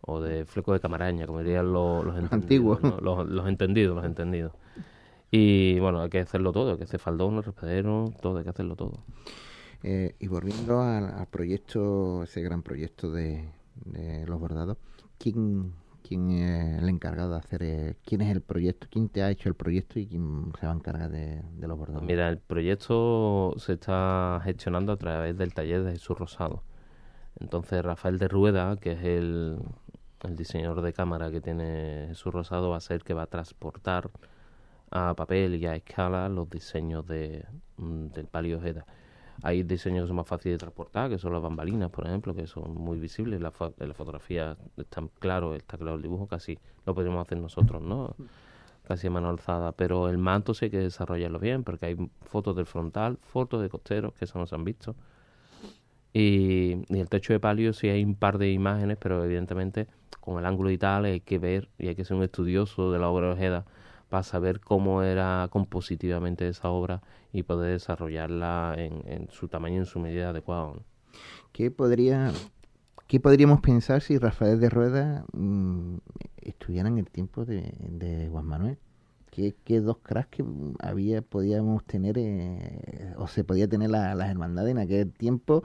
o 0.00 0.20
de 0.20 0.46
fleco 0.46 0.72
de 0.72 0.80
camaraña, 0.80 1.26
como 1.26 1.40
dirían 1.40 1.70
los, 1.70 2.04
los. 2.04 2.32
Antiguos. 2.32 2.82
¿no? 2.82 2.98
Los, 2.98 3.28
los 3.28 3.46
entendidos, 3.46 3.94
los 3.94 4.04
entendidos. 4.04 4.52
Y 5.30 5.78
bueno, 5.80 6.00
hay 6.00 6.08
que 6.08 6.20
hacerlo 6.20 6.52
todo, 6.52 6.72
hay 6.72 6.78
que 6.78 6.84
hacer 6.84 7.00
faldón, 7.00 7.42
respedero, 7.42 8.12
todo, 8.22 8.38
hay 8.38 8.44
que 8.44 8.50
hacerlo 8.50 8.74
todo. 8.76 9.02
Eh, 9.82 10.14
y 10.18 10.28
volviendo 10.28 10.80
al, 10.80 11.04
al 11.04 11.26
proyecto, 11.26 12.22
ese 12.22 12.40
gran 12.40 12.62
proyecto 12.62 13.10
de, 13.10 13.50
de 13.84 14.26
los 14.26 14.40
bordados, 14.40 14.78
¿quién, 15.18 15.74
quién 16.06 16.30
es 16.30 16.82
el 16.82 16.88
encargado 16.88 17.32
de 17.32 17.36
hacer, 17.38 17.62
eh, 17.62 17.96
quién 18.04 18.20
es 18.20 18.30
el 18.30 18.40
proyecto, 18.40 18.86
quién 18.90 19.08
te 19.08 19.22
ha 19.22 19.30
hecho 19.30 19.48
el 19.48 19.54
proyecto 19.54 19.98
y 19.98 20.06
quién 20.06 20.52
se 20.58 20.66
va 20.66 20.72
a 20.72 20.76
encargar 20.76 21.10
de, 21.10 21.42
los 21.58 21.78
bordados? 21.78 22.02
Mira, 22.02 22.28
el 22.28 22.38
proyecto 22.38 23.54
se 23.58 23.74
está 23.74 24.40
gestionando 24.44 24.92
a 24.92 24.96
través 24.96 25.36
del 25.36 25.52
taller 25.54 25.82
de 25.82 25.92
Jesús 25.92 26.18
Rosado. 26.18 26.62
Entonces 27.40 27.84
Rafael 27.84 28.18
de 28.18 28.28
Rueda, 28.28 28.76
que 28.76 28.92
es 28.92 29.02
el, 29.02 29.58
el 30.22 30.36
diseñador 30.36 30.82
de 30.82 30.92
cámara 30.92 31.30
que 31.30 31.40
tiene 31.40 32.06
Jesús 32.08 32.32
Rosado, 32.32 32.70
va 32.70 32.76
a 32.76 32.80
ser 32.80 32.96
el 32.96 33.04
que 33.04 33.14
va 33.14 33.22
a 33.22 33.26
transportar 33.26 34.10
a 34.90 35.14
papel 35.14 35.56
y 35.56 35.66
a 35.66 35.74
escala 35.74 36.28
los 36.28 36.48
diseños 36.48 37.06
de, 37.06 37.44
mm, 37.76 38.06
del 38.08 38.26
palio 38.26 38.58
Ojeda. 38.58 38.86
Hay 39.42 39.62
diseños 39.62 40.04
que 40.04 40.08
son 40.08 40.16
más 40.16 40.26
fáciles 40.26 40.54
de 40.54 40.58
transportar, 40.58 41.10
que 41.10 41.18
son 41.18 41.32
las 41.32 41.42
bambalinas, 41.42 41.90
por 41.90 42.06
ejemplo, 42.06 42.34
que 42.34 42.46
son 42.46 42.74
muy 42.74 42.98
visibles. 42.98 43.40
La, 43.40 43.52
fo- 43.52 43.74
en 43.78 43.88
la 43.88 43.94
fotografía 43.94 44.56
está 44.76 45.02
claro, 45.18 45.54
está 45.54 45.76
claro 45.78 45.96
el 45.96 46.02
dibujo, 46.02 46.26
casi 46.26 46.58
lo 46.84 46.94
podríamos 46.94 47.22
hacer 47.26 47.38
nosotros, 47.38 47.82
¿no? 47.82 48.14
Casi 48.86 49.06
a 49.08 49.10
mano 49.10 49.28
alzada. 49.28 49.72
Pero 49.72 50.08
el 50.08 50.18
manto 50.18 50.54
sí 50.54 50.66
hay 50.66 50.70
que 50.70 50.78
desarrollarlo 50.78 51.38
bien, 51.38 51.64
porque 51.64 51.86
hay 51.86 51.96
fotos 52.22 52.56
del 52.56 52.66
frontal, 52.66 53.18
fotos 53.20 53.62
de 53.62 53.68
costeros, 53.68 54.14
que 54.14 54.24
eso 54.24 54.38
no 54.38 54.46
se 54.46 54.54
han 54.54 54.64
visto. 54.64 54.94
Y, 56.12 56.76
y 56.88 56.98
el 57.00 57.08
techo 57.08 57.32
de 57.32 57.40
palio 57.40 57.72
sí 57.72 57.88
hay 57.88 58.02
un 58.02 58.14
par 58.14 58.38
de 58.38 58.50
imágenes, 58.50 58.96
pero 58.98 59.22
evidentemente 59.24 59.86
con 60.20 60.38
el 60.38 60.46
ángulo 60.46 60.70
y 60.70 60.78
tal 60.78 61.04
hay 61.04 61.20
que 61.20 61.38
ver 61.38 61.68
y 61.78 61.88
hay 61.88 61.94
que 61.94 62.04
ser 62.04 62.16
un 62.16 62.22
estudioso 62.22 62.90
de 62.90 62.98
la 62.98 63.08
obra 63.08 63.26
de 63.28 63.32
Ojeda 63.34 63.64
para 64.08 64.22
saber 64.22 64.60
cómo 64.60 65.02
era 65.02 65.48
compositivamente 65.50 66.48
esa 66.48 66.68
obra 66.70 67.02
y 67.32 67.42
poder 67.42 67.72
desarrollarla 67.72 68.74
en, 68.78 69.28
su 69.30 69.48
tamaño 69.48 69.76
y 69.76 69.78
en 69.78 69.86
su 69.86 69.98
medida 70.00 70.30
adecuada. 70.30 70.74
¿no? 70.74 70.82
¿Qué 71.52 71.70
podría, 71.70 72.32
qué 73.08 73.20
podríamos 73.20 73.60
pensar 73.60 74.02
si 74.02 74.18
Rafael 74.18 74.60
de 74.60 74.70
Rueda 74.70 75.24
mm, 75.32 75.96
estuviera 76.38 76.88
en 76.88 76.98
el 76.98 77.10
tiempo 77.10 77.44
de, 77.44 78.28
Juan 78.30 78.44
Manuel? 78.46 78.78
¿Qué, 79.30 79.80
dos 79.80 79.98
cracks 79.98 80.30
que 80.30 80.44
había 80.80 81.20
podíamos 81.20 81.84
tener 81.84 82.16
eh, 82.16 83.12
o 83.18 83.28
se 83.28 83.44
podía 83.44 83.68
tener 83.68 83.90
la- 83.90 84.14
las 84.14 84.30
hermandades 84.30 84.70
en 84.70 84.78
aquel 84.78 85.12
tiempo? 85.12 85.62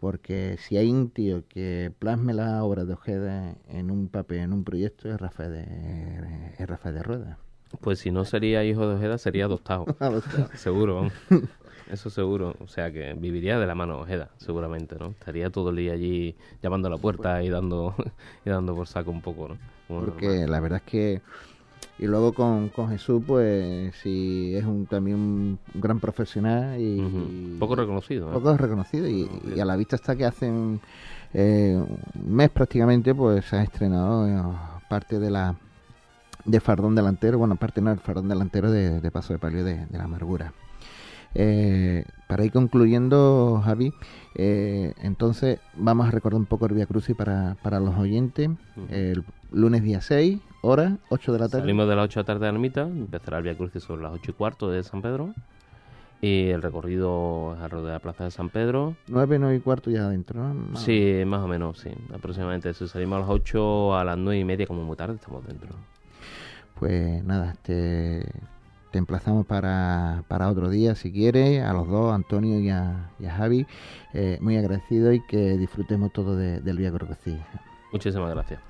Porque 0.00 0.56
si 0.58 0.76
hay 0.76 0.90
un 0.90 1.08
tío 1.10 1.46
que 1.46 1.92
plasme 2.00 2.34
las 2.34 2.62
obras 2.62 2.88
de 2.88 2.94
Ojeda 2.94 3.54
en 3.68 3.92
un 3.92 4.08
papel, 4.08 4.38
en 4.38 4.52
un 4.52 4.64
proyecto, 4.64 5.08
es 5.08 5.20
Rafael 5.20 5.52
de, 5.52 6.54
es 6.58 6.68
Rafael 6.68 6.96
de 6.96 7.02
Rueda. 7.04 7.38
Pues 7.80 7.98
si 8.00 8.10
no 8.10 8.24
sería 8.24 8.64
hijo 8.64 8.86
de 8.86 8.94
Ojeda, 8.96 9.18
sería 9.18 9.46
adoptado. 9.46 9.86
seguro, 10.54 10.96
vamos. 10.96 11.12
Eso 11.90 12.10
seguro. 12.10 12.54
O 12.60 12.68
sea 12.68 12.90
que 12.92 13.14
viviría 13.14 13.58
de 13.58 13.66
la 13.66 13.74
mano 13.74 13.96
de 13.96 14.02
Ojeda, 14.02 14.30
seguramente, 14.38 14.96
¿no? 14.98 15.08
Estaría 15.08 15.50
todo 15.50 15.70
el 15.70 15.76
día 15.76 15.92
allí 15.92 16.34
llamando 16.62 16.88
a 16.88 16.90
la 16.90 16.96
puerta 16.96 17.42
y 17.42 17.50
dando 17.50 17.94
y 18.44 18.50
dando 18.50 18.74
por 18.74 18.86
saco 18.86 19.10
un 19.10 19.20
poco, 19.20 19.48
¿no? 19.48 19.58
Como 19.88 20.00
Porque 20.06 20.26
normal. 20.26 20.50
la 20.50 20.60
verdad 20.60 20.82
es 20.84 20.90
que 20.90 21.22
y 21.98 22.06
luego 22.06 22.32
con, 22.32 22.68
con 22.70 22.88
Jesús 22.88 23.22
pues 23.26 23.94
sí 24.02 24.54
es 24.56 24.64
un 24.64 24.86
también 24.86 25.16
un 25.16 25.58
gran 25.74 26.00
profesional 26.00 26.80
y. 26.80 27.56
Poco 27.58 27.76
reconocido, 27.76 28.30
¿eh? 28.30 28.32
poco 28.32 28.56
reconocido 28.56 29.06
y, 29.08 29.28
y 29.54 29.60
a 29.60 29.64
la 29.64 29.76
vista 29.76 29.96
está 29.96 30.16
que 30.16 30.24
hace 30.24 30.50
un, 30.50 30.80
eh, 31.34 31.76
un 31.76 32.34
mes 32.34 32.50
prácticamente 32.50 33.14
pues 33.14 33.44
se 33.44 33.56
ha 33.56 33.62
estrenado 33.62 34.26
eh, 34.26 34.56
parte 34.88 35.18
de 35.18 35.30
la 35.30 35.54
de 36.44 36.60
fardón 36.60 36.94
delantero 36.94 37.38
bueno 37.38 37.56
parte 37.56 37.80
no 37.80 37.90
el 37.92 37.98
fardón 38.00 38.28
delantero 38.28 38.70
de, 38.70 39.00
de 39.00 39.10
paso 39.10 39.32
de 39.32 39.38
palio 39.38 39.64
de, 39.64 39.86
de 39.86 39.98
la 39.98 40.04
amargura 40.04 40.52
Eh, 41.34 42.04
para 42.28 42.44
ir 42.44 42.52
concluyendo 42.52 43.62
Javi 43.64 43.94
eh, 44.34 44.92
entonces 45.02 45.60
vamos 45.74 46.06
a 46.06 46.10
recordar 46.10 46.38
un 46.38 46.44
poco 46.46 46.66
el 46.66 46.74
Via 46.74 46.84
Crucis 46.84 47.16
para, 47.16 47.56
para 47.62 47.80
los 47.80 47.96
oyentes 47.96 48.50
el 48.90 49.24
lunes 49.50 49.82
día 49.82 50.02
6 50.02 50.40
hora 50.60 50.98
8 51.08 51.32
de 51.32 51.38
la 51.38 51.48
tarde 51.48 51.62
Salimos 51.62 51.88
de 51.88 51.96
las 51.96 52.04
8 52.04 52.20
de 52.20 52.22
la 52.22 52.26
tarde 52.26 52.40
de 52.40 52.52
la 52.52 52.56
ermita, 52.56 52.82
empezará 52.82 53.38
el 53.38 53.44
Via 53.44 53.56
Crucis 53.56 53.82
sobre 53.82 54.02
las 54.02 54.12
8 54.12 54.30
y 54.30 54.34
cuarto 54.34 54.70
de 54.70 54.82
San 54.82 55.00
Pedro. 55.00 55.32
Y 56.20 56.50
el 56.50 56.62
recorrido 56.62 57.54
es 57.56 57.60
alrededor 57.60 57.86
de 57.88 57.92
la 57.94 57.98
plaza 57.98 58.22
de 58.24 58.30
San 58.30 58.48
Pedro. 58.48 58.94
9, 59.08 59.38
9 59.40 59.56
y 59.56 59.60
cuarto 59.60 59.90
ya 59.90 60.04
adentro 60.04 60.54
Sí, 60.74 61.24
más 61.26 61.42
o 61.42 61.48
menos, 61.48 61.78
sí. 61.80 61.90
Aproximadamente. 62.14 62.72
Si 62.74 62.86
salimos 62.86 63.16
a 63.16 63.20
las 63.22 63.28
8, 63.30 63.96
a 63.96 64.04
las 64.04 64.16
9 64.18 64.38
y 64.38 64.44
media, 64.44 64.66
como 64.68 64.84
muy 64.84 64.94
tarde, 64.96 65.14
estamos 65.16 65.44
dentro. 65.44 65.70
Pues 66.78 67.22
nada, 67.24 67.54
te, 67.62 68.26
emplazamos 68.92 69.46
para, 69.46 70.24
para 70.28 70.48
otro 70.50 70.68
día 70.68 70.94
si 70.94 71.12
quieres, 71.12 71.62
a 71.64 71.72
los 71.72 71.88
dos, 71.88 72.12
Antonio 72.12 72.60
y 72.60 72.68
a, 72.70 73.10
Javi. 73.36 73.66
Eh, 74.14 74.38
muy 74.40 74.56
agradecido 74.56 75.12
y 75.12 75.20
que 75.26 75.56
disfrutemos 75.56 76.12
todo 76.12 76.36
de- 76.36 76.60
del 76.60 76.76
Vía 76.78 76.90
Crucis. 76.92 77.36
Muchísimas 77.92 78.30
gracias. 78.30 78.60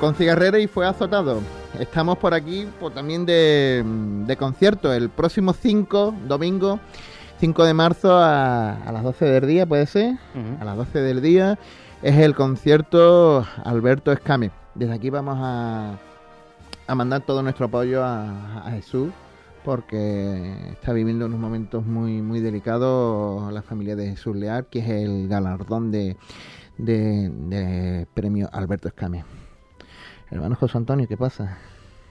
Con, 0.00 0.14
cigarrera 0.14 0.58
y 0.58 0.66
fue 0.66 0.86
azotado. 0.86 1.40
Estamos 1.78 2.18
por 2.18 2.34
aquí 2.34 2.66
pues, 2.80 2.94
también 2.94 3.26
de, 3.26 3.84
de 4.26 4.36
concierto 4.36 4.92
el 4.92 5.10
próximo 5.10 5.52
5, 5.52 6.14
domingo 6.26 6.80
5 7.38 7.64
de 7.64 7.74
marzo 7.74 8.16
a, 8.16 8.72
a 8.82 8.92
las 8.92 9.02
12 9.02 9.24
del 9.26 9.46
día, 9.46 9.66
puede 9.66 9.86
ser, 9.86 10.16
a 10.60 10.64
las 10.64 10.76
12 10.76 11.00
del 11.00 11.20
día, 11.20 11.58
es 12.02 12.16
el 12.16 12.34
concierto 12.34 13.46
Alberto 13.64 14.12
Escame. 14.12 14.50
Desde 14.74 14.94
aquí 14.94 15.10
vamos 15.10 15.36
a, 15.38 15.98
a 16.86 16.94
mandar 16.94 17.22
todo 17.22 17.42
nuestro 17.42 17.66
apoyo 17.66 18.02
a, 18.02 18.66
a 18.66 18.70
Jesús 18.72 19.10
porque 19.64 20.70
está 20.70 20.92
viviendo 20.92 21.26
unos 21.26 21.40
momentos 21.40 21.84
muy 21.84 22.22
muy 22.22 22.38
delicados 22.38 23.52
la 23.52 23.62
familia 23.62 23.96
de 23.96 24.10
Jesús 24.10 24.36
Leal, 24.36 24.66
que 24.66 24.78
es 24.78 24.88
el 24.88 25.28
galardón 25.28 25.90
de, 25.90 26.16
de, 26.78 27.30
de 27.30 28.06
premio 28.14 28.48
Alberto 28.52 28.88
Escame. 28.88 29.24
Hermano 30.30 30.56
José 30.56 30.78
Antonio, 30.78 31.06
¿qué 31.08 31.16
pasa? 31.16 31.56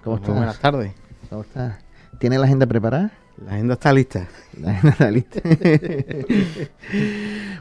¿Cómo 0.04 0.18
estás? 0.18 0.36
Buenas 0.36 0.60
tardes. 0.60 0.94
¿Cómo 1.30 1.42
estás? 1.42 1.78
¿Tiene 2.20 2.38
la 2.38 2.46
agenda 2.46 2.66
preparada? 2.66 3.12
La 3.46 3.54
agenda 3.54 3.74
está 3.74 3.92
lista. 3.92 4.28
La 4.62 4.72
agenda 4.72 4.90
está 4.92 5.12
lista. 5.12 5.42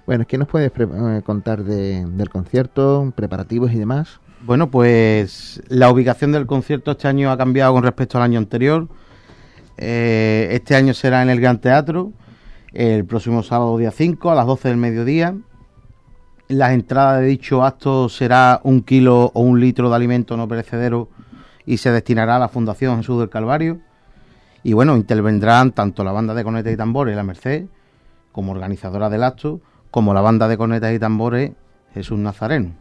bueno, 0.07 0.25
¿qué 0.27 0.39
nos 0.39 0.47
puedes 0.49 0.71
eh, 0.77 1.23
contar 1.25 1.65
de- 1.65 2.05
del 2.07 2.29
concierto, 2.31 3.13
preparativos 3.17 3.73
y 3.73 3.79
demás? 3.79 4.21
Bueno, 4.43 4.71
pues 4.71 5.61
la 5.69 5.91
ubicación 5.91 6.31
del 6.33 6.47
concierto 6.47 6.93
este 6.93 7.09
año 7.09 7.31
ha 7.33 7.37
cambiado 7.39 7.73
con 7.73 7.83
respecto 7.83 8.19
al 8.19 8.25
año 8.25 8.39
anterior. 8.39 8.89
Eh, 9.77 10.49
este 10.53 10.77
año 10.77 10.95
será 10.95 11.23
en 11.23 11.31
el 11.31 11.41
Gran 11.41 11.61
Teatro, 11.61 12.13
el 12.73 13.05
próximo 13.05 13.43
sábado 13.43 13.77
día 13.79 13.91
5 13.91 14.31
a 14.31 14.35
las 14.37 14.47
12 14.47 14.69
del 14.69 14.77
mediodía. 14.77 15.35
Las 16.49 16.73
entradas 16.73 17.21
de 17.21 17.27
dicho 17.27 17.65
acto 17.65 18.09
será 18.09 18.61
un 18.65 18.83
kilo 18.83 19.31
o 19.35 19.41
un 19.41 19.61
litro 19.61 19.89
de 19.89 19.97
alimento 19.97 20.37
no 20.37 20.47
perecedero 20.47 21.09
y 21.65 21.79
se 21.79 21.91
destinará 21.91 22.37
a 22.37 22.39
la 22.39 22.49
Fundación 22.49 22.99
Jesús 22.99 23.19
del 23.19 23.31
Calvario. 23.31 23.81
Y 24.63 24.75
bueno, 24.75 24.97
intervendrán 24.97 25.73
tanto 25.73 26.05
la 26.05 26.13
banda 26.13 26.35
de 26.35 26.45
cornetas 26.45 26.73
y 26.73 26.77
tambores 26.77 27.17
La 27.17 27.23
Merced, 27.23 27.67
como 28.33 28.53
organizadora 28.53 29.09
del 29.09 29.23
acto, 29.23 29.61
como 29.91 30.13
la 30.13 30.21
banda 30.21 30.49
de 30.49 30.59
cornetas 30.59 30.95
y 30.95 30.99
tambores 30.99 31.53
Jesús 31.95 32.19
Nazareno. 32.19 32.73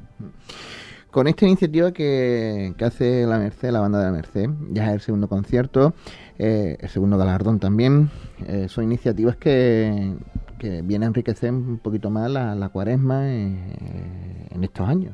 Con 1.12 1.28
esta 1.28 1.46
iniciativa 1.46 1.92
que, 1.92 2.74
que 2.78 2.86
hace 2.86 3.26
la 3.26 3.38
Merced, 3.38 3.70
la 3.70 3.80
banda 3.80 4.00
de 4.00 4.06
la 4.06 4.12
Merced, 4.12 4.50
ya 4.72 4.88
es 4.88 4.94
el 4.94 5.02
segundo 5.02 5.30
concierto, 5.30 5.94
eh, 6.40 6.78
el 6.80 6.90
segundo 6.90 7.18
galardón 7.18 7.60
también, 7.60 8.10
eh, 8.48 8.66
son 8.68 8.86
iniciativas 8.86 9.36
que, 9.36 10.16
que 10.64 10.82
vienen 10.82 11.04
a 11.04 11.08
enriquecer 11.08 11.52
un 11.52 11.78
poquito 11.78 12.10
más 12.10 12.32
la, 12.32 12.56
la 12.56 12.70
cuaresma 12.70 13.30
eh, 13.30 14.48
en 14.50 14.64
estos 14.64 14.88
años. 14.88 15.14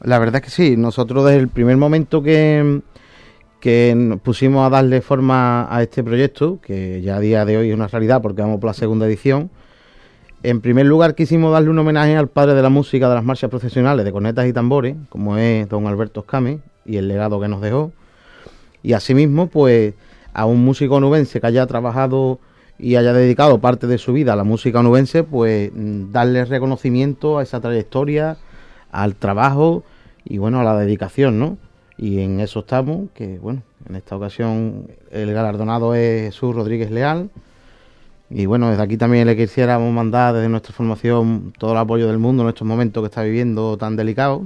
La 0.00 0.18
verdad 0.18 0.36
es 0.36 0.42
que 0.42 0.50
sí, 0.50 0.78
nosotros 0.78 1.26
desde 1.26 1.40
el 1.40 1.48
primer 1.48 1.76
momento 1.76 2.22
que, 2.22 2.80
que 3.60 3.92
nos 3.94 4.18
pusimos 4.20 4.66
a 4.66 4.70
darle 4.70 5.02
forma 5.02 5.66
a 5.68 5.82
este 5.82 6.02
proyecto, 6.02 6.58
que 6.62 7.02
ya 7.02 7.16
a 7.16 7.20
día 7.20 7.44
de 7.44 7.58
hoy 7.58 7.68
es 7.68 7.74
una 7.74 7.86
realidad 7.88 8.22
porque 8.22 8.40
vamos 8.40 8.58
por 8.58 8.68
la 8.68 8.72
segunda 8.72 9.04
edición, 9.04 9.50
en 10.42 10.62
primer 10.62 10.86
lugar 10.86 11.14
quisimos 11.14 11.52
darle 11.52 11.68
un 11.68 11.78
homenaje 11.78 12.16
al 12.16 12.28
padre 12.28 12.54
de 12.54 12.62
la 12.62 12.70
música 12.70 13.10
de 13.10 13.14
las 13.14 13.24
marchas 13.24 13.50
profesionales 13.50 14.06
de 14.06 14.12
cornetas 14.12 14.46
y 14.46 14.54
tambores, 14.54 14.96
como 15.10 15.36
es 15.36 15.68
don 15.68 15.86
Alberto 15.86 16.20
Escame, 16.20 16.60
y 16.86 16.96
el 16.96 17.08
legado 17.08 17.38
que 17.40 17.48
nos 17.48 17.60
dejó. 17.60 17.92
Y 18.82 18.94
asimismo, 18.94 19.48
pues 19.48 19.92
a 20.32 20.46
un 20.46 20.64
músico 20.64 20.94
onubense 20.94 21.42
que 21.42 21.46
haya 21.46 21.66
trabajado 21.66 22.38
y 22.78 22.96
haya 22.96 23.12
dedicado 23.12 23.58
parte 23.60 23.86
de 23.86 23.98
su 23.98 24.12
vida 24.12 24.34
a 24.34 24.36
la 24.36 24.44
música 24.44 24.80
onubense, 24.80 25.22
pues 25.24 25.70
mm, 25.74 26.12
darle 26.12 26.44
reconocimiento 26.44 27.38
a 27.38 27.42
esa 27.42 27.60
trayectoria, 27.60 28.36
al 28.92 29.14
trabajo 29.16 29.82
y 30.24 30.38
bueno, 30.38 30.60
a 30.60 30.64
la 30.64 30.76
dedicación, 30.76 31.38
¿no? 31.38 31.58
Y 31.98 32.20
en 32.20 32.40
eso 32.40 32.60
estamos, 32.60 33.08
que 33.14 33.38
bueno, 33.38 33.62
en 33.88 33.96
esta 33.96 34.16
ocasión 34.16 34.88
el 35.10 35.32
galardonado 35.32 35.94
es 35.94 36.26
Jesús 36.34 36.54
Rodríguez 36.54 36.90
Leal. 36.90 37.30
Y 38.28 38.46
bueno, 38.46 38.68
desde 38.70 38.82
aquí 38.82 38.96
también 38.96 39.26
le 39.26 39.36
quisiéramos 39.36 39.92
mandar 39.94 40.34
desde 40.34 40.48
nuestra 40.48 40.74
formación 40.74 41.52
todo 41.58 41.72
el 41.72 41.78
apoyo 41.78 42.08
del 42.08 42.18
mundo 42.18 42.42
en 42.42 42.48
estos 42.50 42.66
momentos 42.66 43.00
que 43.02 43.06
está 43.06 43.22
viviendo 43.22 43.76
tan 43.78 43.94
delicados. 43.96 44.42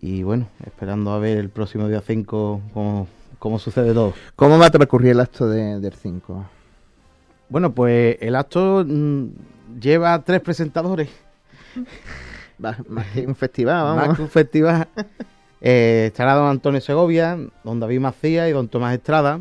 Y 0.00 0.22
bueno, 0.22 0.46
esperando 0.64 1.10
a 1.10 1.18
ver 1.18 1.38
el 1.38 1.48
próximo 1.50 1.88
día 1.88 2.00
5 2.00 2.60
cómo, 2.72 3.08
cómo 3.40 3.58
sucede 3.58 3.92
todo. 3.92 4.14
¿Cómo 4.36 4.58
va 4.58 4.66
a 4.66 4.70
transcurrir 4.70 5.10
el 5.10 5.20
acto 5.20 5.48
de- 5.48 5.80
del 5.80 5.92
5? 5.92 6.44
Bueno, 7.48 7.72
pues 7.74 8.16
el 8.20 8.34
acto 8.36 8.84
mm, 8.86 9.26
lleva 9.80 10.22
tres 10.22 10.40
presentadores. 10.40 11.08
Más 12.58 12.76
que 13.14 13.26
un 13.26 13.34
festival, 13.36 13.84
Más 13.84 13.96
vamos. 13.96 14.16
que 14.16 14.22
un 14.22 14.28
festival. 14.28 14.88
Eh, 15.60 16.04
estará 16.08 16.34
don 16.34 16.48
Antonio 16.48 16.80
Segovia, 16.80 17.38
don 17.64 17.80
David 17.80 18.00
Macías 18.00 18.48
y 18.48 18.52
don 18.52 18.68
Tomás 18.68 18.94
Estrada. 18.94 19.40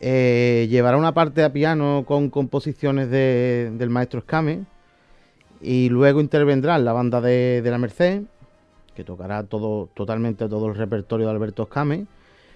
Eh, 0.00 0.66
llevará 0.70 0.96
una 0.96 1.12
parte 1.12 1.44
a 1.44 1.52
piano 1.52 2.04
con 2.06 2.30
composiciones 2.30 3.10
de- 3.10 3.70
del 3.76 3.90
maestro 3.90 4.20
Escame. 4.20 4.64
Y 5.60 5.90
luego 5.90 6.20
intervendrá 6.22 6.78
la 6.78 6.94
banda 6.94 7.20
de, 7.20 7.60
de 7.62 7.70
la 7.70 7.76
Merced, 7.76 8.22
que 8.94 9.04
tocará 9.04 9.42
todo, 9.44 9.90
totalmente 9.92 10.48
todo 10.48 10.68
el 10.68 10.74
repertorio 10.74 11.26
de 11.26 11.32
Alberto 11.32 11.64
Escame. 11.64 12.06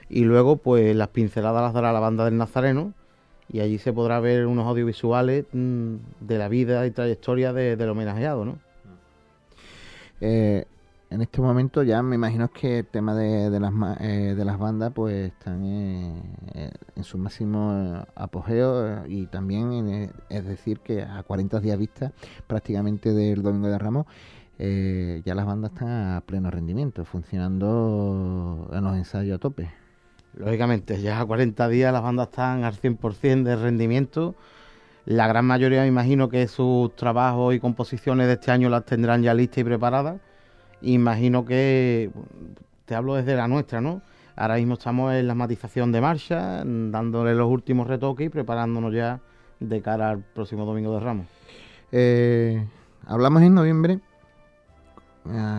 Y 0.08 0.24
luego, 0.24 0.56
pues 0.56 0.96
las 0.96 1.08
pinceladas 1.08 1.62
las 1.62 1.74
dará 1.74 1.92
la 1.92 2.00
banda 2.00 2.24
del 2.24 2.38
Nazareno. 2.38 2.94
Y 3.48 3.60
allí 3.60 3.78
se 3.78 3.92
podrá 3.92 4.20
ver 4.20 4.46
unos 4.46 4.66
audiovisuales 4.66 5.44
mm, 5.52 5.94
de 6.20 6.38
la 6.38 6.48
vida 6.48 6.86
y 6.86 6.90
trayectoria 6.90 7.52
de- 7.52 7.76
del 7.76 7.88
homenajeado, 7.90 8.44
¿no? 8.44 8.58
Eh, 10.20 10.64
en 11.10 11.20
este 11.22 11.40
momento 11.40 11.82
ya 11.82 12.02
me 12.02 12.16
imagino 12.16 12.50
que 12.50 12.80
el 12.80 12.86
tema 12.86 13.14
de, 13.14 13.50
de 13.50 13.60
las 13.60 13.72
eh, 14.00 14.34
de 14.36 14.44
las 14.44 14.58
bandas 14.58 14.92
pues 14.94 15.30
están 15.32 15.62
eh, 15.64 16.70
en 16.96 17.04
su 17.04 17.18
máximo 17.18 17.72
eh, 17.72 18.04
apogeo 18.16 18.86
eh, 18.88 19.02
y 19.08 19.26
también 19.26 19.88
eh, 19.88 20.10
es 20.28 20.44
decir 20.44 20.80
que 20.80 21.02
a 21.02 21.22
40 21.22 21.60
días 21.60 21.78
vista 21.78 22.12
prácticamente 22.46 23.12
del 23.12 23.42
Domingo 23.42 23.68
de 23.68 23.78
Ramos 23.78 24.06
ya 24.58 25.34
las 25.34 25.46
bandas 25.46 25.72
están 25.72 25.88
a 26.16 26.20
pleno 26.22 26.50
rendimiento 26.50 27.04
funcionando 27.04 28.70
en 28.72 28.82
los 28.84 28.96
ensayos 28.96 29.36
a 29.36 29.38
tope 29.38 29.68
Lógicamente, 30.36 31.00
ya 31.00 31.20
a 31.20 31.24
40 31.24 31.68
días 31.68 31.92
las 31.92 32.02
bandas 32.02 32.28
están 32.28 32.64
al 32.64 32.74
100% 32.74 33.44
de 33.44 33.56
rendimiento. 33.56 34.34
La 35.06 35.26
gran 35.28 35.44
mayoría, 35.44 35.82
me 35.82 35.88
imagino 35.88 36.28
que 36.28 36.48
sus 36.48 36.94
trabajos 36.96 37.54
y 37.54 37.60
composiciones 37.60 38.26
de 38.26 38.34
este 38.34 38.50
año 38.50 38.68
las 38.68 38.84
tendrán 38.84 39.22
ya 39.22 39.34
listas 39.34 39.58
y 39.58 39.64
preparadas. 39.64 40.20
Imagino 40.80 41.44
que, 41.44 42.10
te 42.84 42.94
hablo 42.94 43.14
desde 43.14 43.36
la 43.36 43.48
nuestra, 43.48 43.80
¿no? 43.80 44.02
Ahora 44.36 44.56
mismo 44.56 44.74
estamos 44.74 45.14
en 45.14 45.28
la 45.28 45.34
matización 45.34 45.92
de 45.92 46.00
marcha, 46.00 46.62
dándole 46.64 47.34
los 47.34 47.48
últimos 47.48 47.86
retoques 47.86 48.26
y 48.26 48.30
preparándonos 48.30 48.92
ya 48.92 49.20
de 49.60 49.80
cara 49.80 50.10
al 50.10 50.18
próximo 50.18 50.64
Domingo 50.64 50.92
de 50.94 51.00
Ramos. 51.00 51.26
Eh, 51.92 52.66
hablamos 53.06 53.42
en 53.42 53.54
noviembre, 53.54 54.00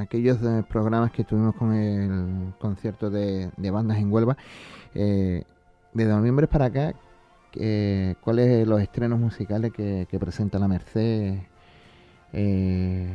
aquellos 0.02 0.42
eh, 0.44 0.64
programas 0.68 1.12
que 1.12 1.24
tuvimos 1.24 1.56
con 1.56 1.74
el 1.74 2.54
concierto 2.60 3.10
de, 3.10 3.50
bandas 3.58 3.98
en 3.98 4.12
Huelva. 4.12 4.38
Eh, 4.94 5.44
de 5.94 6.06
noviembre 6.06 6.48
para 6.48 6.66
acá, 6.66 6.94
eh, 7.58 8.16
¿cuáles 8.22 8.68
los 8.68 8.82
estrenos 8.82 9.20
musicales 9.20 9.72
que, 9.72 10.18
presenta 10.20 10.60
la 10.60 10.68
Merced 10.68 11.36
eh, 12.34 13.14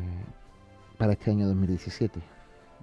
para 0.96 1.12
este 1.12 1.30
año 1.30 1.46
2017? 1.46 2.20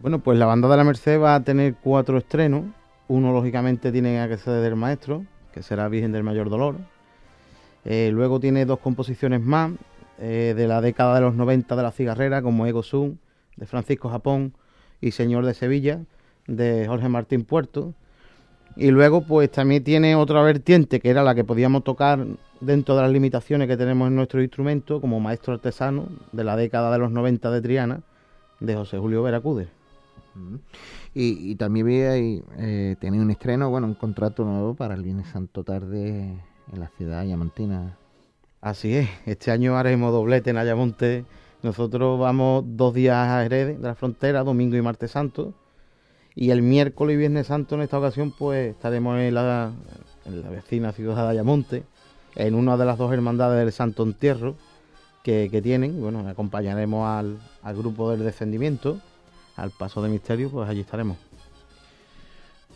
Bueno, 0.02 0.20
pues 0.20 0.38
la 0.38 0.46
banda 0.46 0.68
de 0.68 0.78
la 0.78 0.84
Merced 0.84 1.20
va 1.20 1.36
a 1.36 1.44
tener 1.44 1.76
cuatro 1.82 2.20
estrenos. 2.20 2.66
Uno, 3.08 3.32
lógicamente, 3.32 3.92
tiene 3.92 4.28
que 4.28 4.38
ser 4.38 4.62
del 4.62 4.76
maestro, 4.76 5.26
que 5.52 5.64
será 5.64 5.88
Virgen 5.88 6.12
del 6.12 6.24
Mayor 6.24 6.50
Dolor. 6.50 6.76
Eh, 7.86 8.12
luego 8.14 8.40
tiene 8.40 8.66
dos 8.66 8.80
composiciones 8.80 9.42
más 9.42 9.72
de 10.20 10.66
la 10.68 10.82
década 10.82 11.14
de 11.14 11.22
los 11.22 11.36
90 11.36 11.76
de 11.76 11.84
la 11.84 11.92
cigarrera, 11.92 12.42
como 12.42 12.66
Ego 12.66 12.82
Sum, 12.82 13.18
de 13.58 13.66
Francisco 13.66 14.10
Japón, 14.10 14.54
y 15.02 15.12
Señor 15.12 15.46
de 15.46 15.54
Sevilla, 15.54 16.02
de 16.48 16.86
Jorge 16.88 17.10
Martín 17.10 17.44
Puerto. 17.44 17.94
Y 18.76 18.92
luego, 18.92 19.22
pues 19.22 19.52
también 19.52 19.84
tiene 19.84 20.16
otra 20.16 20.42
vertiente, 20.42 21.00
que 21.00 21.10
era 21.10 21.24
la 21.24 21.34
que 21.36 21.44
podíamos 21.44 21.84
tocar 21.84 22.26
dentro 22.62 22.96
de 22.96 23.02
las 23.02 23.12
limitaciones 23.12 23.68
que 23.68 23.78
tenemos 23.78 24.08
en 24.08 24.16
nuestro 24.16 24.42
instrumento, 24.42 25.02
como 25.02 25.20
maestro 25.20 25.54
artesano, 25.54 26.08
de 26.32 26.44
la 26.44 26.56
década 26.56 26.92
de 26.92 27.00
los 27.00 27.12
90 27.12 27.50
de 27.52 27.62
Triana, 27.62 28.02
de 28.60 28.76
José 28.76 28.98
Julio 28.98 29.24
Veracuder. 29.24 29.70
Y, 31.16 31.52
y 31.52 31.56
también 31.56 31.88
vi 31.88 32.02
ahí, 32.02 32.44
eh, 32.58 32.96
tenía 33.00 33.22
un 33.22 33.32
estreno, 33.32 33.72
bueno, 33.72 33.88
un 33.88 33.96
contrato 33.96 34.46
nuevo 34.46 34.76
para 34.76 34.94
el 34.94 35.02
Viernes 35.02 35.28
Santo 35.30 35.64
tarde 35.64 36.40
en 36.72 36.80
la 36.80 36.90
ciudad 36.90 37.24
yamontina. 37.26 37.98
Así 38.62 38.96
es, 38.96 39.10
este 39.26 39.50
año 39.50 39.76
haremos 39.76 40.12
doblete 40.12 40.52
en 40.52 40.58
Ayamonte. 40.58 41.26
Nosotros 41.64 42.20
vamos 42.20 42.64
dos 42.68 42.94
días 42.94 43.16
a 43.16 43.42
Jerez 43.42 43.80
de 43.80 43.88
la 43.88 43.96
frontera, 43.96 44.44
domingo 44.44 44.76
y 44.76 44.82
martes 44.82 45.12
santo. 45.12 45.54
Y 46.36 46.52
el 46.52 46.62
miércoles 46.62 47.16
y 47.16 47.18
viernes 47.18 47.48
santo 47.48 47.76
en 47.76 47.82
esta 47.82 47.98
ocasión 47.98 48.32
pues 48.32 48.72
estaremos 48.72 49.18
en 49.20 49.34
la, 49.34 49.72
en 50.26 50.42
la 50.44 50.50
vecina 50.50 50.92
ciudad 50.92 51.16
de 51.16 51.32
Ayamonte, 51.32 51.84
en 52.36 52.54
una 52.54 52.78
de 52.78 52.86
las 52.86 53.00
dos 53.00 53.12
hermandades 53.12 53.60
del 53.60 53.72
Santo 53.72 54.04
Entierro 54.04 54.56
que, 55.24 55.62
tienen. 55.62 56.00
Bueno, 56.00 56.28
acompañaremos 56.30 57.08
al, 57.08 57.76
grupo 57.76 58.12
del 58.12 58.24
descendimiento, 58.24 59.00
al 59.56 59.72
paso 59.72 60.02
de 60.02 60.10
misterio, 60.10 60.52
pues 60.52 60.70
allí 60.70 60.82
estaremos. 60.82 61.18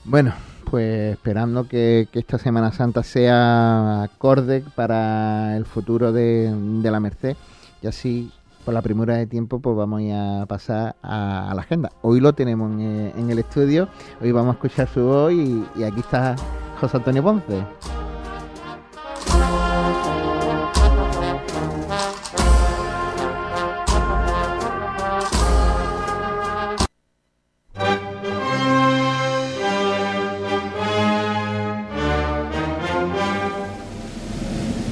Bueno, 0.04 0.34
pues 0.70 1.14
esperando 1.14 1.68
que, 1.68 2.10
esta 2.12 2.40
Semana 2.40 2.72
Santa 2.72 3.04
sea 3.04 4.04
acorde 4.04 4.66
para 4.76 5.56
el 5.56 5.66
futuro 5.66 6.12
de 6.12 6.52
la 6.84 7.00
Merced 7.00 7.38
y 7.84 7.88
así 7.88 8.32
por 8.64 8.74
la 8.74 8.82
primera 8.82 9.16
de 9.16 9.28
tiempo, 9.28 9.60
pues 9.60 9.76
vamos 9.76 10.02
a 10.14 10.46
pasar 10.48 10.96
a, 11.02 11.52
la 11.56 11.62
agenda. 11.62 11.92
Hoy 12.02 12.20
lo 12.20 12.34
tenemos 12.34 12.72
en, 12.72 13.30
el 13.30 13.40
estudio, 13.40 13.88
hoy 14.22 14.32
vamos 14.32 14.54
a 14.54 14.54
escuchar 14.54 14.88
su 14.88 15.04
voz 15.04 15.34
y, 15.34 15.66
y 15.76 15.84
aquí 15.84 16.00
está 16.00 16.36
José 16.80 16.98
Antonio 16.98 17.24
Ponce. 17.24 17.64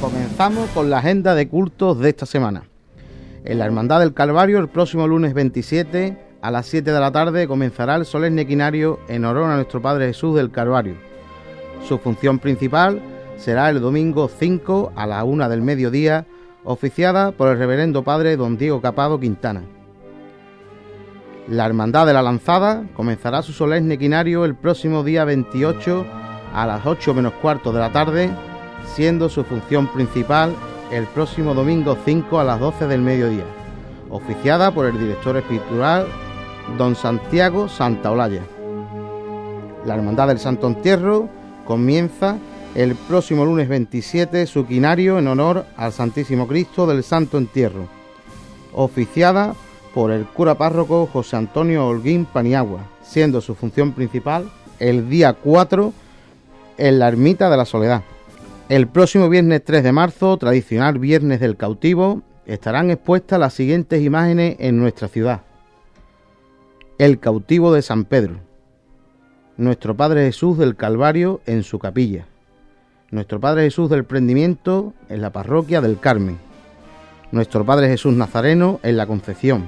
Comenzamos 0.01 0.70
con 0.70 0.89
la 0.89 0.99
agenda 0.99 1.36
de 1.36 1.47
cultos 1.47 1.99
de 1.99 2.09
esta 2.09 2.26
semana. 2.26 2.68
En 3.49 3.57
la 3.57 3.65
Hermandad 3.65 4.01
del 4.01 4.13
Calvario, 4.13 4.59
el 4.59 4.67
próximo 4.67 5.07
lunes 5.07 5.33
27 5.33 6.15
a 6.39 6.51
las 6.51 6.67
7 6.67 6.91
de 6.91 6.99
la 6.99 7.11
tarde 7.11 7.47
comenzará 7.47 7.95
el 7.95 8.05
solemne 8.05 8.45
quinario 8.45 8.99
en 9.07 9.25
honor 9.25 9.45
a 9.45 9.55
nuestro 9.55 9.81
Padre 9.81 10.05
Jesús 10.05 10.35
del 10.35 10.51
Calvario. 10.51 10.93
Su 11.87 11.97
función 11.97 12.37
principal 12.37 13.01
será 13.37 13.71
el 13.71 13.81
domingo 13.81 14.29
5 14.29 14.91
a 14.95 15.07
la 15.07 15.23
1 15.23 15.49
del 15.49 15.63
mediodía, 15.63 16.27
oficiada 16.63 17.31
por 17.31 17.49
el 17.49 17.57
reverendo 17.57 18.03
Padre 18.03 18.37
don 18.37 18.55
Diego 18.55 18.81
Capado 18.81 19.19
Quintana. 19.19 19.63
La 21.47 21.65
Hermandad 21.65 22.05
de 22.05 22.13
la 22.13 22.21
Lanzada 22.21 22.83
comenzará 22.95 23.41
su 23.41 23.51
solemne 23.51 23.97
quinario 23.97 24.45
el 24.45 24.53
próximo 24.53 25.03
día 25.03 25.25
28 25.25 26.05
a 26.53 26.67
las 26.67 26.85
8 26.85 27.15
menos 27.15 27.33
cuarto 27.41 27.73
de 27.73 27.79
la 27.79 27.91
tarde 27.91 28.29
siendo 28.85 29.27
su 29.27 29.43
función 29.43 29.87
principal 29.87 30.53
el 30.91 31.05
próximo 31.05 31.53
domingo 31.53 31.97
5 32.03 32.39
a 32.39 32.43
las 32.43 32.59
12 32.59 32.87
del 32.87 33.01
mediodía, 33.01 33.45
oficiada 34.09 34.71
por 34.71 34.85
el 34.85 34.99
director 34.99 35.37
espiritual 35.37 36.07
don 36.77 36.95
Santiago 36.95 37.67
Santaolalla. 37.67 38.41
La 39.85 39.95
Hermandad 39.95 40.27
del 40.27 40.39
Santo 40.39 40.67
Entierro 40.67 41.29
comienza 41.65 42.37
el 42.75 42.95
próximo 42.95 43.45
lunes 43.45 43.67
27 43.69 44.45
su 44.47 44.65
quinario 44.65 45.19
en 45.19 45.27
honor 45.27 45.65
al 45.77 45.91
Santísimo 45.91 46.47
Cristo 46.47 46.87
del 46.87 47.03
Santo 47.03 47.37
Entierro, 47.37 47.87
oficiada 48.73 49.53
por 49.93 50.11
el 50.11 50.25
cura 50.25 50.55
párroco 50.55 51.07
José 51.11 51.35
Antonio 51.35 51.87
Holguín 51.87 52.25
Paniagua, 52.25 52.81
siendo 53.03 53.41
su 53.41 53.55
función 53.55 53.93
principal 53.93 54.49
el 54.79 55.09
día 55.09 55.33
4 55.33 55.93
en 56.77 56.99
la 56.99 57.07
Ermita 57.07 57.49
de 57.49 57.57
la 57.57 57.65
Soledad. 57.65 58.03
El 58.70 58.88
próximo 58.88 59.30
viernes 59.30 59.63
3 59.65 59.82
de 59.82 59.91
marzo, 59.91 60.38
tradicional 60.38 60.99
Viernes 60.99 61.39
del 61.39 61.57
Cautivo, 61.57 62.22
estarán 62.45 62.91
expuestas 62.91 63.39
las 63.39 63.55
siguientes 63.55 64.03
imágenes 64.03 64.57
en 64.59 64.78
nuestra 64.78 65.07
ciudad. 65.07 65.41
El 66.99 67.17
cautivo 67.17 67.74
de 67.74 67.82
San 67.82 68.05
Pedro, 68.05 68.36
nuestro 69.57 69.97
Padre 69.97 70.26
Jesús 70.26 70.59
del 70.59 70.76
Calvario 70.76 71.41
en 71.47 71.63
su 71.63 71.80
capilla, 71.80 72.28
nuestro 73.09 73.39
Padre 73.39 73.63
Jesús 73.63 73.89
del 73.89 74.05
Prendimiento 74.05 74.93
en 75.09 75.24
la 75.24 75.32
parroquia 75.32 75.82
del 75.82 75.99
Carmen, 75.99 76.38
nuestro 77.32 77.65
Padre 77.65 77.88
Jesús 77.88 78.13
Nazareno 78.13 78.80
en 78.84 78.97
la 78.97 79.07
Concepción, 79.07 79.67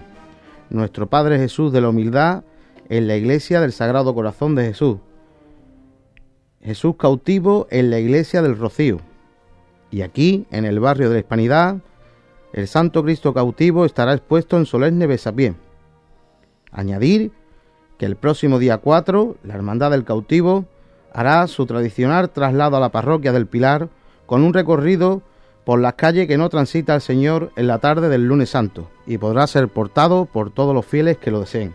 nuestro 0.70 1.08
Padre 1.08 1.39
Jesús 1.39 1.74
de 1.74 1.82
la 1.82 1.89
Humildad 1.89 2.43
en 2.88 3.08
la 3.08 3.16
iglesia 3.16 3.62
del 3.62 3.72
Sagrado 3.72 4.14
Corazón 4.14 4.54
de 4.54 4.66
Jesús, 4.66 4.97
Jesús 6.64 6.95
cautivo 6.97 7.68
en 7.72 7.89
la 7.89 7.99
iglesia 7.99 8.41
del 8.41 8.57
Rocío. 8.57 8.99
Y 9.89 10.01
aquí, 10.03 10.45
en 10.51 10.66
el 10.66 10.80
barrio 10.80 11.09
de 11.09 11.16
la 11.16 11.20
Hispanidad, 11.20 11.78
el 12.53 12.68
Santo 12.68 13.03
Cristo 13.03 13.34
cautivo 13.34 13.86
estará 13.86 14.14
expuesto 14.14 14.57
en 14.57 14.66
solemne 14.66 15.07
besapié. 15.07 15.55
Añadir 16.72 17.32
que 17.97 18.05
el 18.05 18.16
próximo 18.16 18.59
día 18.59 18.78
4, 18.78 19.38
la 19.43 19.53
Hermandad 19.53 19.91
del 19.91 20.05
Cautivo 20.05 20.66
hará 21.14 21.45
su 21.47 21.66
tradicional 21.66 22.30
traslado 22.30 22.78
a 22.78 22.80
la 22.80 22.89
parroquia 22.89 23.32
del 23.32 23.47
Pilar 23.47 23.89
con 24.26 24.43
un 24.43 24.53
recorrido 24.53 25.22
por 25.66 25.80
las 25.80 25.93
calles 25.93 26.28
que 26.28 26.38
no 26.38 26.49
transita 26.49 26.95
el 26.95 27.01
Señor 27.01 27.51
en 27.55 27.68
la 27.68 27.80
tarde 27.80 28.09
del 28.09 28.28
lunes 28.28 28.49
santo 28.49 28.89
y 29.05 29.18
podrá 29.18 29.45
ser 29.47 29.68
portado 29.68 30.26
por 30.26 30.51
todos 30.51 30.74
los 30.74 30.86
fieles 30.86 31.18
que 31.18 31.32
lo 31.32 31.41
deseen. 31.41 31.74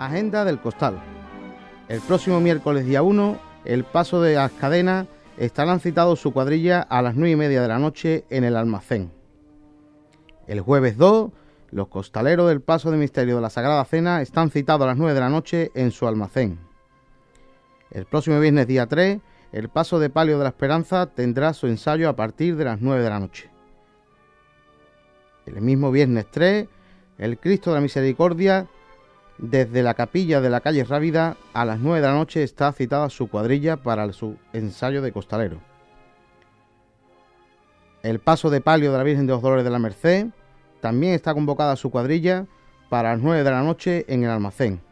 Agenda 0.00 0.46
del 0.46 0.58
Costal. 0.58 0.98
El 1.86 2.00
próximo 2.00 2.40
miércoles 2.40 2.86
día 2.86 3.02
1, 3.02 3.38
el 3.66 3.84
paso 3.84 4.22
de 4.22 4.34
las 4.34 4.50
cadenas 4.50 5.06
estarán 5.36 5.78
citados 5.78 6.18
su 6.18 6.32
cuadrilla 6.32 6.80
a 6.80 7.02
las 7.02 7.16
9 7.16 7.32
y 7.32 7.36
media 7.36 7.60
de 7.60 7.68
la 7.68 7.78
noche 7.78 8.24
en 8.30 8.44
el 8.44 8.56
almacén. 8.56 9.12
El 10.46 10.62
jueves 10.62 10.96
2, 10.96 11.30
los 11.72 11.88
costaleros 11.88 12.48
del 12.48 12.62
paso 12.62 12.90
de 12.90 12.96
misterio 12.96 13.36
de 13.36 13.42
la 13.42 13.50
Sagrada 13.50 13.84
Cena 13.84 14.22
están 14.22 14.50
citados 14.50 14.84
a 14.84 14.86
las 14.86 14.96
9 14.96 15.12
de 15.12 15.20
la 15.20 15.28
noche 15.28 15.70
en 15.74 15.90
su 15.90 16.08
almacén. 16.08 16.58
El 17.90 18.06
próximo 18.06 18.40
viernes 18.40 18.66
día 18.68 18.86
3, 18.86 19.20
el 19.52 19.68
paso 19.68 19.98
de 19.98 20.08
palio 20.08 20.38
de 20.38 20.44
la 20.44 20.50
Esperanza 20.50 21.08
tendrá 21.08 21.52
su 21.52 21.66
ensayo 21.66 22.08
a 22.08 22.16
partir 22.16 22.56
de 22.56 22.64
las 22.64 22.80
9 22.80 23.02
de 23.02 23.10
la 23.10 23.20
noche. 23.20 23.50
El 25.44 25.60
mismo 25.60 25.90
viernes 25.90 26.24
3, 26.30 26.68
el 27.18 27.38
Cristo 27.38 27.68
de 27.68 27.74
la 27.74 27.82
Misericordia 27.82 28.66
desde 29.40 29.82
la 29.82 29.94
capilla 29.94 30.42
de 30.42 30.50
la 30.50 30.60
calle 30.60 30.84
Rábida 30.84 31.36
a 31.54 31.64
las 31.64 31.80
9 31.80 32.00
de 32.00 32.06
la 32.06 32.12
noche 32.12 32.42
está 32.42 32.72
citada 32.72 33.08
su 33.08 33.28
cuadrilla 33.28 33.78
para 33.78 34.12
su 34.12 34.36
ensayo 34.52 35.00
de 35.00 35.12
costalero. 35.12 35.60
El 38.02 38.18
paso 38.18 38.50
de 38.50 38.60
palio 38.60 38.92
de 38.92 38.98
la 38.98 39.04
Virgen 39.04 39.26
de 39.26 39.32
los 39.32 39.42
Dolores 39.42 39.64
de 39.64 39.70
la 39.70 39.78
Merced 39.78 40.26
también 40.80 41.14
está 41.14 41.32
convocada 41.32 41.76
su 41.76 41.90
cuadrilla 41.90 42.46
para 42.90 43.12
las 43.12 43.20
9 43.20 43.42
de 43.42 43.50
la 43.50 43.62
noche 43.62 44.04
en 44.08 44.24
el 44.24 44.30
almacén. 44.30 44.82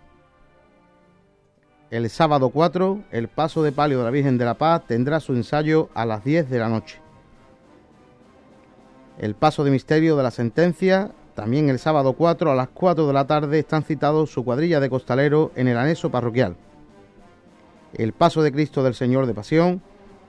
El 1.90 2.08
sábado 2.08 2.48
4, 2.48 3.04
el 3.10 3.28
paso 3.28 3.62
de 3.62 3.72
palio 3.72 3.98
de 3.98 4.04
la 4.04 4.10
Virgen 4.10 4.38
de 4.38 4.44
la 4.46 4.54
Paz 4.54 4.86
tendrá 4.86 5.20
su 5.20 5.34
ensayo 5.34 5.90
a 5.94 6.06
las 6.06 6.24
10 6.24 6.48
de 6.48 6.58
la 6.58 6.68
noche. 6.68 7.00
El 9.18 9.34
paso 9.34 9.64
de 9.64 9.70
misterio 9.70 10.16
de 10.16 10.22
la 10.22 10.30
sentencia 10.30 11.10
también 11.38 11.68
el 11.68 11.78
sábado 11.78 12.14
4 12.14 12.50
a 12.50 12.56
las 12.56 12.68
4 12.70 13.06
de 13.06 13.12
la 13.12 13.24
tarde 13.28 13.60
están 13.60 13.84
citados 13.84 14.28
su 14.28 14.44
cuadrilla 14.44 14.80
de 14.80 14.90
costalero 14.90 15.52
en 15.54 15.68
el 15.68 15.76
anexo 15.76 16.10
parroquial. 16.10 16.56
El 17.94 18.12
Paso 18.12 18.42
de 18.42 18.50
Cristo 18.50 18.82
del 18.82 18.96
Señor 18.96 19.24
de 19.24 19.34
Pasión 19.34 19.80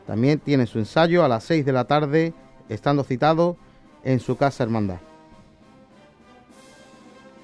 también 0.05 0.37
tiene 0.37 0.67
su 0.67 0.77
ensayo 0.77 1.25
a 1.25 1.27
las 1.27 1.45
6 1.45 1.65
de 1.65 1.71
la 1.71 1.85
tarde, 1.85 2.35
estando 2.69 3.03
citado 3.03 3.57
en 4.03 4.19
su 4.19 4.37
casa 4.37 4.63
hermandad. 4.63 4.99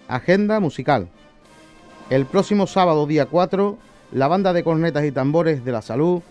Agenda 0.07 0.59
musical. 0.59 1.09
El 2.11 2.27
próximo 2.27 2.67
sábado 2.67 3.07
día 3.07 3.25
4, 3.25 3.79
la 4.11 4.27
banda 4.27 4.53
de 4.53 4.63
cornetas 4.63 5.05
y 5.05 5.11
tambores 5.11 5.65
de 5.65 5.71
la 5.71 5.81
salud 5.81 6.21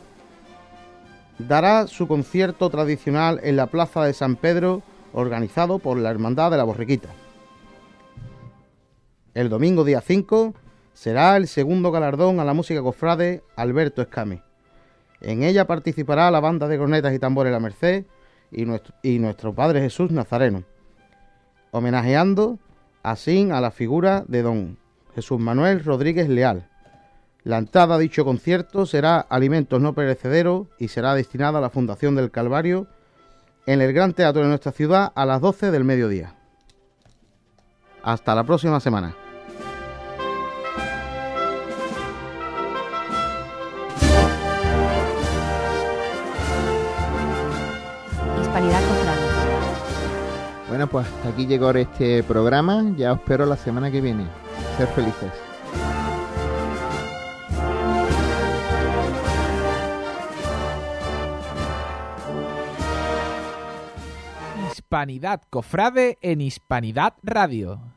dará 1.41 1.89
su 1.89 2.07
concierto 2.07 2.71
tradicional 2.71 3.41
en 3.43 3.57
la 3.57 3.67
Plaza 3.67 4.05
de 4.05 4.13
San 4.13 4.37
Pedro, 4.37 4.83
organizado 5.13 5.81
por 5.81 5.99
la 5.99 6.11
Hermandad 6.11 6.53
de 6.53 6.59
la 6.59 6.63
Borriquita. 6.63 7.09
El 9.35 9.49
domingo 9.49 9.83
día 9.83 10.01
5 10.01 10.55
será 10.93 11.37
el 11.37 11.49
segundo 11.49 11.91
galardón 11.91 12.39
a 12.39 12.45
la 12.45 12.55
música 12.55 12.81
cofrade 12.81 13.43
Alberto 13.57 14.01
Escami. 14.01 14.41
En 15.21 15.43
ella 15.43 15.67
participará 15.67 16.31
la 16.31 16.39
banda 16.39 16.69
de 16.69 16.79
cornetas 16.79 17.13
y 17.13 17.19
tambores 17.19 17.53
La 17.53 17.59
Merced 17.59 18.05
y 18.53 18.65
nuestro, 18.65 18.95
y 19.03 19.19
nuestro 19.19 19.53
Padre 19.53 19.81
Jesús 19.81 20.13
Nazareno, 20.13 20.63
homenajeando 21.73 22.61
así 23.03 23.51
a 23.51 23.61
la 23.61 23.73
figura 23.73 24.25
de 24.29 24.43
don 24.43 24.79
Jesús 25.17 25.41
Manuel 25.41 25.83
Rodríguez 25.83 26.29
Leal. 26.29 26.69
La 27.43 27.59
entrada 27.59 27.97
a 27.97 27.99
dicho 27.99 28.25
concierto 28.25 28.87
será 28.87 29.19
alimentos 29.19 29.81
no 29.81 29.95
perecederos 29.95 30.69
y 30.79 30.89
será 30.89 31.13
destinada 31.17 31.59
a 31.59 31.61
la 31.61 31.71
Fundación 31.71 32.15
del 32.15 32.31
Calvario 32.31 32.87
en 33.67 33.83
el 33.83 33.93
Gran 33.93 34.13
Teatro 34.13 34.43
de 34.43 34.49
nuestra 34.49 34.71
ciudad 34.71 35.11
a 35.13 35.27
las 35.27 35.41
12 35.41 35.73
del 35.73 35.83
mediodía. 35.83 36.37
Hasta 38.05 38.37
la 38.37 38.45
próxima 38.45 38.79
semana. 38.79 39.17
Bueno, 50.75 50.89
pues 50.89 51.07
hasta 51.07 51.29
aquí 51.29 51.47
llegó 51.47 51.71
este 51.71 52.25
programa. 52.25 52.83
Ya 52.97 53.13
os 53.13 53.21
espero 53.21 53.47
la 53.47 53.57
semana 53.57 53.93
que 53.93 54.01
viene. 54.01 54.27
Ser 54.77 54.89
felices. 54.89 55.31
Hispanidad 64.73 65.43
Cofrade 65.49 66.19
en 66.23 66.41
Hispanidad 66.41 67.15
Radio. 67.23 67.94